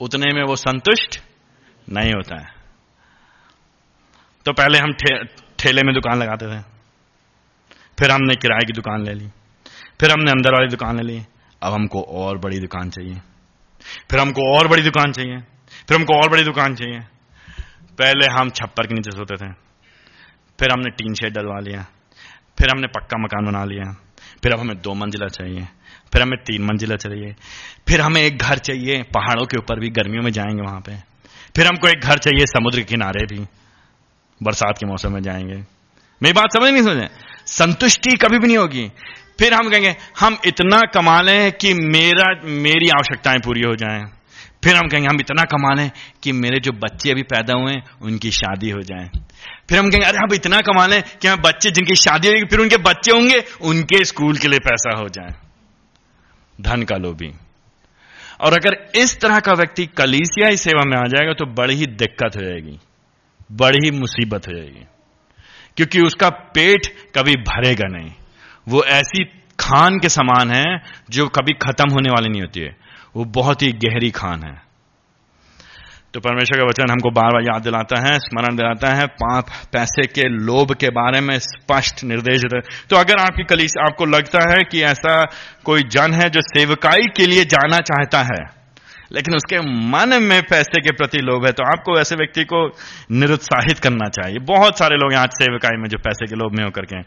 उतने 0.00 0.32
में 0.32 0.42
वो 0.42 0.56
संतुष्ट 0.56 1.22
नहीं 1.92 2.12
होता 2.12 2.40
है। 2.40 2.46
तो 4.44 4.52
पहले 4.52 4.78
हम 4.78 4.92
ठे, 4.92 5.24
ठेले 5.58 5.82
में 5.82 5.94
दुकान 5.94 6.18
लगाते 6.18 6.46
थे। 6.46 6.62
फिर 7.98 8.10
हमने 8.10 8.34
किराए 8.34 8.60
की 8.66 8.72
दुकान 8.72 9.02
ले 9.02 9.14
ली। 9.14 9.28
फिर 10.00 10.10
हमने 10.10 10.30
अंदर 10.30 10.52
वाली 10.52 10.68
दुकान 10.68 10.96
ले 10.96 11.12
ली। 11.12 11.24
अब 11.62 11.72
हमको 11.72 12.02
और 12.02 12.38
बड़ी 12.38 12.58
दुकान 12.58 12.90
चाहिए। 12.90 13.14
फिर 14.10 14.20
हमको 14.20 14.58
और 14.58 14.68
बड़ी 14.68 14.82
दुकान 14.82 15.12
चाहिए। 15.12 15.38
फिर 15.88 15.96
हमको 15.96 16.22
और 16.22 16.30
बड़ी 16.30 16.44
दुकान 16.44 16.74
चाहिए। 16.74 17.00
पहले 17.98 18.26
हम 18.32 18.50
छप्पर 18.50 18.86
के 18.86 18.94
नीचे 18.94 19.10
सोते 19.10 19.36
थे। 19.36 19.52
फिर 20.60 20.72
हमने 20.72 20.90
टीन 20.90 21.14
शेड 21.14 21.34
डलवा 21.34 21.58
लिया। 21.60 21.82
फिर 22.58 22.68
हमने 22.70 22.86
पक्का 22.86 23.18
मकान 23.18 23.46
बना 23.46 23.64
लिया। 23.64 23.92
फिर 24.42 24.52
अब 24.52 24.60
हमें 24.60 24.80
दो 24.80 24.94
मंजिला 24.94 25.26
चाहिए। 25.26 25.68
फिर 26.12 26.22
हमें 26.22 26.38
तीन 26.38 26.62
मंजिला 26.62 26.96
चाहिए। 26.96 27.36
फिर 27.88 28.00
हमें 28.00 28.22
एक 28.22 28.38
घर 28.38 28.58
चाहिए। 28.58 29.02
पहाड़ों 29.02 29.46
के 29.46 29.56
ऊपर 29.58 29.80
भी, 29.80 29.88
गर्मियों 29.88 30.22
में 30.22 30.30
जाएँगे 30.30 30.62
वहाँ 30.62 30.80
पे। 30.80 30.96
फिर 31.56 31.66
हमको 31.66 31.88
एक 31.88 32.00
घर 32.00 32.18
चाहिए, 32.18 32.46
समुद्र 32.46 32.78
के 32.78 32.84
किनारे 32.84 33.26
भी। 33.26 33.44
बरसात 34.42 34.78
के 34.78 34.86
मौसम 34.86 35.12
में 35.12 35.22
जाएँगे। 35.22 35.54
मेरी 36.22 36.32
बात 36.32 36.52
समझ 36.52 36.72
नहीं 36.72 36.82
समझे? 36.82 37.08
संतुष्टि 37.46 38.16
कभी 38.16 38.38
भी 38.38 38.46
नहीं 38.46 38.58
होगी। 38.58 38.92
फिर 39.38 39.54
हम 39.54 39.70
कहेंगे, 39.70 39.96
हम 40.20 40.38
इतना 40.46 40.80
कमा 40.94 41.20
लें 41.20 41.52
कि 41.52 41.74
मेरा, 41.74 42.40
मेरी 42.44 42.88
आवश्यकताएँ 42.88 43.38
पूरी 43.38 43.60
हो 43.60 43.76
जाएँ। 43.76 44.04
फिर 44.64 44.76
हम 44.76 44.88
कहेंगे, 44.88 45.08
हम 45.08 45.20
इतना 45.20 45.42
कमा 45.42 45.74
लें 45.74 45.90
कि 46.22 46.32
मेरे 46.32 46.60
जो 46.60 46.72
बच्चे 46.72 47.10
अभी 47.10 47.22
पैदा 47.22 47.54
हुए 47.54 47.72
हैं, 47.72 47.84
उनकी 48.02 48.30
शादी 48.30 48.70
हो 48.70 48.80
जाए। 48.80 49.10
फिर 49.68 49.78
हम 49.78 49.90
कहेंगे, 49.90 50.06
अरे, 50.06 50.18
हम 50.18 50.34
इतना 50.34 50.60
कमा 50.60 50.86
लें 50.86 51.02
कि 51.22 51.28
हम 51.28 51.38
बच्चे, 51.40 51.70
जिनकी 51.70 51.94
शादी 51.94 52.28
होगी, 52.28 52.44
फिर 52.44 52.58
उनके 52.58 52.76
बच्चे 52.76 53.10
होंगे, 53.10 53.44
उनके 53.60 54.04
स्कूल 54.04 54.36
के 54.36 54.48
लिए 54.48 54.58
पैसा 54.58 54.96
हो 54.96 55.08
जाए। 55.08 55.49
धन 56.60 56.82
का 56.82 56.96
लोभी। 56.96 57.32
और 58.40 58.52
अगर 58.52 59.00
इस 59.00 59.20
तरह 59.20 59.40
का 59.40 59.52
व्यक्ति 59.52 59.86
कलीसियाई 59.86 60.56
सेवा 60.56 60.82
में 60.86 60.96
आ 60.96 61.06
जाएगा 61.06 61.32
तो 61.32 61.46
बड़ी 61.46 61.74
ही 61.74 61.86
दिक्कत 61.86 62.36
हो 62.36 62.42
जाएगी, 62.42 62.80
बड़ी 63.52 63.78
ही 63.84 63.90
मुसीबत 63.90 64.48
हो 64.48 64.52
जाएगी। 64.52 64.84
क्योंकि 65.76 66.00
उसका 66.00 66.30
पेट 66.30 66.86
कभी 67.14 67.36
भरेगा 67.36 67.86
नहीं। 67.86 68.12
वो 68.68 68.84
ऐसी 68.84 69.24
खान 69.60 69.98
के 69.98 70.08
समान 70.08 70.50
है, 70.50 70.82
जो 71.10 71.28
कभी 71.28 71.52
खत्म 71.52 71.90
होने 71.90 72.10
वाली 72.10 72.28
नहीं 72.28 72.42
होती 72.42 72.60
है। 72.60 72.76
वो 73.16 73.24
बहुत 73.24 73.62
ही 73.62 73.72
गहरी 73.72 74.10
खान 74.10 74.42
है। 74.42 74.69
तो 76.14 76.20
परमेश्वर 76.20 76.58
का 76.58 76.64
वचन 76.64 76.90
हमको 76.90 77.10
बार 77.12 77.32
बार 77.32 77.42
याद 77.44 77.62
दिलाता 77.62 77.98
है, 78.00 78.18
स्मरण 78.18 78.56
दिलाता 78.56 78.88
है, 78.90 79.06
पाप, 79.06 79.50
पैसे 79.72 80.06
के 80.08 80.28
लोभ 80.28 80.72
के 80.74 80.88
बारे 80.90 81.20
में 81.20 81.38
स्पष्ट 81.38 82.02
निर्देश 82.04 82.40
देता 82.42 82.56
है। 82.58 82.86
तो 82.90 82.96
अगर 82.96 83.20
आपकी 83.20 83.44
कलीस, 83.44 83.74
आपको 83.80 84.06
लगता 84.06 84.40
है 84.50 84.62
कि 84.64 84.82
ऐसा 84.84 85.12
कोई 85.64 85.82
जन 85.88 86.14
है 86.14 86.28
जो 86.30 86.40
सेवकाई 86.44 87.06
के 87.16 87.26
लिए 87.26 87.44
जाना 87.46 87.78
चाहता 87.84 88.22
है, 88.24 88.42
लेकिन 89.12 89.34
उसके 89.34 89.60
मन 89.88 90.18
में 90.22 90.42
पैसे 90.42 90.80
के 90.80 90.92
प्रति 90.92 91.18
लोभ 91.20 91.46
है 91.46 91.52
तो 91.52 91.64
आपको 91.66 91.98
ऐसे 92.00 92.16
व्यक्ति 92.16 92.44
को 92.44 92.66
निरुत्साहित 93.12 93.78
करना 93.78 94.08
चाहिए। 94.10 94.38
बहुत 94.46 94.78
सारे 94.78 94.96
लोग 94.96 95.14
आज 95.14 95.30
सेवकाई 95.34 95.80
में 95.80 95.88
जो 95.88 95.98
पैसे 95.98 96.26
के 96.26 96.36
लोभ 96.36 96.52
में 96.52 96.64
होकर 96.64 96.84
के 96.84 97.00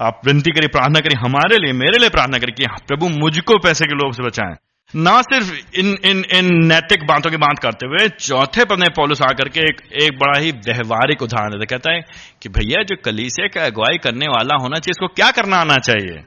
आप 0.00 0.20
विनती 0.26 0.50
करिए, 0.50 0.68
प्रार्थना 0.68 1.00
करिए, 1.00 1.20
हमारे 1.20 1.56
लिए, 1.56 1.72
मेरे 1.74 1.98
लिए 1.98 2.08
प्रार्थना 2.08 2.38
करिए 2.38 2.54
कि 2.56 2.84
प्रभु 2.88 3.08
मुझको 3.18 3.58
पैसे 3.58 3.84
के 3.84 3.94
लोभ 3.94 4.12
से 4.12 4.22
बचाएँ। 4.22 4.54
ना 4.94 5.22
सिर्फ़ 5.22 5.78
इन 5.78 5.96
इन 6.04 6.24
इन 6.32 6.66
नैतिक 6.66 7.06
बातों 7.06 7.30
की 7.30 7.36
बात 7.36 7.58
करते 7.58 7.86
हुए 7.86 8.08
चौथे 8.08 8.64
पद 8.64 8.78
में 8.78 8.88
पौलुस 8.96 9.22
आकर 9.22 9.48
के 9.48 9.60
एक 9.60 9.80
एक 9.92 10.18
बड़ा 10.18 10.38
ही 10.38 10.52
व्यवहारिक 10.52 11.22
उदाहरण 11.22 11.50
देता 11.50 11.64
कहता 11.64 11.92
है 11.92 12.00
कि 12.42 12.48
भैया, 12.48 12.82
जो 12.82 12.96
कलीसे 13.04 13.48
का 13.48 13.64
अगुवाई 13.64 13.98
करने 13.98 14.26
वाला 14.26 14.54
होना 14.54 14.78
चाहिए, 14.78 14.90
इसको 14.90 15.08
क्या 15.08 15.30
करना 15.30 15.56
आना 15.56 15.76
चाहिए? 15.76 16.24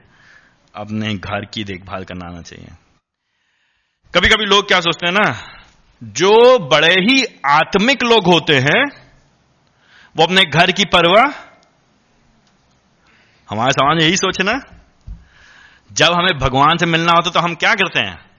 अपने 0.74 1.14
घर 1.14 1.44
की 1.44 1.64
देखभाल 1.64 2.04
करना 2.04 2.28
आना 2.28 2.42
चाहिए। 2.42 2.68
कभी 4.14 4.28
कभी 4.28 4.44
लोग 4.44 4.68
क्या 4.68 4.80
सोचते 4.80 5.06
हैं 5.06 5.14
ना, 5.14 5.36
जो 6.02 6.58
बड़े 6.58 6.94
ही 6.94 7.24
आत्मिक 7.46 8.02
लोग 8.02 8.24
होते 8.24 8.58
हैं, 8.60 8.84
वो 10.16 10.22
अपने 10.22 10.44
घर 10.44 10.70
की 10.70 10.84
परवाह, 10.84 11.24
हमारे 13.50 13.72
समाज 13.72 14.02
यही 14.02 14.16
सोचे 14.16 14.44
ना, 14.44 14.60
जब 15.92 16.12
हमें 16.12 16.38
भगवान 16.38 16.76
से 16.76 16.86
मिलना 16.86 17.12
होता 17.12 17.30
तो 17.30 17.40
हम 17.40 17.54
क्या 17.54 17.74
करते 17.74 18.00
हैं? 18.00 18.29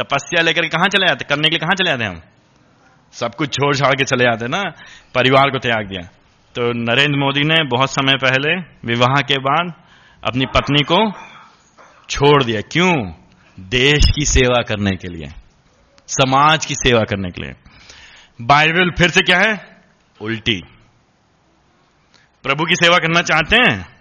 तपस्या 0.00 0.42
लेकर 0.42 0.62
कहाँ 0.68 0.88
चले 0.88 1.06
जाते 1.06 1.24
करने 1.24 1.42
के 1.42 1.50
लिए 1.50 1.58
कहाँ 1.58 1.74
चले 1.74 1.90
जाते 1.90 2.04
हम? 2.04 2.22
सब 3.12 3.34
कुछ 3.34 3.54
छोड़ 3.54 3.76
छाड़ 3.76 3.94
के 3.94 4.04
चले 4.04 4.24
जाते 4.24 4.48
ना? 4.48 4.62
परिवार 5.14 5.50
को 5.50 5.58
त्याग 5.58 5.88
दिया। 5.88 6.08
तो 6.54 6.72
नरेंद्र 6.72 7.18
मोदी 7.18 7.44
ने 7.44 7.64
बहुत 7.64 7.90
समय 7.90 8.14
पहले 8.16 8.56
विवाह 8.60 9.20
के 9.20 9.38
बाद 9.38 9.72
अपनी 10.28 10.46
पत्नी 10.46 10.82
को 10.82 11.12
छोड़ 12.10 12.44
दिया। 12.44 12.60
क्यों? 12.60 13.12
देश 13.60 14.04
की 14.14 14.24
सेवा 14.24 14.62
करने 14.62 14.90
के 14.90 15.08
लिए। 15.08 15.28
समाज 16.08 16.66
की 16.66 16.74
सेवा 16.74 17.00
करने 17.00 17.30
के 17.30 17.42
लिए। 17.42 17.52
बाइबल 18.42 18.90
फिर 18.90 19.10
से 19.10 19.20
क्या 19.20 19.38
है? 19.38 19.82
उल्टी। 20.20 20.62
प्रभु 22.42 22.64
की 22.64 22.74
सेवा 22.74 22.96
करना 22.96 23.22
चाहते 23.22 23.56
हैं? 23.56 24.00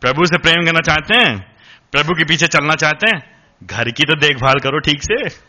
प्रभु 0.00 0.26
से 0.26 0.38
प्रेम 0.38 0.66
करना 0.66 0.80
चाहते 0.80 1.14
हैं? 1.14 1.56
प्रभु 1.92 2.14
के 2.14 2.24
पीछे 2.24 2.46
चलना 2.46 2.74
चाहते 2.74 3.16
हैं? 3.16 3.33
घर 3.64 3.90
की 3.90 4.04
तो 4.04 4.20
देखभाल 4.20 4.54
करो, 4.54 4.78
ठीक 4.78 5.02
से? 5.02 5.44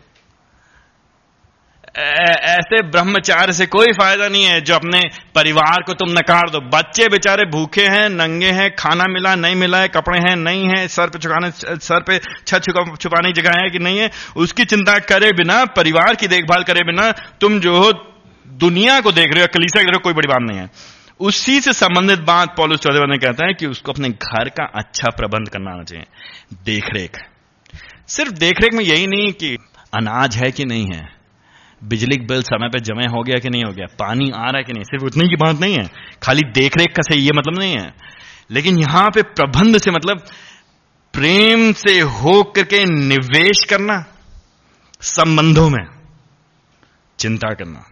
ऐसे 1.97 2.82
ब्रह्मचार्य 2.82 3.53
से 3.53 3.66
कोई 3.66 3.91
फ़ायदा 3.91 4.28
नहीं 4.28 4.43
है 4.43 4.61
जो 4.61 4.76
अपने 4.76 5.01
परिवार 5.36 5.84
को 5.84 5.93
तुम 5.93 6.09
नकार 6.11 6.49
दो। 6.49 6.59
बच्चे 6.59 7.07
बेचारे 7.07 7.45
भूखे 7.45 7.82
हैं, 7.82 8.09
नंगे 8.09 8.51
हैं, 8.51 8.76
खाना 8.76 9.03
मिला, 9.03 9.36
नहीं 9.36 9.55
मिला 9.55 9.78
है, 9.78 9.88
कपड़े 9.88 10.20
हैं, 10.20 10.36
नहीं 10.36 10.68
है, 10.68 10.88
सर 10.88 11.09
पे 11.09 11.20
छुपाने 11.20 11.51
सर 11.51 12.01
पे 12.01 12.18
छत 12.47 12.61
छुपाने 13.01 13.32
की 13.32 13.41
जगह 13.41 13.61
है 13.61 13.70
कि 13.70 13.80
नहीं 13.80 13.99
है, 13.99 14.09
उसकी 14.36 14.66
चिंता 14.66 14.99
करे 14.99 15.32
बिना, 15.32 15.66
परिवार 15.66 16.16
की 16.16 16.28
देखभाल 16.28 16.63
करे 16.63 16.84
बिना, 16.84 17.11
तुम 17.11 17.59
जो 17.59 17.78
हो, 17.78 17.91
दुनिया 18.47 18.99
को 19.01 19.11
देख 19.11 19.32
रहे 19.32 19.41
हो 19.41 19.47
कलीसा 19.47 19.80
देख 19.80 19.88
रहे 19.88 19.95
हो 19.95 19.99
कोई 19.99 20.13
बड़ी 20.13 20.28
बात 20.28 20.41
नहीं 20.41 20.59
है। 20.59 20.70
उसी 21.20 21.61
से 21.61 21.74
संबंधित 21.74 22.20
बात 22.20 22.55
पॉलिस 22.57 22.80
चौधरी 22.80 23.11
ने 23.11 23.18
कहता 23.18 23.45
है 23.45 23.53
कि 23.53 23.66
उसको 23.66 23.91
अपने 23.91 24.09
घर 24.09 24.49
का 24.49 24.66
अच्छा 24.76 25.09
प्रबंध 25.09 25.49
करना 25.49 25.84
चाहिए। 25.84 26.05
देखरेख 26.63 27.18
सिर्फ़ 28.08 28.32
देखरेख 28.32 28.74
में 28.74 28.84
यही 28.84 29.08
नहीं 29.08 29.32
कि 29.32 29.58
अनाज 29.93 30.38
है 30.38 30.51
कि 30.51 30.66
नहीं 30.66 30.86
है। 30.93 31.10
बिजली 31.84 32.18
बिल 32.18 32.41
समय 32.41 32.68
पर 32.68 32.80
जमे 32.80 33.06
हो 33.06 33.24
गया 33.24 33.39
कि 33.39 33.49
नहीं 33.49 33.64
हो 33.64 33.72
गया? 33.72 33.86
पानी 33.99 34.32
आ 34.32 34.43
रहा 34.43 34.58
है 34.58 34.64
कि 34.64 34.74
नहीं? 34.74 34.84
सिर्फ़ 34.84 35.06
उतनी 35.06 35.30
की 35.30 35.36
बात 35.36 35.60
नहीं 35.60 35.76
है। 35.76 35.89
खाली 36.24 36.41
देखरेख 36.41 36.88
का 36.88 37.01
सही 37.01 37.22
ये 37.22 37.32
मतलब 37.36 37.60
नहीं 37.60 37.74
है। 37.74 37.93
लेकिन 38.51 38.80
यहाँ 38.80 39.10
पे 39.10 39.22
प्रबंध 39.22 39.78
से 39.78 39.91
मतलब 39.91 40.20
प्रेम 41.14 41.74
से 41.74 41.99
हो 41.99 42.43
करके 42.43 42.86
निवेश 42.86 43.64
करना, 43.64 44.06
संबंधों 45.01 45.70
में 45.70 45.86
चिंता 47.20 47.53
करना। 47.53 47.91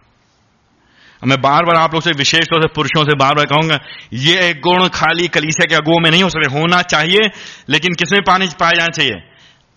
मैं 1.26 1.40
बार 1.40 1.64
बार 1.64 1.76
आप 1.76 1.94
लोग 1.94 2.02
से, 2.02 2.10
विशेष 2.10 2.44
तौर 2.44 2.62
से 2.62 2.68
पुरुषों 2.74 3.04
से 3.04 3.16
बार 3.16 3.34
बार 3.34 3.44
कहूँगा, 3.44 3.80
ये 4.12 4.54
गुण 4.54 4.88
खाली 4.88 5.28
कलीसिया 5.28 5.66
के 5.66 5.74
अगुओं 5.74 6.00
में 6.00 6.10
नहीं 6.10 6.22
हो 6.22 6.28
सकते। 6.28 6.58
होना 6.58 6.82
चाहिए, 6.82 7.30
लेकिन 7.68 7.92
किसमें 7.94 8.22
पानी 8.22 8.48
पाया 8.60 8.72
जाना 8.72 8.90
चाहिए? 8.90 9.33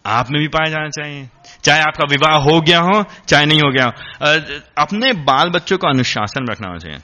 आप 0.08 0.28
में 0.32 0.42
भी 0.42 0.48
पाया 0.48 0.70
जाना 0.72 0.90
चाहिए। 0.90 1.30
चाहे 1.64 1.82
आपका 1.82 2.08
विवाह 2.10 2.36
हो 2.40 2.62
गया 2.62 2.80
हो 2.80 3.04
चाहे 3.28 3.46
नहीं 3.46 3.60
हो 3.60 3.72
गया 3.72 3.86
हो। 3.86 3.92
अपने 4.78 5.12
बाल 5.24 5.50
बच्चों 5.50 5.78
को 5.78 5.88
अनुशासन 5.88 6.48
रखना 6.52 6.78
चाहिए। 6.78 7.00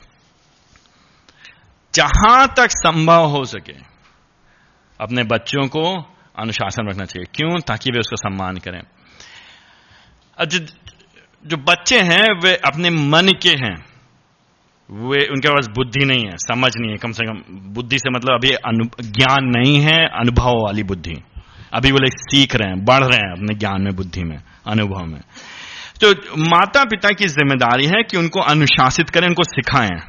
जहाँ 1.93 2.47
तक 2.57 2.67
संभव 2.69 3.25
हो 3.25 3.43
सके 3.45 3.75
अपने 5.01 5.23
बच्चों 5.23 5.67
को 5.67 5.83
अनुशासन 6.39 6.87
रखना 6.89 7.05
चाहिए। 7.05 7.31
क्यों? 7.35 7.59
ताकि 7.59 7.91
वे 7.91 7.99
उसका 7.99 8.15
सम्मान 8.15 8.57
करें। 8.57 8.81
जो, 10.45 10.59
जो 11.45 11.57
बच्चे 11.57 11.99
हैं 12.01 12.27
वे 12.41 12.55
अपने 12.55 12.89
मन 12.89 13.27
के 13.41 13.49
हैं। 13.49 13.75
वे 14.89 15.25
उनके 15.25 15.49
पास 15.49 15.67
बुद्धि 15.67 16.05
नहीं 16.05 16.25
है 16.25 16.37
समझ 16.37 16.71
नहीं 16.77 16.91
है। 16.91 16.97
कम 16.97 17.11
से 17.11 17.25
कम 17.25 17.43
बुद्धि 17.73 17.99
से 17.99 18.09
मतलब 18.09 18.33
अभी 18.33 18.49
ज्ञान 19.09 19.45
नहीं 19.57 19.79
है 19.79 19.99
अनुभव 20.19 20.55
वाली 20.55 20.83
बुद्धि। 20.83 21.13
अभी 21.74 21.91
वो 21.91 21.97
लोग 21.97 22.17
सीख 22.21 22.55
रहे 22.55 22.69
हैं, 22.69 22.84
बढ़ 22.86 23.03
रहे 23.03 23.17
हैं 23.17 23.32
अपने 23.32 23.53
ज्ञान 23.55 23.82
में, 23.82 23.95
बुद्धि 23.95 24.24
में, 24.24 24.39
अनुभव 24.67 25.05
में। 25.05 25.21
तो 26.01 26.11
माता 26.47 26.84
पिता 26.86 27.09
की 27.11 27.28
ज़िम्मेदारी 27.30 27.86
है 27.88 28.03
कि 28.03 28.17
उनको 28.17 28.39
अनुशासित 28.41 29.09
करें, 29.09 29.28
उनको 29.28 29.43
सिखाएँ। 29.45 29.99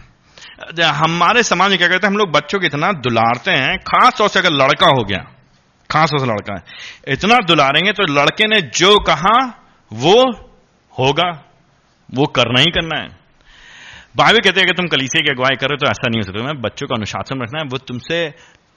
हमारे 0.94 1.42
समाज 1.44 1.70
में 1.70 1.78
क्या 1.78 1.88
कहते 1.88 2.06
हैं, 2.06 2.12
हम 2.12 2.18
लोग 2.18 2.30
बच्चों 2.32 2.58
को 2.60 2.66
इतना 2.66 2.92
दुलारते 3.00 3.50
हैं 3.52 3.76
खास 3.84 4.14
तौर 4.18 4.28
से 4.28 4.38
अगर 4.38 4.50
लड़का 4.52 4.86
हो 4.88 5.04
गया 5.04 5.18
खास 5.90 6.10
तौर 6.10 6.20
से 6.20 6.26
लड़का 6.26 6.54
है, 6.54 6.62
इतना 7.08 7.38
दुलारेंगे 7.46 7.92
तो 7.92 8.06
लड़के 8.12 8.46
ने 8.46 8.60
जो 8.74 8.98
कहा, 9.00 9.36
वो 9.90 10.20
होगा, 10.94 11.28
वो 12.08 12.26
करना 12.28 12.60
ही 12.60 12.70
करना 12.72 13.00
है। 13.00 13.08
बाइबल 14.16 14.40
कहते 14.40 14.60
हैं 14.60 14.66
कि 14.66 14.72
तुम 14.72 14.86
कलीसे 14.88 15.20
की 15.20 15.30
अगुवाई 15.30 15.56
करो 15.56 15.76
तो 15.76 15.86
ऐसा 15.86 16.08
नहीं 16.08 16.20
हो 16.20 16.24
सकता। 16.24 16.52
बच्चों 16.60 16.86
का 16.86 16.94
अनुशासन 16.94 17.42
रखना 17.42 17.58
है, 17.58 17.66
वो 17.66 17.78
तुमसे 17.80 18.18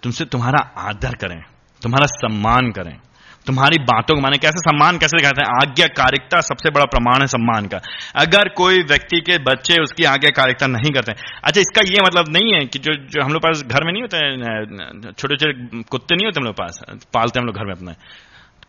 तुमसे 0.03 0.25
तुम्हारा 0.27 0.59
आदर 0.81 1.15
करें। 1.17 1.41
तुम्हारा 1.81 2.05
सम्मान 2.11 2.71
करें। 2.71 2.95
तुम्हारी 3.47 3.77
बातों 3.83 4.15
को 4.15 4.21
माने, 4.21 4.37
कैसे 4.37 4.59
सम्मान, 4.59 4.97
कैसे 4.97 5.17
दिखाते 5.17 5.41
हैं? 5.41 5.49
आज्ञाकारिकता 5.61 6.39
सबसे 6.41 6.69
बड़ा 6.69 6.85
प्रमाण 6.85 7.21
है 7.21 7.27
सम्मान 7.27 7.67
का। 7.67 7.79
अगर 8.15 8.49
कोई 8.51 8.81
व्यक्ति 8.83 9.19
के 9.19 9.37
बच्चे 9.43 9.81
उसकी 9.81 10.03
आज्ञाकारिकता 10.05 10.67
नहीं 10.67 10.91
करते 10.91 11.11
अच्छा 11.43 11.61
इसका 11.61 11.81
ये 11.87 12.01
मतलब 12.01 12.33
नहीं 12.33 12.53
है 12.53 12.65
कि 12.65 12.79
जो 12.79 12.95
जो 13.07 13.23
हम 13.23 13.31
लोग 13.33 13.41
पास 13.43 13.63
घर 13.63 13.85
में 13.85 13.91
नहीं 13.93 14.01
होते 14.01 15.11
छोटे 15.11 15.35
छोटे 15.35 15.83
कुत्ते 15.83 16.15
नहीं 16.15 16.25
होते 16.25 16.39
हम 16.39 16.45
लोग 16.45 16.55
पास, 16.55 16.79
पालते 17.13 17.39
हम 17.39 17.45
लोग 17.45 17.55
घर 17.55 17.65
में 17.65 17.73
अपने। 17.73 17.93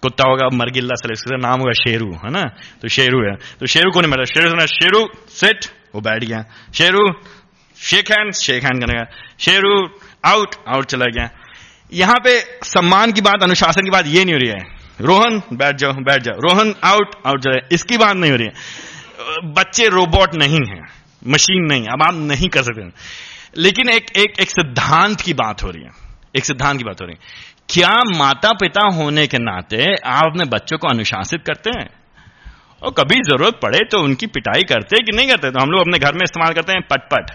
कुत्ता 0.03 0.25
होगा 0.29 0.49
मरगिल्ला 0.55 0.95
सर 0.95 1.13
इसका 1.13 1.37
नाम 1.39 1.61
होगा 1.61 1.73
शेरू, 1.75 2.11
है 2.15 2.31
ना? 2.31 2.43
तो 2.83 2.89
शेरू 2.89 3.23
है। 3.23 3.35
तो 3.61 3.67
शेरू 3.67 3.91
को 3.91 4.01
नहीं 4.01 4.11
मिला। 4.11 4.25
शेरू 4.25 4.67
शेरू 4.69 5.01
सेट 5.31 5.67
वो 5.95 6.01
बैठ 6.01 6.25
गया। 6.25 6.45
Sheru 6.75 7.05
shake 7.77 8.11
hand 8.11 8.33
shake 8.35 8.65
hand 8.65 8.85
करेगा 8.85 9.05
शेरू 9.41 9.75
आउट 10.25 10.55
आउट 10.69 10.85
चला 10.87 11.07
गया। 11.17 11.29
यहाँ 11.93 12.17
पे 12.25 12.41
सम्मान 12.65 13.13
की 13.13 13.21
बात, 13.21 13.43
अनुशासन 13.43 13.83
की 13.83 13.91
बात 13.91 14.07
ये 14.07 14.25
नहीं 14.25 14.35
हो 14.35 14.41
रही 14.41 14.49
है। 14.49 14.79
रोहन, 15.01 15.43
बैठ 15.53 15.77
जाओ 15.77 15.93
बैठ 15.93 16.23
जाओ। 16.23 16.35
रोहन 16.35 16.75
आउट 16.85 17.15
आउट 17.27 17.41
जाए 17.41 17.69
इसकी 17.73 17.99
बात 17.99 18.17
नहीं 18.17 18.31
हो 18.31 18.37
रही 18.37 18.47
है। 18.47 18.53
बच्चे 19.53 19.89
रोबोट 19.89 20.35
नहीं 20.35 20.61
है। 20.71 20.81
मशीन 21.27 21.63
नहीं 21.63 21.87
अब 21.87 22.03
आप 22.03 22.15
नहीं 22.15 22.49
कर 22.49 22.63
सकते। 22.63 22.89
लेकिन 23.61 23.89
एक 23.89 24.07
एक 24.17 24.41
एक 24.41 24.51
सिद्धांत 24.51 25.21
की 25.21 25.35
बात 25.35 25.63
हो 25.63 25.71
रही 25.71 25.83
है। 25.83 25.91
एक 26.37 26.45
सिद्धांत 26.45 26.79
की 26.79 26.85
बात 26.85 27.01
हो 27.01 27.07
रही 27.07 27.15
है। 27.15 27.21
क्या 27.69 28.19
माता 28.19 28.53
पिता 28.53 28.89
होने 28.95 29.27
के 29.27 29.39
नाते 29.39 29.95
आप 30.05 30.25
अपने 30.27 30.45
बच्चों 30.45 30.79
को 30.79 30.89
अनुशासित 30.89 31.41
करते 31.47 31.71
हैं? 31.71 31.91
और 32.83 32.91
कभी 32.91 33.17
ज़रूरत 33.17 33.61
पड़े 33.63 33.79
तो 33.79 34.01
उनकी 34.01 34.27
पिटाई 34.27 34.63
करते 34.63 34.97
हैं 34.97 35.05
कि 35.05 35.17
नहीं 35.17 35.29
करते? 35.29 35.51
तो 35.51 35.61
हम 35.63 35.71
लोग 35.71 35.81
अपने 35.81 35.99
घर 35.99 36.13
में 36.13 36.25
इस्तेमाल 36.25 36.53
करते 36.53 36.73
हैं 36.73 36.83
पटपट। 36.83 37.31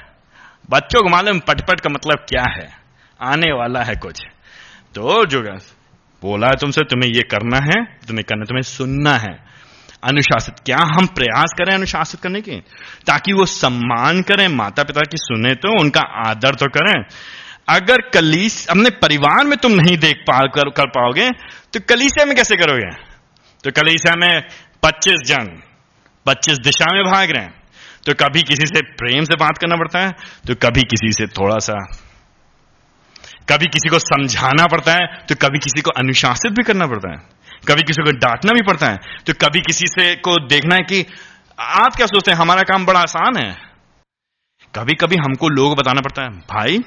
बच्चों 0.69 1.01
को 1.01 1.09
मालूम 1.09 1.39
पटपट 1.39 1.79
का 1.79 1.89
मतलब 1.89 2.25
क्या 2.29 2.43
है? 2.49 2.77
आने 3.21 3.53
वाला 3.53 3.83
है 3.83 3.95
कुछ। 3.95 4.23
तो 4.95 5.25
जो 5.25 5.41
बोला 6.21 6.47
है 6.47 6.55
तुमसे 6.55 6.81
तुम्हें 6.83 7.09
ये 7.09 7.21
करना 7.23 7.57
है 7.59 7.83
तुम्हें 8.07 8.23
करना 8.23 8.45
तुम्हें 8.45 8.61
सुनना 8.61 9.17
है। 9.17 9.31
अनुशासित 10.03 10.59
क्या 10.65 10.77
हम 10.89 11.05
प्रयास 11.15 11.53
करें 11.57 11.73
अनुशासित 11.75 12.19
करने 12.21 12.41
की? 12.41 12.59
ताकि 13.07 13.33
वो 13.33 13.45
सम्मान 13.45 14.21
करें 14.21 14.47
माता 14.47 14.83
पिता 14.83 15.01
की 15.01 15.17
सुने 15.17 15.53
तो 15.55 15.79
उनका 15.79 16.01
आदर 16.29 16.55
तो 16.55 16.67
करें। 16.67 16.93
अगर 17.69 18.01
कलीस 18.13 18.67
अपने 18.67 18.89
परिवार 19.01 19.45
में 19.45 19.57
तुम 19.57 19.71
नहीं 19.71 19.97
देख 19.97 20.23
पा 20.27 20.39
कर, 20.47 20.69
कर 20.69 20.87
पाओगे 20.89 21.29
तो 21.73 21.79
कलीसिया 21.89 22.25
में 22.25 22.35
कैसे 22.35 22.55
करोगे? 22.55 22.89
तो 23.63 23.71
कलीसिया 23.71 24.15
में 24.15 24.41
25 24.83 25.27
जन 25.27 25.51
25 26.25 26.57
दिशा 26.59 26.93
में 26.93 27.03
भाग 27.03 27.31
रहे 27.31 27.43
हैं। 27.43 27.53
तो 28.05 28.13
कभी 28.15 28.41
किसी 28.43 28.65
से 28.67 28.81
प्रेम 28.95 29.23
से 29.23 29.35
बात 29.35 29.57
करना 29.57 29.75
पड़ता 29.75 29.99
है 29.99 30.11
तो 30.47 30.55
कभी 30.63 30.81
किसी 30.85 31.11
से 31.11 31.27
थोड़ा 31.33 31.57
सा 31.59 31.77
कभी 33.47 33.67
किसी 33.67 33.89
को 33.89 33.99
समझाना 33.99 34.65
पड़ता 34.67 34.93
है 34.93 35.07
तो 35.29 35.35
कभी 35.37 35.59
किसी 35.59 35.81
को 35.81 35.91
अनुशासित 35.97 36.51
भी 36.51 36.63
करना 36.63 36.85
पड़ता 36.87 37.11
है। 37.11 37.17
कभी 37.67 37.81
किसी 37.81 38.03
को 38.03 38.11
डांटना 38.17 38.53
भी 38.53 38.61
पड़ता 38.61 38.87
है 38.87 38.97
तो 39.27 39.33
कभी 39.41 39.61
किसी 39.61 39.87
से 39.87 40.15
को 40.17 40.37
देखना 40.47 40.75
है 40.75 40.83
कि 40.83 41.05
आप 41.59 41.95
क्या 41.95 42.05
सोचते 42.07 42.31
हैं, 42.31 42.37
हमारा 42.37 42.61
काम 42.63 42.85
बड़ा 42.85 42.99
आसान 42.99 43.37
है। 43.37 43.51
कभी 44.73 44.93
कभी 44.93 45.15
हमको 45.17 45.49
लोग 45.49 45.75
बताना 45.77 46.01
पड़ता 46.01 46.23
है, 46.23 46.29
भाई, 46.29 46.77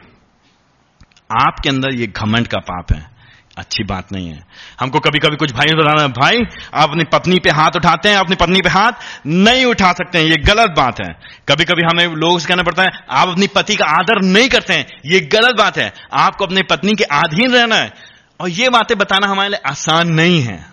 आपके 1.38 1.68
अंदर 1.68 1.94
ये 1.94 2.06
घमंड 2.06 2.46
का 2.46 2.58
पाप 2.60 2.92
है। 2.92 3.15
अच्छी 3.56 3.84
बात 3.84 4.12
नहीं 4.12 4.28
है। 4.28 4.46
हमको 4.80 5.00
कभी 5.00 5.18
कभी 5.18 5.36
कुछ 5.36 5.52
भाई 5.52 5.66
बताना 5.66 6.06
भाई, 6.08 6.38
आप 6.74 6.88
अपनी 6.90 7.04
पत्नी 7.04 7.38
पे 7.38 7.50
हाथ 7.50 7.76
उठाते 7.76 8.08
हैं 8.08 8.16
अपनी 8.16 8.36
पत्नी 8.36 8.60
पे 8.60 8.68
हाथ 8.68 8.92
नहीं 9.26 9.64
उठा 9.64 9.92
सकते 9.92 10.18
हैं। 10.18 10.24
ये 10.24 10.36
गलत 10.36 10.70
बात 10.70 11.00
है। 11.00 11.12
कभी 11.48 11.64
कभी 11.64 11.82
हमें 11.82 12.16
लोगों 12.16 12.38
से 12.38 12.48
कहना 12.48 12.62
पड़ता 12.62 12.82
है, 12.82 12.88
आप 13.10 13.28
अपनी 13.28 13.46
पति 13.46 13.76
का 13.76 13.84
आदर 13.84 14.22
नहीं 14.22 14.48
करते 14.48 14.74
हैं। 14.74 14.86
ये 15.06 15.20
गलत 15.20 15.54
बात 15.58 15.78
है। 15.78 15.92
आपको 16.18 16.46
अपनी 16.46 16.62
पत्नी 16.62 16.92
के 16.92 17.04
अधीन 17.04 17.52
रहना 17.52 17.76
है। 17.76 17.92
और 18.40 18.48
ये 18.48 18.68
बातें 18.68 18.98
बताना 18.98 19.26
हमारे 19.26 19.48
लिए 19.48 19.70
आसान 19.70 20.08
नहीं 20.08 20.42
है। 20.42 20.66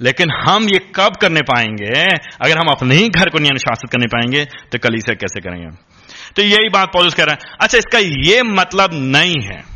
लेकिन 0.00 0.30
हम 0.30 0.68
ये 0.68 0.78
कब 0.94 1.16
करने 1.16 1.40
पाएँगे? 1.40 2.02
अगर 2.44 2.58
हम 2.58 2.66
अपने 2.68 2.94
ही 2.94 3.08
घर 3.08 3.30
को 3.30 3.38
नहीं 3.38 3.50
अनुशासित 3.50 3.90
करने 3.90 4.06
पाएँगे 4.06 4.44
तो 4.44 4.78
कल 4.78 4.94
इसे 4.94 5.14
कैसे 5.14 5.40
करेंगे? 5.40 5.76
तो 6.36 6.42
यही 6.42 6.68
बात 6.68 6.92
पॉलिस 6.92 7.14
कह 7.14 7.24
रहे 7.24 7.34
हैं। 7.34 7.56
अच्छा 7.60 7.78
इसका 7.78 7.98
ये 7.98 8.42
मतलब 8.42 8.90
नहीं 8.92 9.40
है। 9.42 9.71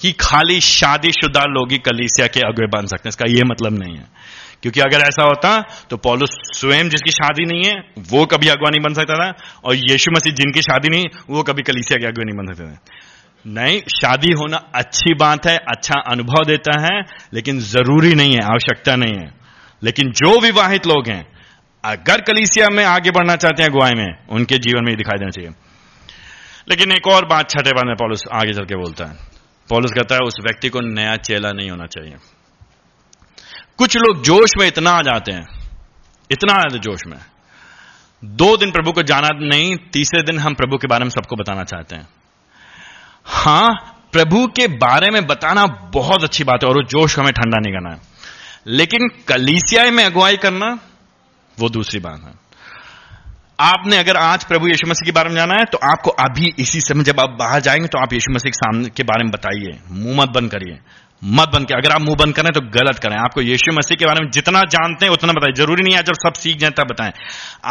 कि 0.00 0.12
खाली 0.12 0.60
शादीशुदा 0.60 1.40
लोग 1.40 1.72
ही 1.72 1.78
कलीसिया 1.78 2.26
के 2.26 2.40
अगुए 2.40 2.66
बन 2.66 2.86
सकते 2.86 3.08
हैं। 3.08 3.08
इसका 3.08 3.24
यह 3.28 3.42
मतलब 3.44 3.78
नहीं 3.82 3.96
है। 3.96 4.06
क्योंकि 4.62 4.80
अगर 4.80 4.98
ऐसा 4.98 5.24
होता 5.24 5.64
तो 5.90 5.96
पॉलुस 5.96 6.28
स्वयं 6.32 6.88
जिसकी 6.88 7.10
शादी 7.10 7.44
नहीं 7.44 7.64
है, 7.64 7.74
वो 7.98 8.26
कभी 8.26 8.48
अगवा 8.48 8.70
नहीं 8.70 8.80
बन 8.80 8.94
सकता 8.94 9.14
था, 9.14 9.32
और 9.64 9.74
यीशु 9.74 10.10
मसीह 10.10 10.32
जिनकी 10.32 10.62
शादी 10.62 10.88
नहीं, 10.88 11.06
वो 11.30 11.42
कभी 11.42 11.62
कलीसिया 11.62 12.00
के 12.00 12.06
अगुए 12.06 12.24
नहीं 12.24 12.46
बन 12.46 12.54
सकते 12.54 12.72
थे। 12.72 12.76
नहीं, 13.46 13.80
शादी 13.80 14.32
होना 14.32 14.56
अच्छी 14.74 15.14
बात 15.14 15.46
है 15.46 15.56
अच्छा 15.56 15.94
अनुभव 16.00 16.44
देता 16.44 16.80
है, 16.80 17.02
लेकिन 17.34 17.60
ज़रूरी 17.60 18.14
नहीं 18.14 18.32
है, 18.32 18.44
आवश्यकता 18.44 18.96
नहीं 18.96 19.14
है। 19.14 19.34
लेकिन 19.82 20.10
जो 20.10 20.40
विवाहित 20.40 20.86
लोग 20.86 21.08
हैं, 21.08 21.26
अगर 21.84 22.20
कलीसिया 22.20 22.68
में 22.68 22.84
आगे 22.84 23.10
बढ़ना 23.10 23.36
चाहते 23.36 23.62
हैं 23.62 23.70
अगुवाई 23.70 23.92
में, 23.92 24.26
उनके 24.30 24.58
जीवन 24.58 24.84
में 24.84 24.96
दिखाई 24.96 25.18
देना 25.18 25.30
चाहिए। 25.30 25.50
लेकिन 26.68 26.92
एक 26.92 27.06
और 27.06 27.24
बात 27.24 27.50
छठे 27.50 27.70
बाद 27.70 27.86
में 27.86 27.94
पॉलिस 27.94 28.20
आगे 28.34 28.52
चल 28.52 28.64
के 28.64 28.76
बोलता 28.76 29.04
है। 29.04 29.29
पॉलिस 29.70 29.90
कहता 29.90 30.14
है 30.14 30.20
उस 30.20 30.34
व्यक्ति 30.40 30.68
को 30.68 30.80
नया 30.80 31.16
चेला 31.16 31.52
नहीं 31.52 31.70
होना 31.70 31.86
चाहिए। 31.86 32.16
कुछ 33.78 33.96
लोग 33.96 34.22
जोश 34.22 34.50
में 34.58 34.66
इतना 34.66 34.90
आ 34.90 35.02
जाते 35.02 35.32
हैं, 35.32 35.46
इतना 36.30 36.52
आ 36.52 36.58
जाते 36.58 36.78
जोश 36.78 37.00
में। 37.06 37.18
दो 38.24 38.56
दिन 38.56 38.70
प्रभु 38.70 38.92
को 38.92 39.02
जाना 39.02 39.28
नहीं, 39.32 39.76
तीसरे 39.92 40.22
दिन 40.22 40.38
हम 40.38 40.54
प्रभु 40.54 40.76
के 40.76 40.86
बारे 40.86 41.04
में 41.04 41.10
सबको 41.10 41.36
बताना 41.36 41.64
चाहते 41.64 41.96
हैं। 41.96 42.08
हाँ, 43.24 43.68
प्रभु 44.12 44.46
के 44.46 44.66
बारे 44.66 45.10
में 45.10 45.26
बताना 45.26 45.66
बहुत 45.66 46.24
अच्छी 46.24 46.44
बात 46.44 46.64
है 46.64 46.68
और 46.68 46.76
वो 46.76 46.82
जोश 46.82 47.18
हमें 47.18 47.32
ठंडा 47.32 47.58
नहीं 47.58 47.72
करना 47.72 47.94
है। 47.94 48.00
लेकिन 48.66 49.08
कलीसिया 49.28 49.90
में 49.90 50.04
अगुवाई 50.04 50.36
करना, 50.36 50.78
वो 51.58 51.68
दूसरी 51.68 52.00
बात 52.00 52.22
है। 52.24 52.49
आपने 53.60 53.96
अगर 53.96 54.16
आज 54.16 54.44
प्रभु 54.44 54.68
यीशु 54.68 54.86
मसीह 54.90 55.04
के 55.04 55.12
बारे 55.12 55.28
में 55.28 55.36
जाना 55.36 55.54
है 55.54 55.64
तो 55.64 55.78
आपको 55.78 56.10
अभी 56.10 56.54
इसी 56.58 56.80
समय 56.80 57.04
जब 57.04 57.20
आप 57.20 57.30
बाहर 57.30 57.60
जाएँगे 57.60 57.86
तो 57.86 57.98
आप 57.98 58.12
यीशु 58.12 58.32
मसीह 58.32 58.50
के 58.50 58.56
सामने 58.56 58.88
के 58.88 59.02
बारे 59.02 59.24
में 59.24 59.32
बताइए। 59.32 59.78
मुँह 59.90 60.16
मत 60.16 60.28
बंद 60.28 60.50
करिए। 60.50 60.78
मत 61.22 61.48
बन 61.48 61.64
के, 61.64 61.74
अगर 61.74 61.90
आप 61.90 62.00
मुँह 62.00 62.16
बंद 62.16 62.34
करें 62.34 62.50
तो 62.52 62.60
गलत 62.74 62.98
करें। 62.98 63.16
आपको 63.16 63.40
यीशु 63.42 63.72
मसीह 63.72 63.96
के 63.96 64.06
बारे 64.06 64.20
में 64.20 64.30
जितना 64.30 64.60
जानते 64.70 65.06
हैं, 65.06 65.12
उतना 65.12 65.32
बताएँ। 65.32 65.52
ज़रूरी 65.54 65.82
नहीं 65.82 65.94
है 65.94 66.02
जब 66.02 66.14
सब 66.16 66.34
सीख 66.34 66.58
जाए, 66.58 66.70
तब 66.70 66.88
बताएँ। 66.90 67.12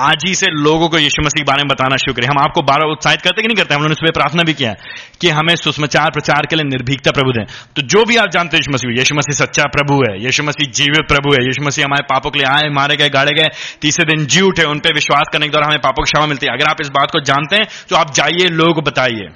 आज 0.03 0.23
ही 0.27 0.33
से 0.35 0.47
लोगों 0.53 0.89
को 0.89 0.97
यीशु 0.97 1.21
मसीह 1.21 1.43
के 1.43 1.45
बारे 1.45 1.63
में 1.63 1.67
बताना 1.67 1.97
शुरू 1.97 2.13
करें। 2.13 2.27
हम 2.27 2.39
आपको 2.39 2.61
बार 2.61 2.81
उत्साहित 2.81 3.21
करते 3.21 3.41
कि 3.41 3.47
नहीं 3.47 3.57
करते 3.57 3.73
हम 3.73 3.81
लोगों 3.81 3.89
ने 3.89 3.95
सुबह 3.95 4.11
प्रार्थना 4.11 4.43
भी 4.43 4.53
किया 4.53 4.73
कि 5.21 5.29
हमें 5.29 5.55
सुषमाचार 5.55 6.11
प्रचार 6.11 6.45
के 6.45 6.55
लिए 6.55 6.65
निर्भीकता 6.65 7.11
प्रभु 7.11 7.31
दें। 7.31 7.43
तो 7.75 7.81
जो 7.83 8.05
भी 8.05 8.17
आप 8.17 8.29
जानते 8.29 8.57
हैं 8.57 8.61
यीशु 8.61 8.73
मसीह 8.73 8.97
यीशु 8.99 9.15
मसीह 9.15 9.37
सच्चा 9.37 9.63
प्रभु 9.71 9.99
है, 10.03 10.13
यीशु 10.23 10.43
मसीह 10.43 10.71
जीवित 10.73 11.07
प्रभु 11.07 11.33
है, 11.33 11.45
यीशु 11.45 11.65
मसीह 11.65 11.85
हमारे 11.85 12.07
पापों 12.09 12.31
के 12.31 12.39
लिए 12.39 12.47
आए, 12.47 12.69
मारे 12.71 12.95
गए, 12.95 13.09
गाड़े 13.09 13.33
गए, 13.33 13.49
तीसरे 13.81 14.05
दिन 14.05 14.25
जी 14.27 14.41
उठे, 14.43 14.63
उन 14.65 14.79
पर 14.79 14.93
विश्वास 14.93 15.29
करने 15.33 15.45
के 15.45 15.51
द्वारा 15.51 15.67
हमें 15.67 15.81
पापों 15.81 16.03
की 16.03 16.11
क्षमा 16.11 16.25
मिलती 16.27 16.45
है। 16.45 16.53
अगर 16.53 16.69
आप 16.69 16.81
इस 16.81 16.89
बात 16.91 17.11
को 17.11 17.19
जानते 17.25 17.55
हैं 17.55 17.67
तो 17.89 17.95
आप 17.95 18.13
जाइए, 18.13 18.49
लोगों 18.53 18.83
बताइए। 18.83 19.29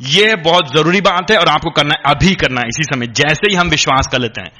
यह 0.00 0.36
बहुत 0.36 0.76
ज़रूरी 0.76 1.00
बात 1.00 1.30
है 1.30 1.38
और 1.38 1.48
आपको 1.48 1.70
करना 1.70 1.94
है, 1.98 2.14
अभी 2.14 2.34
करना 2.34 2.60
है, 2.60 2.68
इसी 2.68 2.82
समय 2.82 3.06
जैसे 3.06 3.46
ही 3.50 3.54
हम 3.54 3.68
विश्वास 3.68 4.08
कर 4.12 4.18
लेते 4.18 4.40
हैं। 4.40 4.50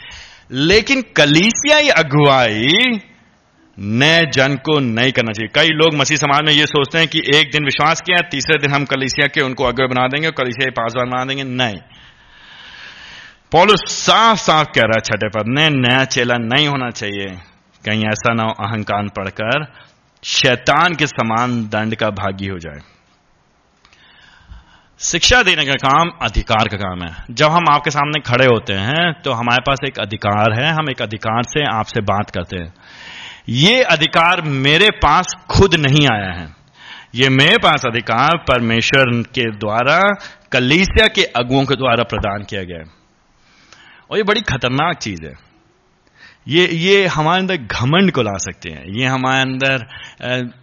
लेकिन 0.51 1.03
कलीसियाई 1.03 1.89
अगुवाई, 1.89 3.01
नए 3.79 4.31
जन 4.35 4.55
को 4.55 4.81
नहीं 4.81 5.13
करना 5.13 5.33
चाहिए। 5.33 5.49
कई 5.55 5.75
लोग 5.75 5.95
मसीह 5.95 6.17
समाज 6.17 6.45
में 6.45 6.53
ये 6.53 6.67
सोचते 6.67 6.99
हैं 6.99 7.09
कि 7.09 7.19
एक 7.35 7.51
दिन 7.53 7.65
विश्वास 7.65 8.01
किया, 8.01 8.21
तीसरे 8.21 8.59
दिन 8.59 8.73
हम 8.73 8.85
कलीसिया 8.85 9.27
के, 9.27 9.41
उनको 9.41 9.65
अगुआ 9.65 9.87
बना 9.87 10.09
देंगे 10.09 10.27
और 10.27 10.33
कलीसिया 10.33 10.71
पासवान 10.71 11.11
बना 11.11 11.25
देंगे। 11.25 11.45
नहीं। 11.45 11.77
पॉलुस 13.53 13.81
साफ़ 13.89 14.39
साफ़ 14.39 14.67
कह 14.67 14.81
रहा 14.81 14.99
है 14.99 15.01
छठे 15.01 15.29
पद 15.29 15.45
ने 15.49 15.71
नया 15.71 16.05
चेला 16.05 16.35
नहीं 16.39 16.69
होना 16.69 16.91
चाहिए। 16.91 17.27
कहीं 17.85 18.05
ऐसा 18.07 18.35
ना 18.35 18.43
हो 18.43 18.51
अहंकार 18.51 19.09
पढ़कर, 19.09 19.73
शैतान 20.25 20.95
के 20.95 21.07
समान 21.07 21.63
दंड 21.63 21.95
का 21.95 22.11
भागी 22.11 22.47
हो 22.47 22.59
जाए। 22.59 22.96
शिक्षा 25.01 25.43
देने 25.43 25.65
का 25.65 25.73
काम 25.73 26.11
अधिकार 26.23 26.69
का 26.69 26.77
काम 26.77 27.03
है। 27.03 27.25
जब 27.31 27.51
हम 27.51 27.65
आपके 27.71 27.91
सामने 27.91 28.21
खड़े 28.21 28.47
होते 28.47 28.73
हैं 28.73 29.13
तो 29.23 29.33
हमारे 29.33 29.63
पास 29.67 29.79
एक 29.87 29.99
अधिकार 29.99 30.53
है, 30.53 30.71
हम 30.73 30.91
एक 30.91 31.03
अधिकार 31.03 31.43
से 31.43 31.65
आपसे 31.77 32.01
बात 32.01 32.31
करते 32.31 32.57
हैं। 32.57 32.73
ये 33.49 33.83
अधिकार 33.83 34.43
मेरे 34.43 34.91
पास 34.91 35.35
खुद 35.51 35.75
नहीं 35.75 36.07
आया 36.13 36.33
है। 36.33 36.49
ये 37.15 37.29
मेरे 37.29 37.59
पास 37.59 37.85
अधिकार 37.87 38.37
परमेश्वर 38.49 39.23
के 39.35 39.51
द्वारा, 39.51 40.01
कलीसिया 40.53 41.07
के 41.07 41.25
अगुओं 41.37 41.65
के 41.65 41.75
द्वारा 41.75 42.05
प्रदान 42.05 42.45
किया 42.45 42.63
गया 42.63 42.79
है। 42.79 42.91
और 44.11 44.17
ये 44.17 44.23
बड़ी 44.23 44.41
खतरनाक 44.41 44.97
चीज़ 44.97 45.25
है। 45.25 45.35
ये 46.49 46.67
ये 46.67 47.07
हमारे 47.07 47.41
अंदर 47.41 47.57
घमंड 47.57 48.13
को 48.13 48.23
ला 48.23 48.37
सकते 48.39 48.71
हैं। 48.71 48.85
ये 48.99 49.07
हमारे 49.07 49.41
अंदर 49.43 49.87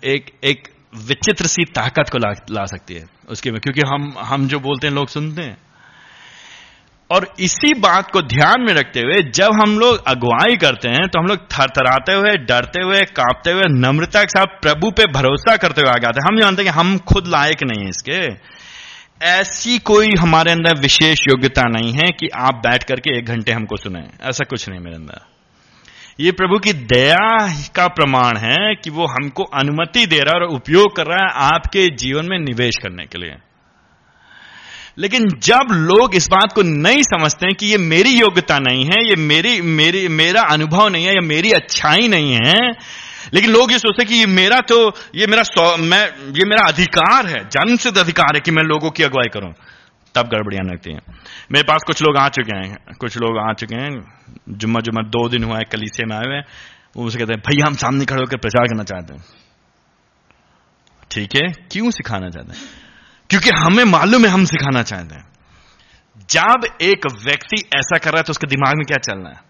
एक 0.04 0.32
एक 0.44 0.73
विचित्र 0.94 1.46
सी 1.46 1.64
ताकत 1.66 2.10
को 2.12 2.18
ला, 2.18 2.32
ला 2.52 2.66
सकती 2.66 2.94
है 2.94 3.06
उसके 3.30 3.52
में 3.52 3.60
क्योंकि 3.62 3.82
हम 3.88 4.14
हम 4.20 4.48
जो 4.48 4.60
बोलते 4.60 4.88
हैं 4.88 4.94
लोग 4.94 5.08
सुनते 5.08 5.42
हैं। 5.42 5.58
और 7.10 7.28
इसी 7.40 7.74
बात 7.74 8.12
को 8.12 8.22
ध्यान 8.22 8.62
में 8.62 8.74
रखते 8.74 9.00
हुए 9.00 9.22
जब 9.32 9.54
हम 9.54 9.78
लोग 9.80 10.04
अगुवाई 10.08 10.56
करते 10.56 10.90
हैं 10.90 11.08
तो 11.08 11.20
हम 11.20 11.26
लोग 11.26 11.40
थरथराते 11.52 12.14
हुए 12.14 12.32
डरते 12.46 12.82
हुए 12.82 13.02
कांपते 13.16 13.52
हुए 13.52 13.64
नम्रता 13.70 14.24
के 14.24 14.30
साथ 14.30 14.62
प्रभु 14.62 14.92
पे 14.92 15.06
भरोसा 15.14 15.56
करते 15.58 15.82
हुए 15.82 15.92
आगे 15.92 16.08
आते 16.08 16.24
हैं। 16.24 16.32
हम 16.32 16.40
जानते 16.42 16.64
हैं 16.64 16.72
कि 16.72 16.78
हम 16.80 16.98
खुद 16.98 17.28
लायक 17.28 17.64
नहीं 17.64 17.84
है 17.84 17.90
इसके। 17.90 18.22
ऐसी 19.26 19.78
कोई 19.80 20.10
हमारे 20.20 20.52
अंदर 20.52 20.80
विशेष 20.80 21.28
योग्यता 21.28 21.64
नहीं 21.70 21.94
है 21.94 22.10
कि 22.12 22.30
आप 22.38 22.56
बैठ 22.56 22.84
करके 22.84 23.18
एक 23.18 23.26
घंटे 23.26 23.52
हमको 23.52 23.78
सुने। 23.78 24.04
ऐसा 24.22 24.46
कुछ 24.50 24.70
नहीं 24.70 24.80
मेरे 24.80 24.96
अंदर। 24.96 25.33
ये 26.20 26.32
प्रभु 26.32 26.58
की 26.60 26.74
दया 26.74 27.48
का 27.76 27.88
प्रमाण 27.88 28.38
है 28.38 28.76
कि 28.76 28.90
वो 28.90 29.06
हमको 29.06 29.44
अनुमति 29.44 30.06
दे 30.06 30.18
रहा 30.18 30.36
है 30.36 30.42
और 30.42 30.56
उपयोग 30.56 30.96
कर 30.96 31.06
रहा 31.06 31.24
है 31.24 31.54
आपके 31.54 31.88
जीवन 31.96 32.26
में 32.26 32.38
निवेश 32.40 32.78
करने 32.78 33.06
के 33.06 33.18
लिए। 33.18 33.36
लेकिन 34.98 35.28
जब 35.44 35.72
लोग 35.72 36.16
इस 36.16 36.28
बात 36.28 36.54
को 36.54 36.62
नहीं 36.62 37.02
समझते 37.04 37.46
हैं 37.46 37.56
कि 37.56 37.66
ये 37.66 37.78
मेरी 37.78 38.10
योग्यता 38.10 38.60
नहीं 38.60 38.86
है, 38.86 39.04
ये 39.10 39.16
मेरी 39.16 39.62
मेरी, 39.62 40.08
मेरा 40.08 40.42
अनुभव 40.42 40.88
नहीं 40.90 41.06
है, 41.06 41.14
या 41.14 41.28
मेरी 41.28 41.52
अच्छाई 41.52 42.08
नहीं 42.08 42.34
है, 42.34 42.72
लेकिन 43.34 43.52
लोग 43.52 43.72
ये 43.72 43.80
सोचते 43.80 44.06
कि 44.06 44.16
ये 44.16 44.26
मेरा 44.26 44.60
तो 44.60 44.94
ये 45.16 45.28
मेरा 45.28 45.44
मैं, 45.78 46.06
ये 46.34 46.46
मेरा 46.46 46.68
अधिकार 46.68 47.26
है 47.26 47.44
जन्मसिद्ध 47.50 47.98
अधिकार 47.98 48.36
है 48.36 48.42
कि 48.42 48.52
मैं 48.52 48.64
लोगों 48.64 48.92
की 48.92 49.04
अगुवाई 49.04 49.30
करूँ। 49.34 49.54
तब 50.16 50.28
गड़बड़ियाँ 50.28 50.64
लगती 50.64 50.94
हैं। 50.94 51.02
मेरे 51.52 51.64
पास 51.64 51.84
कुछ 51.88 52.02
लोग 52.02 52.18
आ 52.18 52.28
चुके 52.30 52.56
हैं, 52.58 52.76
कुछ 53.00 53.18
लोग 53.18 53.38
आ 53.40 53.54
चुके 53.54 53.76
हैं 53.76 53.92
जुम्मा 54.50 54.80
जुम्मा 54.80 55.02
दो 55.10 55.28
दिन 55.30 55.44
हुआ 55.44 55.58
है, 55.58 55.64
कलीसिया 55.64 56.08
में 56.08 56.16
आए 56.16 56.26
हुए 56.26 56.42
वो 56.98 57.06
उसे 57.06 57.20
कहते 57.20 57.34
हैं, 57.34 57.42
भैया, 57.42 57.66
हम 57.68 57.76
सामने 57.76 58.06
खड़े 58.06 58.20
होकर 58.20 58.38
प्रचार 58.38 58.68
करना 58.68 58.84
चाहते 58.84 59.14
हैं। 59.14 59.24
ठीक 61.12 61.36
है, 61.36 61.48
क्यों 61.72 61.92
सिखाना 61.92 62.30
चाहते 62.30 62.52
हैं? 62.52 62.62
क्योंकि 63.30 63.50
हमें 63.60 63.84
मालूम 63.86 64.26
है 64.26 64.32
हम 64.32 64.46
सिखाना 64.46 64.84
चाहते 64.84 65.16
हैं। 65.16 65.26
जब 66.30 66.68
एक 66.82 67.08
व्यक्ति 67.24 67.58
ऐसा 67.78 67.98
कर 67.98 68.12
रहा 68.12 68.18
है 68.18 68.24
तो 68.24 68.32
उसके 68.32 68.48
दिमाग 68.48 68.76
में 68.78 68.86
क्या 68.86 68.98
चल 69.00 69.20
रहा 69.20 69.32
है? 69.32 69.42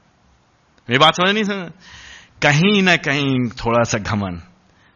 मेरी 0.89 0.99
बात 0.99 1.15
समझ 1.15 1.33
नहीं 1.33 1.43
समझ 1.43 1.71
कहीं 2.41 2.81
ना 2.83 2.95
कहीं 2.97 3.35
थोड़ा 3.57 3.83
सा 3.83 3.97
घमन 3.97 4.41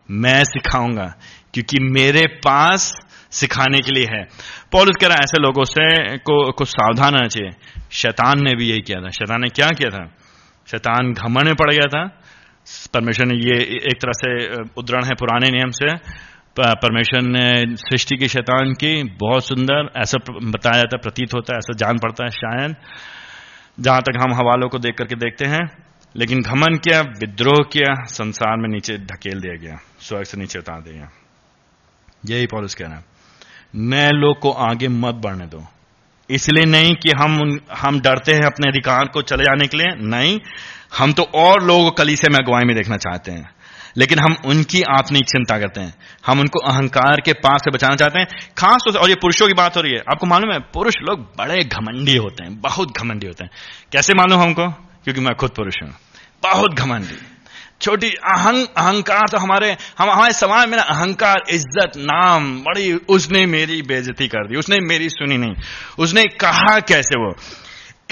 मैं 0.09 0.43
सिखाऊँगा, 0.43 1.05
क्योंकि 1.53 1.79
मेरे 1.81 2.25
पास 2.43 2.91
सिखाने 3.31 3.79
के 3.79 3.91
लिए 3.91 4.07
है। 4.11 4.23
पॉलिस 4.71 4.95
कह 5.01 5.07
रहा 5.07 5.17
ऐसे 5.17 5.41
लोगों 5.41 5.63
से 5.63 6.17
को, 6.17 6.51
कुछ 6.51 6.67
सावधान 6.67 7.13
रहना 7.13 7.27
चाहिए। 7.27 7.51
शैतान 7.91 8.43
ने 8.43 8.55
भी 8.55 8.69
यही 8.69 8.81
किया 8.81 9.01
था। 9.01 9.09
शैतान 9.09 9.41
ने 9.41 9.49
क्या 9.49 9.69
किया 9.71 9.89
था? 9.89 10.05
शैतान 10.67 11.13
घमन 11.13 11.45
में 11.45 11.55
पड़ 11.55 11.71
गया 11.71 11.87
था। 11.87 12.05
परमेश्वर 12.93 13.25
ने 13.25 13.35
ये 13.35 13.59
एक 13.87 14.01
तरह 14.01 14.11
से 14.15 14.61
उदरण 14.77 15.05
है 15.05 15.15
पुराने 15.15 15.49
नियम 15.49 15.69
से। 15.71 15.95
परमेश्वर 16.59 17.21
ने 17.21 17.75
सृष्टि 17.77 18.17
की 18.17 18.27
शैतान 18.27 18.73
की, 18.73 19.03
बहुत 19.03 19.45
सुंदर, 19.45 19.89
ऐसा 19.97 20.17
बताया 20.43 20.77
जाता 20.77 20.97
प्रतीत 20.97 21.33
होता 21.33 21.53
है, 21.53 21.57
ऐसा 21.57 21.73
जान 21.77 21.97
पड़ता 21.97 22.23
है 22.23 22.29
शायद। 22.29 22.75
जहाँ 23.79 24.01
तक 24.01 24.17
हम 24.17 24.33
हवालों 24.33 24.69
को 24.69 24.79
देख 24.79 24.95
करके 24.97 25.15
देखते 25.15 25.45
हैं, 25.45 25.65
लेकिन 26.15 26.41
घमन 26.41 26.77
किया, 26.77 27.01
विद्रोह 27.19 27.59
किया, 27.71 27.93
संसार 28.05 28.57
में 28.57 28.67
नीचे 28.69 28.97
ढकेल 28.97 29.39
दिया 29.39 29.55
गया, 29.57 29.77
स्वर्ग 29.99 30.23
से 30.23 30.37
नीचे 30.37 30.59
उतार 30.59 30.81
दिया 30.81 31.09
यही 32.25 32.47
पॉलिस 32.47 32.75
कह 32.75 32.85
रहा 32.85 32.95
है। 32.95 33.16
नए 33.75 34.09
लोग 34.09 34.39
को 34.39 34.51
आगे 34.51 34.87
मत 34.87 35.15
बढ़ने 35.15 35.45
दो। 35.45 35.65
इसलिए 36.29 36.65
नहीं 36.65 36.95
कि 36.95 37.11
हम 37.21 37.59
हम 37.77 37.99
डरते 37.99 38.33
हैं 38.33 38.41
अपने 38.41 38.69
अधिकार 38.69 39.05
को 39.05 39.21
चले 39.21 39.43
जाने 39.43 39.67
के 39.67 39.77
लिए, 39.77 39.87
नहीं। 39.95 40.39
हम 40.97 41.13
तो 41.13 41.23
और 41.23 41.63
लोगों 41.63 41.91
को 41.91 42.15
से 42.15 42.29
में 42.29 42.39
अगुवाई 42.39 42.63
में 42.63 42.75
देखना 42.75 42.97
चाहते 42.97 43.31
हैं। 43.31 43.49
लेकिन 43.97 44.19
हम 44.19 44.35
उनकी 44.45 44.81
आत्मिक 44.81 45.23
चिंता 45.23 45.59
करते 45.59 45.81
हैं। 45.81 45.95
हम 46.25 46.39
उनको 46.39 46.59
अहंकार 46.59 47.21
के 47.25 47.33
पास 47.33 47.61
से 47.63 47.71
बचाना 47.71 47.95
चाहते 47.95 48.19
हैं। 48.19 48.27
खास 48.57 48.77
तौर 48.77 48.93
से, 48.93 48.99
और 48.99 49.09
ये 49.09 49.15
पुरुषों 49.15 49.47
की 49.47 49.53
बात 49.53 49.77
हो 49.77 49.81
रही 49.81 49.91
है। 49.91 49.99
आपको 49.99 50.25
मालूम 50.25 50.51
है, 50.53 50.59
पुरुष 50.59 50.93
लोग 51.01 51.19
बड़े 51.19 51.63
घमंडी 51.63 52.15
होते 52.15 52.43
हैं, 52.43 52.61
बहुत 52.61 52.97
घमंडी 52.97 53.27
होते 53.27 53.43
हैं। 53.43 53.51
कैसे 53.91 54.13
मालूम 54.13 54.39
हमको? 54.41 54.67
क्योंकि 55.03 55.21
मैं 55.21 55.35
खुद 55.35 55.49
पुरुष 55.49 55.73
हूँ। 55.83 55.89
बहुत 56.43 56.73
घमंडी। 56.73 57.36
छोटी 57.81 58.09
अहंग 58.09 58.65
अहंकार 58.77 59.27
तो 59.31 59.37
हमारे, 59.37 59.71
हम, 59.99 60.09
हमारे 60.09 60.33
समाज 60.33 60.67
में 60.69 60.77
ना 60.77 60.83
अहंकार, 60.85 61.43
इज़्ज़त 61.49 61.97
नाम, 61.97 62.51
बड़ी, 62.61 62.91
उसने 63.09 63.45
मेरी 63.45 63.81
बेजती 63.83 64.27
कर 64.27 64.47
दी, 64.47 64.55
उसने 64.55 64.79
मेरी 64.81 65.09
सुनी 65.09 65.37
नहीं, 65.37 65.55
उसने 65.99 66.23
कहा 66.41 66.79
कैसे 66.81 67.19
वो? 67.19 67.33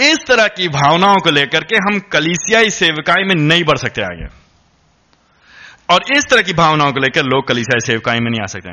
इस 0.02 0.26
तरह 0.28 0.48
की 0.48 0.68
भावनाओं 0.70 1.18
को 1.18 1.32
लेकर 1.32 1.64
के 1.64 1.78
हम 1.78 2.00
कलिसियाई 2.12 2.70
सेवकाई 2.70 3.24
में 3.24 3.36
नहीं 3.36 3.64
बढ़ 3.64 3.78
सकते 3.78 4.02
आगे। 4.02 4.28
और 5.90 6.04
इस 6.14 6.26
तरह 6.30 6.42
की 6.42 6.54
भावनाओं 6.54 6.92
को 6.92 7.00
लेकर 7.00 7.24
लोग 7.24 7.48
कलीसियाई 7.48 7.86
सेवकाई 7.86 8.20
में 8.20 8.30
नहीं 8.32 8.42
आ 8.42 8.46
सकते 8.46 8.70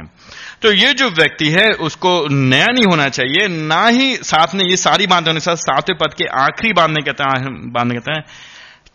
तो 0.62 0.72
ये 0.72 0.92
जो 0.92 1.08
व्यक्ति 1.10 1.48
है, 1.50 1.66
उसको 1.80 2.12
नया 2.30 2.66
नहीं 2.66 2.84
होना 2.84 3.08
चाहिए, 3.08 3.48
ना 3.48 3.86
ही 3.88 4.16
साथ 4.16 4.54
में 4.54 4.64
ये 4.64 4.76
सारी 4.78 5.06
बातें 5.06 5.26
होने 5.26 5.40
साथ 5.40 5.56
सातवें 5.58 5.98
पद 5.98 6.14
के 6.14 6.24
आखिरी 6.40 6.72
बांधने 6.72 7.02
कहते 7.02 7.24
हैं 7.24 7.72
बांधने 7.72 7.94
कहते 7.94 8.12
हैं 8.12 8.24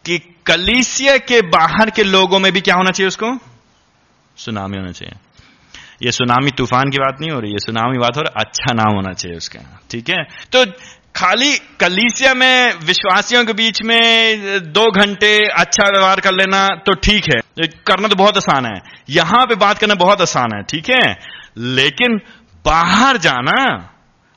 कि 0.08 0.18
कलीसिया 0.45 1.18
के 1.30 1.41
बाहर 1.49 1.89
के 1.89 2.03
लोगों 2.03 2.39
में 2.39 2.51
भी 2.51 2.62
क्या 2.62 2.76
होना 2.76 2.91
चाहिए 2.91 3.08
उसको? 3.08 3.38
सुनामी 4.38 4.78
होना 4.78 4.91
चाहिए। 4.91 5.16
ये 6.03 6.12
सुनामी 6.12 6.51
तूफ़ान 6.51 6.89
की 6.89 6.97
बात 6.97 7.18
नहीं 7.22 7.32
हो 7.32 7.39
रही 7.39 7.51
है 7.51 7.58
सुनामी 7.58 7.97
बात 7.97 8.18
हो 8.18 8.22
रहा 8.22 8.39
अच्छा 8.39 8.74
नाम 8.74 8.95
होना 8.95 9.14
चाहिए 9.14 9.38
उसका 9.38 9.60
ठीक 9.91 10.10
है? 10.10 10.24
तो 10.51 10.66
खाली 11.16 11.58
कलीसिया 11.80 12.34
में 12.34 12.74
विश्वासियों 12.86 13.43
के 13.45 13.53
बीच 13.53 13.82
में 13.82 14.72
दो 14.74 14.86
घंटे 15.01 15.32
अच्छा 15.60 15.89
व्यवहार 15.89 16.20
कर 16.20 16.34
लेना 16.34 16.68
तो 16.86 16.93
ठीक 17.03 17.26
है। 17.26 17.68
करना 17.88 18.08
तो 18.08 18.16
बहुत 18.16 18.38
आसान 18.38 18.66
है। 18.66 18.82
यहाँ 19.10 19.45
पे 19.45 19.55
बात 19.55 19.78
करना 19.78 19.95
बहुत 19.95 20.22
आसान 20.22 20.55
है, 20.55 20.62
ठीक 20.64 20.89
है? 20.89 21.16
लेकिन 21.58 22.20
बाहर 22.66 23.18
जाना 23.18 23.60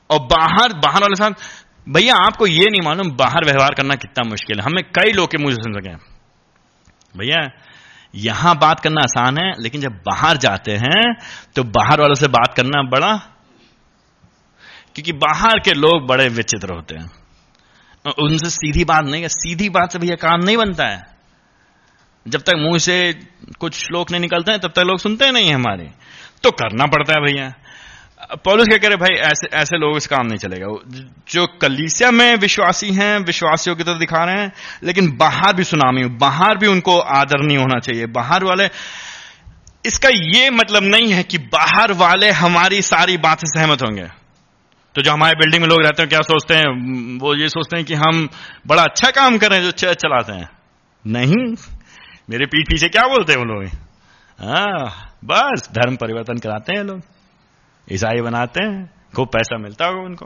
और 0.09 0.19
बाहर 0.27 0.73
बाहर 0.79 1.01
वाले 1.01 1.15
साथ 1.15 1.60
भैया, 1.87 2.15
आपको 2.17 2.47
ये 2.47 2.65
नहीं 2.65 2.81
मालूम, 2.81 3.11
बाहर 3.11 3.45
व्यवहार 3.45 3.73
करना 3.73 3.95
कितना 3.95 4.29
मुश्किल 4.29 4.59
है। 4.59 4.65
हमें 4.65 4.83
कई 4.95 5.11
लोग 5.11 5.31
के 5.31 5.37
से 5.45 5.55
सुन 5.55 5.73
सके 5.73 5.93
भैया, 7.15 7.39
यहाँ 8.15 8.55
बात 8.57 8.79
करना 8.79 9.01
आसान 9.01 9.37
है, 9.37 9.51
लेकिन 9.59 9.81
जब 9.81 9.91
बाहर 10.05 10.37
जाते 10.37 10.71
हैं 10.77 11.13
तो 11.55 11.63
बाहर 11.63 12.01
वालों 12.01 12.15
से 12.15 12.27
बात 12.27 12.53
करना 12.57 12.81
बड़ा, 12.89 13.15
क्योंकि 14.95 15.11
बाहर 15.13 15.59
के 15.59 15.73
लोग 15.73 16.07
बड़े 16.07 16.27
विचित्र 16.29 16.73
होते 16.73 16.95
हैं। 16.95 17.09
उनसे 18.19 18.49
सीधी 18.49 18.83
बात 18.83 19.05
नहीं 19.05 19.21
है। 19.21 19.27
सीधी 19.29 19.69
बात 19.69 19.91
से 19.91 19.99
भैया 19.99 20.15
काम 20.15 20.41
नहीं 20.45 20.57
बनता 20.57 20.85
है। 20.85 21.05
जब 22.25 22.41
तक 22.41 22.55
मुँह 22.57 22.77
से 22.77 22.95
कुछ 23.59 23.73
श्लोक 23.75 24.11
नहीं 24.11 24.21
निकलते 24.21 24.51
हैं, 24.51 24.59
तब 24.59 24.71
तक 24.75 24.79
लोग 24.79 24.99
सुनते 24.99 25.31
नहीं 25.31 25.53
हमारे। 25.53 25.89
तो 26.43 26.51
करना 26.51 26.85
पड़ता 26.85 27.13
है 27.13 27.25
भैया। 27.25 27.53
पॉलिस 28.45 28.67
क्या 28.67 28.77
कह 28.77 28.87
रहे 28.87 28.97
भाई, 28.97 29.15
ऐसे 29.15 29.47
ऐसे 29.53 29.77
लोग 29.77 29.97
इस 29.97 30.07
काम 30.07 30.27
नहीं 30.27 30.37
चलेगा। 30.37 30.67
जो 31.29 31.47
कलीसिया 31.47 32.11
में 32.11 32.35
विश्वासी 32.35 32.91
हैं, 32.91 33.19
विश्वासियों 33.19 33.75
की 33.75 33.83
तरह 33.83 33.97
दिखा 33.97 34.23
रहे 34.23 34.41
हैं, 34.41 34.51
लेकिन 34.83 35.17
बाहर 35.17 35.53
भी 35.53 35.63
सुनामी, 35.63 36.05
बाहर 36.05 36.57
भी 36.57 36.67
उनको 36.67 36.99
आदर 36.99 37.45
नहीं 37.45 37.57
होना 37.57 37.79
चाहिए। 37.79 38.05
बाहर 38.05 38.43
वाले, 38.43 38.69
इसका 39.85 40.09
ये 40.09 40.49
मतलब 40.49 40.83
नहीं 40.83 41.13
है 41.13 41.23
कि 41.23 41.37
बाहर 41.37 41.93
वाले 41.93 42.31
हमारी 42.31 42.81
सारी 42.81 43.17
बात 43.17 43.39
सहमत 43.45 43.81
होंगे। 43.81 44.07
तो 44.95 45.01
जो 45.01 45.11
हमारे 45.11 45.33
बिल्डिंग 45.35 45.61
में 45.61 45.69
लोग 45.69 45.81
रहते 45.81 46.01
हैं, 46.01 46.09
क्या 46.09 46.21
सोचते 46.21 46.53
हैं? 46.53 47.19
वो 47.19 47.35
ये 47.35 47.49
सोचते 47.49 47.77
हैं 47.77 47.85
कि 47.85 47.93
हम 47.93 48.29
बड़ा 48.67 48.83
अच्छा 48.83 49.11
काम 49.11 49.37
कर 49.37 49.49
रहे 49.49 49.59
हैं, 49.59 49.65
जो 49.65 49.71
चर्च 49.71 49.97
चलाते 49.97 50.33
हैं। 50.33 50.49
नहीं, 51.07 51.55
मेरे 52.29 52.45
पीठ 52.45 52.65
पीछे 52.67 52.89
क्या 52.89 53.03
बोलते 53.03 53.33
हैं 53.33 53.39
वो 53.39 53.45
लोग? 53.45 53.65
हाँ 54.39 55.15
बस, 55.25 55.69
धर्म 55.71 55.95
परिवर्तन 55.95 56.37
कराते 56.37 56.77
हैं 56.77 56.83
लोग। 56.83 57.01
ईसाई 57.91 58.21
बनाते 58.21 58.63
हैं, 58.63 58.89
खूब 59.15 59.27
पैसा 59.27 59.57
मिलता 59.57 59.85
होगा 59.85 60.01
उनको। 60.01 60.25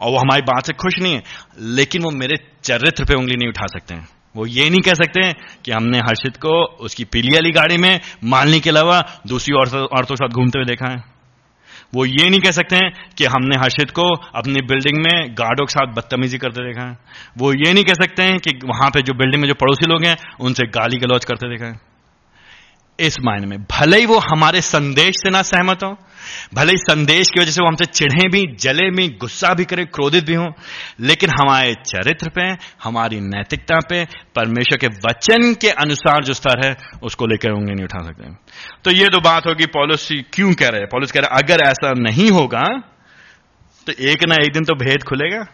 और 0.00 0.10
वो 0.10 0.18
हमारी 0.18 0.42
बात 0.42 0.66
से 0.66 0.72
खुश 0.72 0.94
नहीं 1.02 1.14
है, 1.14 1.22
लेकिन 1.60 2.02
वो 2.02 2.10
मेरे 2.10 2.36
चरित्र 2.64 3.04
पे 3.04 3.14
उंगली 3.14 3.36
नहीं 3.36 3.48
उठा 3.48 3.66
सकते 3.66 3.94
हैं। 3.94 4.08
वो 4.36 4.46
ये 4.46 4.70
नहीं 4.70 4.80
कह 4.80 4.94
सकते 4.94 5.26
हैं 5.26 5.34
कि 5.64 5.72
हमने 5.72 5.98
हर्षित 5.98 6.36
को 6.36 6.64
उसकी 6.64 7.04
पीली 7.04 7.28
वाली 7.28 7.50
गाड़ी 7.50 7.76
में, 7.76 8.00
मालने 8.24 8.60
के 8.60 8.70
अलावा 8.70 9.00
दूसरी 9.26 9.54
औरतों 9.54 10.04
के 10.04 10.16
साथ 10.16 10.28
घूमते 10.28 10.58
हुए 10.58 10.66
देखा 10.66 10.88
है। 10.88 11.12
वो 11.94 12.04
ये 12.06 12.28
नहीं 12.30 12.40
कह 12.40 12.50
सकते 12.50 12.76
हैं 12.76 13.10
कि 13.18 13.24
हमने 13.24 13.56
हर्षित 13.56 13.90
को 13.90 14.14
अपनी 14.14 14.60
बिल्डिंग 14.62 14.98
में 14.98 15.34
गार्डों 15.34 15.66
के 15.66 15.72
साथ 15.72 15.86
बदतमीजी 15.86 16.38
करते 16.38 16.62
देखा 16.62 16.88
है। 16.88 16.98
वो 17.38 17.52
ये 17.52 17.72
नहीं 17.72 17.84
कह 17.84 17.94
सकते 17.94 18.22
हैं 18.22 18.38
कि 18.38 18.50
वहाँ 18.64 18.90
पे 18.90 19.02
जो 19.02 19.14
बिल्डिंग 19.14 19.42
में 19.42 19.48
जो 19.48 19.54
पड़ोसी 19.54 19.86
लोग 19.86 20.04
हैं, 20.04 20.16
उनसे 20.40 20.66
गाली 20.66 20.98
गलौज 20.98 21.24
करते 21.24 21.50
देखा 21.50 21.66
है। 21.66 21.80
इस 22.98 23.20
मायने 23.20 23.46
में 23.46 23.62
भले 23.62 23.98
ही 23.98 24.06
वो 24.06 24.18
हमारे 24.18 24.60
संदेश 24.60 25.16
से 25.16 25.30
ना 25.30 25.42
सहमत 25.42 25.82
हो 25.84 25.96
भले 26.54 26.72
ही 26.72 26.78
संदेश 26.80 27.30
की 27.30 27.40
वजह 27.40 27.50
से 27.50 27.62
वो 27.62 27.68
हमसे 27.68 27.84
चिढ़े 27.84 28.28
भी, 28.28 28.44
जले 28.56 28.90
भी, 28.90 29.08
गुस्सा 29.16 29.52
भी 29.54 29.64
करें, 29.64 29.86
क्रोधित 29.86 30.24
भी 30.24 30.34
हो, 30.34 30.48
लेकिन 31.00 31.30
हमारे 31.30 31.74
चरित्र 31.84 32.30
पे, 32.30 32.42
हमारी 32.82 33.20
नैतिकता 33.22 33.78
पे, 33.88 34.04
परमेश्वर 34.34 34.78
के 34.78 34.86
वचन 35.06 35.52
के 35.54 35.70
अनुसार 35.78 36.24
जो 36.24 36.34
स्तर 36.34 36.66
है, 36.66 36.74
उसको 37.02 37.26
लेकर 37.26 37.50
होंगे 37.50 37.72
नहीं 37.72 37.84
उठा 37.84 38.04
सकते। 38.04 38.34
तो 38.84 38.90
ये 38.90 39.08
तो 39.08 39.20
बात 39.20 39.46
होगी 39.46 39.66
पॉलिसी 39.72 40.20
क्यों 40.32 40.52
कह 40.54 40.68
रहे 40.68 40.80
हैं? 40.80 40.88
पॉलिस 40.88 41.12
कह 41.12 41.20
रहे 41.20 41.38
अगर 41.38 41.64
ऐसा 41.64 41.92
नहीं 42.00 42.30
होगा 42.30 42.62
तो 43.86 43.92
एक 44.02 44.24
ना 44.28 44.34
एक 44.36 44.52
दिन 44.52 44.64
तो 44.64 44.74
भेद 44.76 45.02
खुलेगा। 45.02 45.44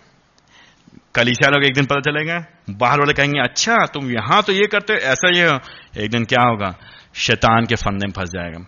कलीसिया 1.14 1.48
लोग 1.50 1.64
एक 1.64 1.74
दिन 1.74 1.84
पता 1.84 2.00
चलेगा, 2.02 2.36
बाहर 2.70 2.98
वाले 2.98 3.12
कहेंगे 3.12 3.40
अच्छा 3.40 3.76
तुम 3.86 4.10
यहाँ 4.10 4.42
तो 4.42 4.52
ये 4.52 4.66
करते 4.66 4.92
हो, 4.92 4.98
ऐसा 5.00 5.28
ये 5.30 5.46
हो। 5.46 5.58
एक 5.96 6.10
दिन 6.10 6.24
क्या 6.24 6.42
होगा? 6.42 6.74
शैतान 7.16 7.66
के 7.66 7.74
फंदे 7.74 8.06
में 8.06 8.12
फंस 8.12 8.28
जाएगा। 8.28 8.58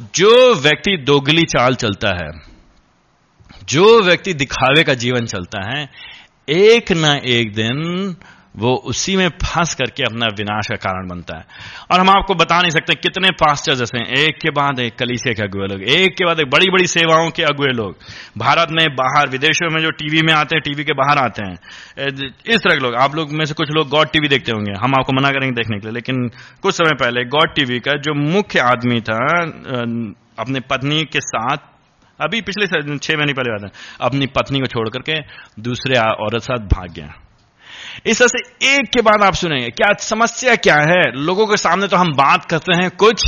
जो 0.00 0.54
व्यक्ति 0.54 0.96
दोगली 0.96 1.42
चाल 1.42 1.74
चलता 1.74 2.08
है, 2.08 2.30
जो 3.64 4.02
व्यक्ति 4.02 4.34
दिखावे 4.34 4.84
का 4.84 4.94
जीवन 4.94 5.26
चलता 5.26 5.60
है, 5.70 5.90
एक 6.48 6.92
ना 6.92 7.20
एक 7.24 7.54
दिन 7.54 8.16
वो 8.54 8.74
उसी 8.86 9.16
में 9.16 9.28
फंस 9.42 9.74
करके 9.74 10.02
अपना 10.02 10.26
विनाश 10.36 10.66
का 10.66 10.76
कारण 10.78 11.08
बनता 11.08 11.36
है। 11.36 11.44
और 11.90 12.00
हम 12.00 12.10
आपको 12.10 12.34
बता 12.34 12.60
नहीं 12.60 12.70
सकते 12.70 12.94
कितने 12.96 13.30
पास्टर 13.36 13.74
जैसे 13.74 13.98
हैं। 13.98 14.06
एक 14.18 14.38
के 14.38 14.50
बाद 14.50 14.80
एक 14.80 14.94
कलीसे 14.98 15.34
के 15.34 15.42
अगुए 15.42 15.66
लोग, 15.66 15.82
एक 15.82 16.16
के 16.16 16.24
बाद 16.24 16.40
एक 16.40 16.50
बड़ी 16.50 16.70
बड़ी 16.70 16.86
सेवाओं 16.86 17.30
के 17.30 17.42
अगुए 17.42 17.72
लोग। 17.72 17.96
भारत 18.38 18.68
में 18.70 18.86
बाहर, 18.96 19.28
विदेशों 19.28 19.70
में 19.70 19.80
जो 19.82 19.90
टीवी 19.92 20.22
में 20.22 20.32
आते 20.32 20.56
हैं 20.56 20.62
टीवी 20.62 20.84
के 20.84 20.92
बाहर 20.94 21.18
आते 21.18 21.44
हैं। 21.44 21.54
इस 22.04 22.58
तरह 22.58 22.74
के 22.74 22.80
लोग, 22.80 22.94
आप 22.96 23.14
लोग 23.14 23.32
में 23.32 23.44
से 23.44 23.54
कुछ 23.54 23.70
लोग 23.70 23.88
गॉड 23.88 24.08
टीवी 24.08 24.28
देखते 24.28 24.52
होंगे। 24.52 24.72
हम 24.74 24.94
आपको 24.94 25.12
मना 25.12 25.30
करेंगे 25.30 25.54
देखने 25.54 25.78
के 25.78 25.86
लिए, 25.86 25.94
लेकिन 25.94 26.28
कुछ 26.62 26.74
समय 26.74 26.94
पहले 26.94 27.24
गॉड 27.28 27.54
टीवी 27.54 27.80
का 27.80 27.96
जो 27.98 28.14
मुख्य 28.14 28.60
आदमी 28.60 29.00
था 29.00 29.18
अपने 30.38 30.60
पत्नी 30.60 31.02
के 31.04 31.20
साथ, 31.22 31.56
अभी 32.20 32.40
पिछले 32.42 32.66
छह 32.98 33.16
महीने 33.16 33.32
पहले 33.32 33.50
बात 33.50 33.64
है, 33.64 33.70
अपनी 34.00 34.26
पत्नी 34.36 34.60
को 34.60 34.66
छोड़ 34.66 34.88
करके 34.88 35.20
दूसरे 35.62 35.98
औरत 35.98 36.42
साथ 36.42 36.66
भाग 36.68 36.92
गया। 36.92 37.12
इस 38.06 38.18
तरह 38.18 38.28
से 38.28 38.74
एक 38.74 38.88
के 38.88 39.02
बाद 39.02 39.22
आप 39.22 39.34
सुनेंगे। 39.34 39.68
क्या 39.70 39.92
समस्या 40.00 40.56
क्या 40.58 40.76
है? 40.82 41.02
लोगों 41.16 41.46
के 41.46 41.56
सामने 41.58 41.88
तो 41.88 41.96
हम 41.96 42.12
बात 42.14 42.44
करते 42.44 42.76
हैं 42.76 42.90
कुछ, 42.96 43.22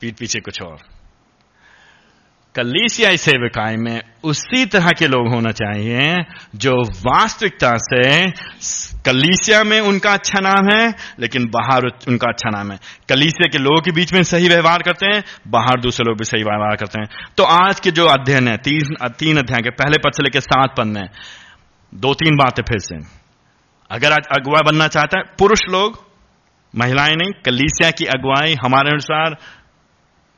पीठ 0.00 0.18
पीछे 0.18 0.40
कुछ 0.40 0.62
और। 0.62 0.76
कलीसियाई 2.54 3.16
सेविकाई 3.16 3.76
में 3.76 4.00
उसी 4.24 4.64
तरह 4.66 4.90
के 4.98 5.06
लोग 5.06 5.28
होना 5.28 5.50
चाहिए 5.52 6.14
जो 6.56 6.72
वास्तविकता 7.02 7.72
से 7.78 8.00
कलीसिया 9.04 9.62
में 9.64 9.80
उनका 9.80 10.12
अच्छा 10.12 10.40
नाम 10.40 10.70
है, 10.70 10.94
लेकिन 11.20 11.44
बाहर 11.48 11.86
उनका 12.08 12.28
अच्छा 12.28 12.50
नाम 12.50 12.72
है। 12.72 12.78
कलीसिया 13.08 13.48
के 13.48 13.58
लोगों 13.58 13.80
के 13.80 13.92
बीच 13.92 14.12
में 14.12 14.22
सही 14.22 14.48
व्यवहार 14.48 14.82
करते 14.82 15.06
हैं, 15.06 15.22
बाहर 15.48 15.80
दूसरे 15.80 16.04
लोग 16.04 16.18
भी 16.18 16.24
सही 16.24 16.42
व्यवहार 16.42 16.76
करते 16.76 17.00
हैं। 17.00 17.08
तो 17.36 17.44
आज 17.44 17.80
के 17.80 17.90
जो 17.90 18.06
अध्ययन 18.08 18.48
है, 18.48 18.56
तीन 18.58 18.96
तीन 19.18 19.38
अध्याय 19.38 19.62
के 19.62 19.70
पहले 19.72 19.98
पद 19.98 20.12
से 20.12 20.22
लेकर 20.22 20.40
सात 20.40 20.74
पद 20.78 20.86
में 20.86 21.08
दो 21.94 22.14
तीन 22.14 22.36
बातें 22.36 22.62
फिर 22.62 22.78
से। 22.78 22.96
अगर 23.90 24.12
आज 24.12 24.26
अगुवा 24.38 24.60
बनना 24.60 24.88
चाहता 24.88 25.18
है, 25.18 25.24
पुरुष 25.38 25.60
लोग, 25.70 26.04
महिलाएँ 26.76 27.16
नहीं, 27.16 27.32
कलीसिया 27.44 27.90
की 27.90 28.04
अगुवाई 28.04 28.54
हमारे 28.64 28.90
अनुसार, 28.90 29.36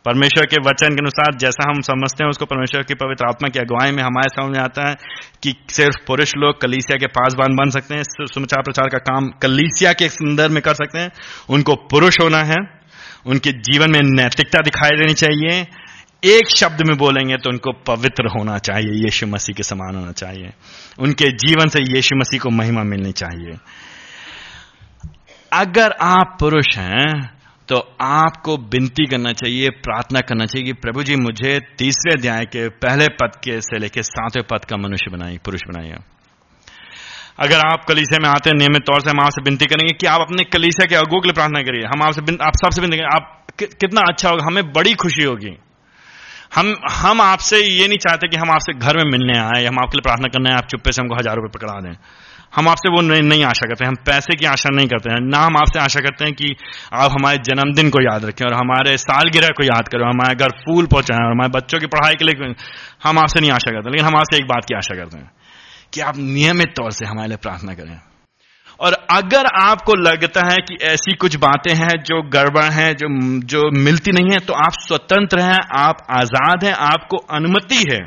परमेश्वर 0.05 0.47
के 0.47 0.57
वचन 0.57 0.89
के 0.89 0.95
अनुसार, 0.95 1.35
जैसा 1.35 1.71
हम 1.71 1.81
समझते 1.81 2.25
हैं, 2.25 2.31
उसको 2.31 2.45
परमेश्वर 2.45 2.83
की 2.83 2.95
पवित्र 2.95 3.27
आत्मा 3.27 3.49
की 3.49 3.59
अगुवाई 3.59 3.91
में 3.91 4.03
हमारे 4.03 4.29
समझ 4.29 4.57
में 4.57 4.65
आता 4.65 4.89
है 4.89 4.97
कि 5.43 5.55
सिर्फ़ 5.71 6.07
पुरुष 6.07 6.37
लोग 6.37 6.61
कलीसिया 6.61 6.97
के 6.97 7.07
पासबान 7.07 7.57
बन 7.57 7.71
सकते 7.71 7.95
हैं 7.95 8.03
सुचार 8.03 8.63
प्रचार 8.63 8.89
का 8.89 8.99
काम 8.99 9.29
कलीसिया 9.29 9.93
के 9.93 10.09
संदर्भ 10.09 10.51
में 10.51 10.63
कर 10.63 10.75
सकते 10.75 10.99
हैं। 10.99 11.11
उनको 11.51 11.75
पुरुष 11.75 12.17
होना 12.23 12.39
है, 12.39 12.57
उनके 13.27 13.53
जीवन 13.53 13.91
में 13.91 14.01
नैतिकता 14.05 14.59
दिखाई 14.59 14.91
देनी 14.91 15.15
चाहिए 15.15 15.67
एक 16.23 16.49
शब्द 16.51 16.83
में 16.87 16.97
बोलेंगे 16.99 17.37
तो 17.37 17.51
उनको 17.51 17.73
पवित्र 17.87 18.29
होना 18.29 18.57
चाहिए, 18.61 19.05
यीशु 19.05 19.27
मसीह 19.27 19.55
के 19.57 19.63
समान 19.63 19.97
होना 19.97 20.13
चाहिए। 20.13 20.51
उनके 20.99 21.31
जीवन 21.39 21.69
से 21.69 21.81
यीशु 21.87 22.17
मसीह 22.17 22.41
को 22.41 22.51
महिमा 22.51 22.83
मिलनी 22.85 23.13
चाहिए। 23.13 23.57
अगर 25.53 25.93
आप 26.03 26.37
पुरुष 26.41 26.77
हैं 26.79 27.39
तो 27.69 27.77
आपको 28.03 28.57
विनती 28.67 29.07
करना 29.07 29.33
चाहिए, 29.33 29.69
प्रार्थना 29.71 30.21
करना 30.21 30.47
चाहिए 30.47 30.67
कि 30.67 30.73
प्रभु 30.75 31.03
जी, 31.03 31.17
मुझे 31.17 31.59
तीसरे 31.79 32.13
अध्याय 32.13 32.45
के 32.47 32.69
पहले 32.69 33.07
पद 33.15 33.37
के 33.45 33.61
से 33.61 33.79
लेके 33.79 34.03
सातवें 34.03 34.45
पद 34.47 34.65
का 34.65 34.77
मनुष्य 34.77 35.11
बनाइए, 35.11 35.39
पुरुष 35.45 35.61
बनाइए। 35.69 35.97
अगर 37.39 37.59
आप 37.63 37.85
कलीसिया 37.89 38.19
में 38.23 38.29
आते 38.31 38.51
हैं, 38.51 38.57
नियमित 38.57 38.83
तौर 38.83 39.01
से 39.01 39.11
हम 39.11 39.21
आपसे 39.21 39.43
विनती 39.43 39.67
करेंगे 39.67 39.93
कि 39.95 40.07
आप 40.07 40.21
अपने 40.21 40.45
कलीसिया 40.53 40.87
के 40.87 40.95
अगो 40.97 41.21
के 41.21 41.29
लिए 41.29 41.35
प्रार्थना 41.35 41.63
करिए। 41.63 41.87
हम 41.87 42.03
आपसे 42.03 42.37
आप 42.43 42.57
सबसे 42.57 42.81
विनती 42.81 42.97
करेंगे, 42.97 43.15
आप 43.15 43.55
कितना 43.59 44.01
अच्छा 44.09 44.29
होगा, 44.29 44.47
हमें 44.47 44.73
बड़ी 44.73 44.95
खुशी 44.95 45.25
होगी। 45.25 45.57
हम 46.53 46.75
हम 46.93 47.21
आपसे 47.21 47.59
ये 47.59 47.87
नहीं 47.89 47.99
चाहते 47.99 48.29
कि 48.29 48.37
हम 48.37 48.51
आपसे 48.51 48.73
घर 48.75 48.97
में 48.97 49.11
मिलने 49.11 49.39
आए 49.39 49.65
हम 49.65 49.79
आपके 49.79 49.97
लिए 49.97 50.03
प्रार्थना 50.03 50.29
करने 50.29 50.51
है 50.51 50.57
आप 50.57 50.67
चुप्पे 50.67 50.93
से 50.93 51.03
हमको 51.03 51.15
हज़ार 51.15 51.37
रुपए 51.37 51.59
पकड़ा 51.59 51.75
दें। 51.81 51.95
हम 52.57 52.69
आपसे 52.69 52.91
वो 52.91 53.01
नहीं, 53.03 53.23
नहीं 53.23 53.45
आशा 53.45 53.67
करते 53.69 53.85
हम 53.85 53.95
पैसे 54.07 54.37
की 54.37 54.47
आशा 54.47 54.71
नहीं 54.71 54.89
करते 54.89 55.11
हैं। 55.11 55.21
ना 55.23 55.39
हम 55.39 55.57
आपसे 55.57 55.79
आशा 55.79 56.01
करते 56.01 56.25
हैं 56.25 56.35
कि 56.35 56.55
आप 56.93 57.11
हमारे 57.11 57.39
जन्मदिन 57.39 57.91
को 57.91 58.03
याद 58.03 58.25
रखें 58.25 58.45
और 58.47 58.55
हमारे 58.55 58.97
सालगिरह 58.99 59.49
को 59.57 59.65
याद 59.65 59.89
करें 59.89 60.05
हमारे 60.05 60.35
घर 60.37 60.59
फूल 60.59 60.87
पहुंचाएँ 60.87 61.25
और 61.27 61.33
हमारे 61.33 61.51
बच्चों 61.51 61.79
की 61.79 61.87
पढ़ाई 61.87 62.15
के 62.15 62.25
लिए 62.25 62.55
हम 63.05 63.19
आपसे 63.19 63.41
नहीं 63.41 63.51
आशा 63.53 63.71
करते 63.71 63.91
लेकिन 63.91 64.07
हम 64.07 64.17
आपसे 64.17 64.37
एक 64.37 64.49
बात 64.49 64.65
की 64.65 64.75
आशा 64.75 64.97
करते 64.97 65.19
हैं 65.19 65.31
कि 65.95 66.01
आप 66.01 66.17
नियमित 66.19 66.75
तौर 66.77 66.91
से 66.93 67.07
हमारे 67.07 67.29
लिए 67.29 67.37
प्रार्थना 67.37 67.75
करें। 67.75 67.99
और 68.81 68.93
अगर 69.11 69.47
आपको 69.59 69.95
लगता 69.97 70.47
है 70.47 70.57
कि 70.59 70.77
ऐसी 70.85 71.15
कुछ 71.17 71.37
बातें 71.39 71.75
हैं 71.75 71.97
जो 72.03 72.23
गड़बड़ 72.31 72.71
हैं, 72.73 72.95
जो 72.95 73.09
जो 73.47 73.71
मिलती 73.81 74.13
नहीं 74.13 74.33
है 74.33 74.39
तो 74.41 74.53
आप 74.57 74.73
स्वतंत्र 74.79 75.41
हैं, 75.41 75.59
आप 75.79 76.07
आज़ाद 76.13 76.65
हैं, 76.65 76.73
आपको 76.73 77.17
अनुमति 77.33 77.85
है। 77.91 78.01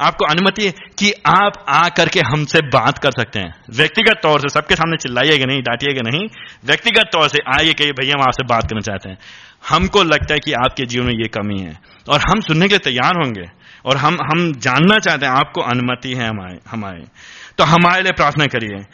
आपको 0.00 0.24
अनुमति 0.24 0.64
है 0.66 0.70
कि 0.98 1.10
आप 1.28 1.52
आ 1.68 1.88
करके 1.88 2.20
हमसे 2.22 2.60
बात 2.68 2.98
कर 2.98 3.10
सकते 3.10 3.38
हैं। 3.38 3.54
व्यक्तिगत 3.76 4.20
तौर 4.22 4.40
से 4.40 4.48
सबके 4.50 4.74
सामने 4.74 4.96
चिल्लाइएगा 4.96 5.46
नहीं 5.46 5.62
डांटिएगा 5.62 6.02
नहीं, 6.02 6.28
व्यक्तिगत 6.66 7.10
तौर 7.12 7.28
से 7.28 7.38
आइए 7.54 7.72
कहिए 7.72 7.92
भैया 7.92 8.18
हम 8.18 8.22
आपसे 8.22 8.44
बात 8.46 8.68
करना 8.68 8.80
चाहते 8.82 9.08
हैं। 9.08 9.18
हमको 9.68 10.02
लगता 10.02 10.34
है 10.34 10.40
कि 10.40 10.52
आपके 10.54 10.86
जीवन 10.86 11.06
में 11.06 11.14
ये 11.14 11.28
कमी 11.34 11.58
है 11.60 11.78
और 12.08 12.20
हम 12.20 12.40
सुनने 12.40 12.68
के 12.68 12.74
लिए 12.74 12.84
तैयार 12.84 13.22
होंगे 13.22 13.48
और 13.84 13.96
हम 13.96 14.18
हम 14.22 14.52
जानना 14.60 14.98
चाहते 14.98 15.26
हैं, 15.26 15.32
आपको 15.32 15.60
अनुमति 15.62 16.12
है 16.12 16.28
हमारे 16.28 16.58
हमारे। 16.70 17.04
तो 17.58 17.64
हमारे 17.64 18.02
लिए 18.02 18.12
प्रार्थना 18.12 18.46
करिए। 18.46 18.84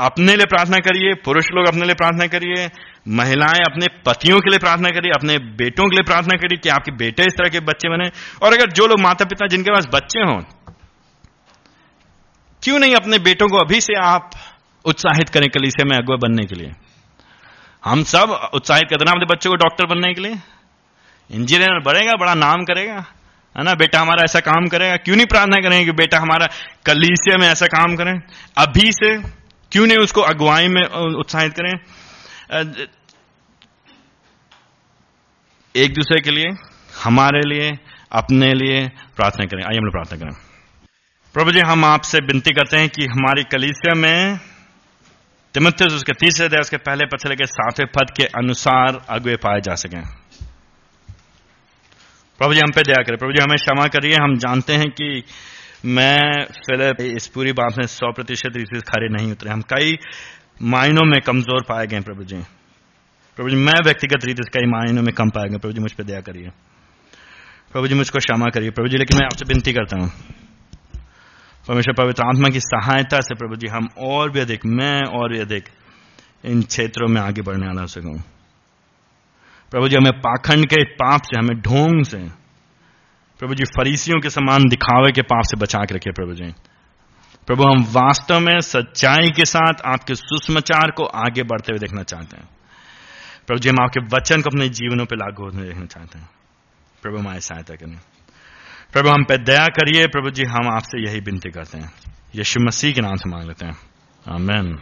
अपने 0.00 0.36
लिए 0.36 0.46
प्रार्थना 0.46 0.76
करिए, 0.76 1.14
पुरुष 1.14 1.46
लोग 1.54 1.66
अपने 1.66 1.84
लिए 1.84 1.94
प्रार्थना 1.94 2.26
करिए, 2.26 2.70
महिलाएँ 3.08 3.60
अपने 3.60 3.86
पतियों 4.06 4.40
के 4.40 4.50
लिए 4.50 4.58
प्रार्थना 4.58 4.88
करिए, 4.88 5.10
अपने 5.10 5.38
बेटों 5.38 5.84
के 5.84 5.96
लिए 5.96 6.02
प्रार्थना 6.02 6.36
करिए 6.36 6.56
कि 6.56 6.68
आपके 6.68 6.92
बेटे 6.92 7.22
इस 7.22 7.32
तरह 7.32 7.48
के 7.48 7.60
बच्चे 7.60 7.88
बने। 7.88 8.10
और 8.42 8.52
अगर 8.52 8.70
जो 8.70 8.86
लोग 8.86 9.00
माता 9.00 9.24
पिता 9.24 9.46
जिनके 9.46 9.70
पास 9.70 9.86
बच्चे 9.94 10.20
हों, 10.20 10.40
क्यों 12.62 12.78
नहीं 12.78 12.94
अपने 12.94 13.18
बेटों 13.18 13.48
को 13.48 13.56
अभी 13.56 13.80
से 13.80 13.94
आप 13.94 14.30
उत्साहित 14.84 15.28
करें 15.28 15.48
कलीसिया 15.48 15.84
में 15.84 15.98
अगुआ 15.98 16.16
बनने 16.16 16.44
के 16.44 16.54
लिए? 16.54 16.72
हम 17.84 18.02
सब 18.02 18.50
उत्साहित 18.54 18.84
करते 18.90 19.04
ना 19.04 19.10
अपने 19.10 19.24
बच्चों 19.24 19.50
को 19.50 19.56
डॉक्टर 19.56 19.86
बनने 19.86 20.14
के 20.14 20.20
लिए। 20.20 20.34
इंजीनियर 21.30 21.80
बढ़ेगा, 21.80 22.16
बड़ा 22.16 22.34
नाम 22.34 22.64
करेगा, 22.64 23.04
है 23.58 23.64
ना? 23.64 23.74
बेटा 23.74 24.00
हमारा 24.00 24.22
ऐसा 24.24 24.40
काम 24.40 24.66
करेगा। 24.66 24.96
क्यों 24.96 25.16
नहीं 25.16 25.26
प्रार्थना 25.26 25.56
करेंगे 25.56 25.84
कि 25.84 25.92
बेटा 25.92 26.18
हमारा 26.18 26.46
कलीसिया 26.86 27.36
में 27.38 27.48
ऐसा 27.48 27.66
काम 27.66 27.96
करें? 27.96 28.20
अभी 28.58 28.92
से 28.92 29.39
क्यों 29.72 29.86
नहीं 29.86 29.98
उसको 29.98 30.20
अगुवाई 30.20 30.68
में 30.68 30.82
उत्साहित 31.18 31.52
करें? 31.52 31.74
एक 35.74 35.94
दूसरे 35.94 36.20
के 36.20 36.30
लिए, 36.30 36.48
हमारे 37.04 37.40
लिए, 37.48 37.70
अपने 38.12 38.52
लिए 38.54 38.88
प्रार्थना 39.16 39.46
करें। 39.46 39.62
आइए 39.62 39.78
हम 39.78 39.84
लोग 39.84 39.92
प्रार्थना 39.92 40.18
करें। 40.18 40.30
प्रभु 41.34 41.52
जी, 41.52 41.60
हम 41.60 41.84
आपसे 41.84 42.18
विनती 42.18 42.50
करते 42.50 42.76
हैं 42.76 42.88
कि 42.88 43.04
हमारी 43.04 43.42
कलीसिया 43.42 43.94
में 43.94 44.38
तिमथियस 45.54 45.92
उसके 45.92 46.12
तीसरे 46.12 46.48
दया 46.48 46.60
उसके 46.60 46.76
पहले 46.76 47.04
पछले 47.06 47.34
के 47.36 47.46
सातवें 47.46 47.86
पद 47.88 48.10
के 48.16 48.24
अनुसार 48.38 49.04
अगुए 49.08 49.36
पाए 49.36 49.60
जा 49.60 49.74
सकें। 49.74 50.02
प्रभु 52.40 52.54
जी, 52.54 52.60
हम 52.60 52.72
पे 52.72 52.82
दया 52.82 53.02
करें। 53.02 53.18
प्रभु 53.18 53.32
जी, 53.32 53.42
हमें 53.42 53.56
क्षमा 53.56 53.86
करिए। 53.86 54.14
हम 54.14 54.36
जानते 54.38 54.72
हैं 54.72 54.90
कि 54.90 55.24
मैं, 55.86 56.44
फिलिप, 56.44 57.00
इस 57.00 57.26
पूरी 57.26 57.52
बात 57.52 57.74
में 57.78 57.86
सौ 57.86 58.12
प्रतिशत 58.12 58.56
रीति 58.56 58.80
खड़े 58.80 59.08
नहीं 59.08 59.32
उतरे। 59.32 59.50
हम 59.50 59.62
कई 59.62 59.98
मायनों 60.62 61.04
में 61.04 61.20
कमज़ोर 61.20 61.62
पाए 61.68 61.86
गए 61.86 62.00
प्रभु 62.00 62.24
जी। 62.24 62.36
प्रभु 63.36 63.50
जी, 63.50 63.56
मैं 63.56 63.74
व्यक्तिगत 63.84 64.24
रीति 64.24 64.42
से 64.42 64.60
कई 64.60 64.66
मायनों 64.66 65.02
में 65.02 65.14
कम 65.14 65.30
पाए 65.30 65.48
गए 65.48 65.58
प्रभु 65.58 65.72
जी, 65.72 65.80
मुझ 65.80 65.92
पर 65.92 66.04
दया 66.04 66.20
करिए। 66.20 66.50
प्रभु 67.72 67.88
जी, 67.88 67.94
मुझको 67.94 68.18
क्षमा 68.18 68.46
करिए। 68.46 68.70
प्रभु 68.70 68.88
जी, 68.88 68.96
लेकिन 68.96 69.16
मैं 69.16 69.26
आपसे 69.26 69.44
विनती 69.44 69.72
करता 69.72 69.96
हूँ। 69.96 70.12
परमेश्वर, 71.68 71.94
पवित्र 71.94 72.22
आत्मा 72.22 72.48
की 72.48 72.60
सहायता 72.60 73.20
से 73.20 73.34
प्रभु 73.34 73.56
जी, 73.56 73.66
हम 73.66 73.88
और 73.98 74.30
भी 74.30 74.40
अधिक, 74.40 74.66
मैं 74.66 75.02
और 75.02 75.32
भी 75.32 75.38
अधिक 75.38 75.64
इन 76.44 76.62
क्षेत्रों 76.62 77.08
में 77.08 77.20
आगे 77.20 77.42
बढ़ने 77.42 77.66
वाला 77.66 77.86
सकूँ। 77.86 78.18
प्रभु 79.70 79.88
जी, 79.88 79.96
हमें 79.96 80.12
पाखंड 80.12 80.66
के 80.66 80.84
पाप 80.84 81.22
से, 81.22 81.38
हमें 81.38 81.60
ढोंग 81.60 82.04
से 82.04 82.39
प्रभु 83.40 83.54
जी, 83.54 83.64
फरीसियों 83.64 84.20
के 84.20 84.30
समान 84.30 84.68
दिखावे 84.68 85.12
के 85.12 85.22
पाप 85.22 85.42
से 85.44 85.56
बचा 85.56 85.78
के 85.78 85.94
रखे 85.94 86.10
प्रभु 86.10 86.34
जी। 86.34 86.54
प्रभु, 87.46 87.62
हम 87.62 87.84
वास्तव 87.84 88.40
में 88.40 88.60
सच्चाई 88.60 89.30
के 89.30 89.44
साथ 89.44 89.72
आपके 89.86 90.14
सुषमाचार 90.14 90.90
को 90.90 91.04
आगे 91.04 91.42
बढ़ते 91.42 91.72
हुए 91.72 91.78
देखना 91.78 92.02
चाहते 92.02 92.36
हैं। 92.36 92.48
प्रभु 93.46 93.58
जी, 93.58 93.68
हम 93.68 93.76
आपके 93.82 94.00
वचन 94.16 94.42
को 94.42 94.50
अपने 94.50 94.68
जीवनों 94.68 95.04
पर 95.06 95.16
लागू 95.16 95.44
होने 95.44 95.62
देखना 95.62 95.84
चाहते 95.84 96.18
हैं। 96.18 96.30
प्रभु 97.02 97.18
हमारी 97.18 97.40
सहायता 97.40 97.74
करें 97.74 98.00
प्रभु, 98.92 99.08
हम 99.08 99.24
पे 99.24 99.38
दया 99.38 99.66
करिए। 99.66 100.06
प्रभु 100.06 100.30
जी, 100.30 100.44
हम 100.44 100.68
आपसे 100.68 101.06
यही 101.06 101.20
विनती 101.20 101.50
करते 101.50 101.78
हैं। 101.78 101.92
यीशु 102.34 102.60
मसीह 102.60 102.92
के 102.92 103.00
नाम 103.00 103.16
से 103.16 103.30
मांग 103.30 103.46
लेते 103.48 103.66
हैं। 103.66 103.78
आमेन। 104.28 104.78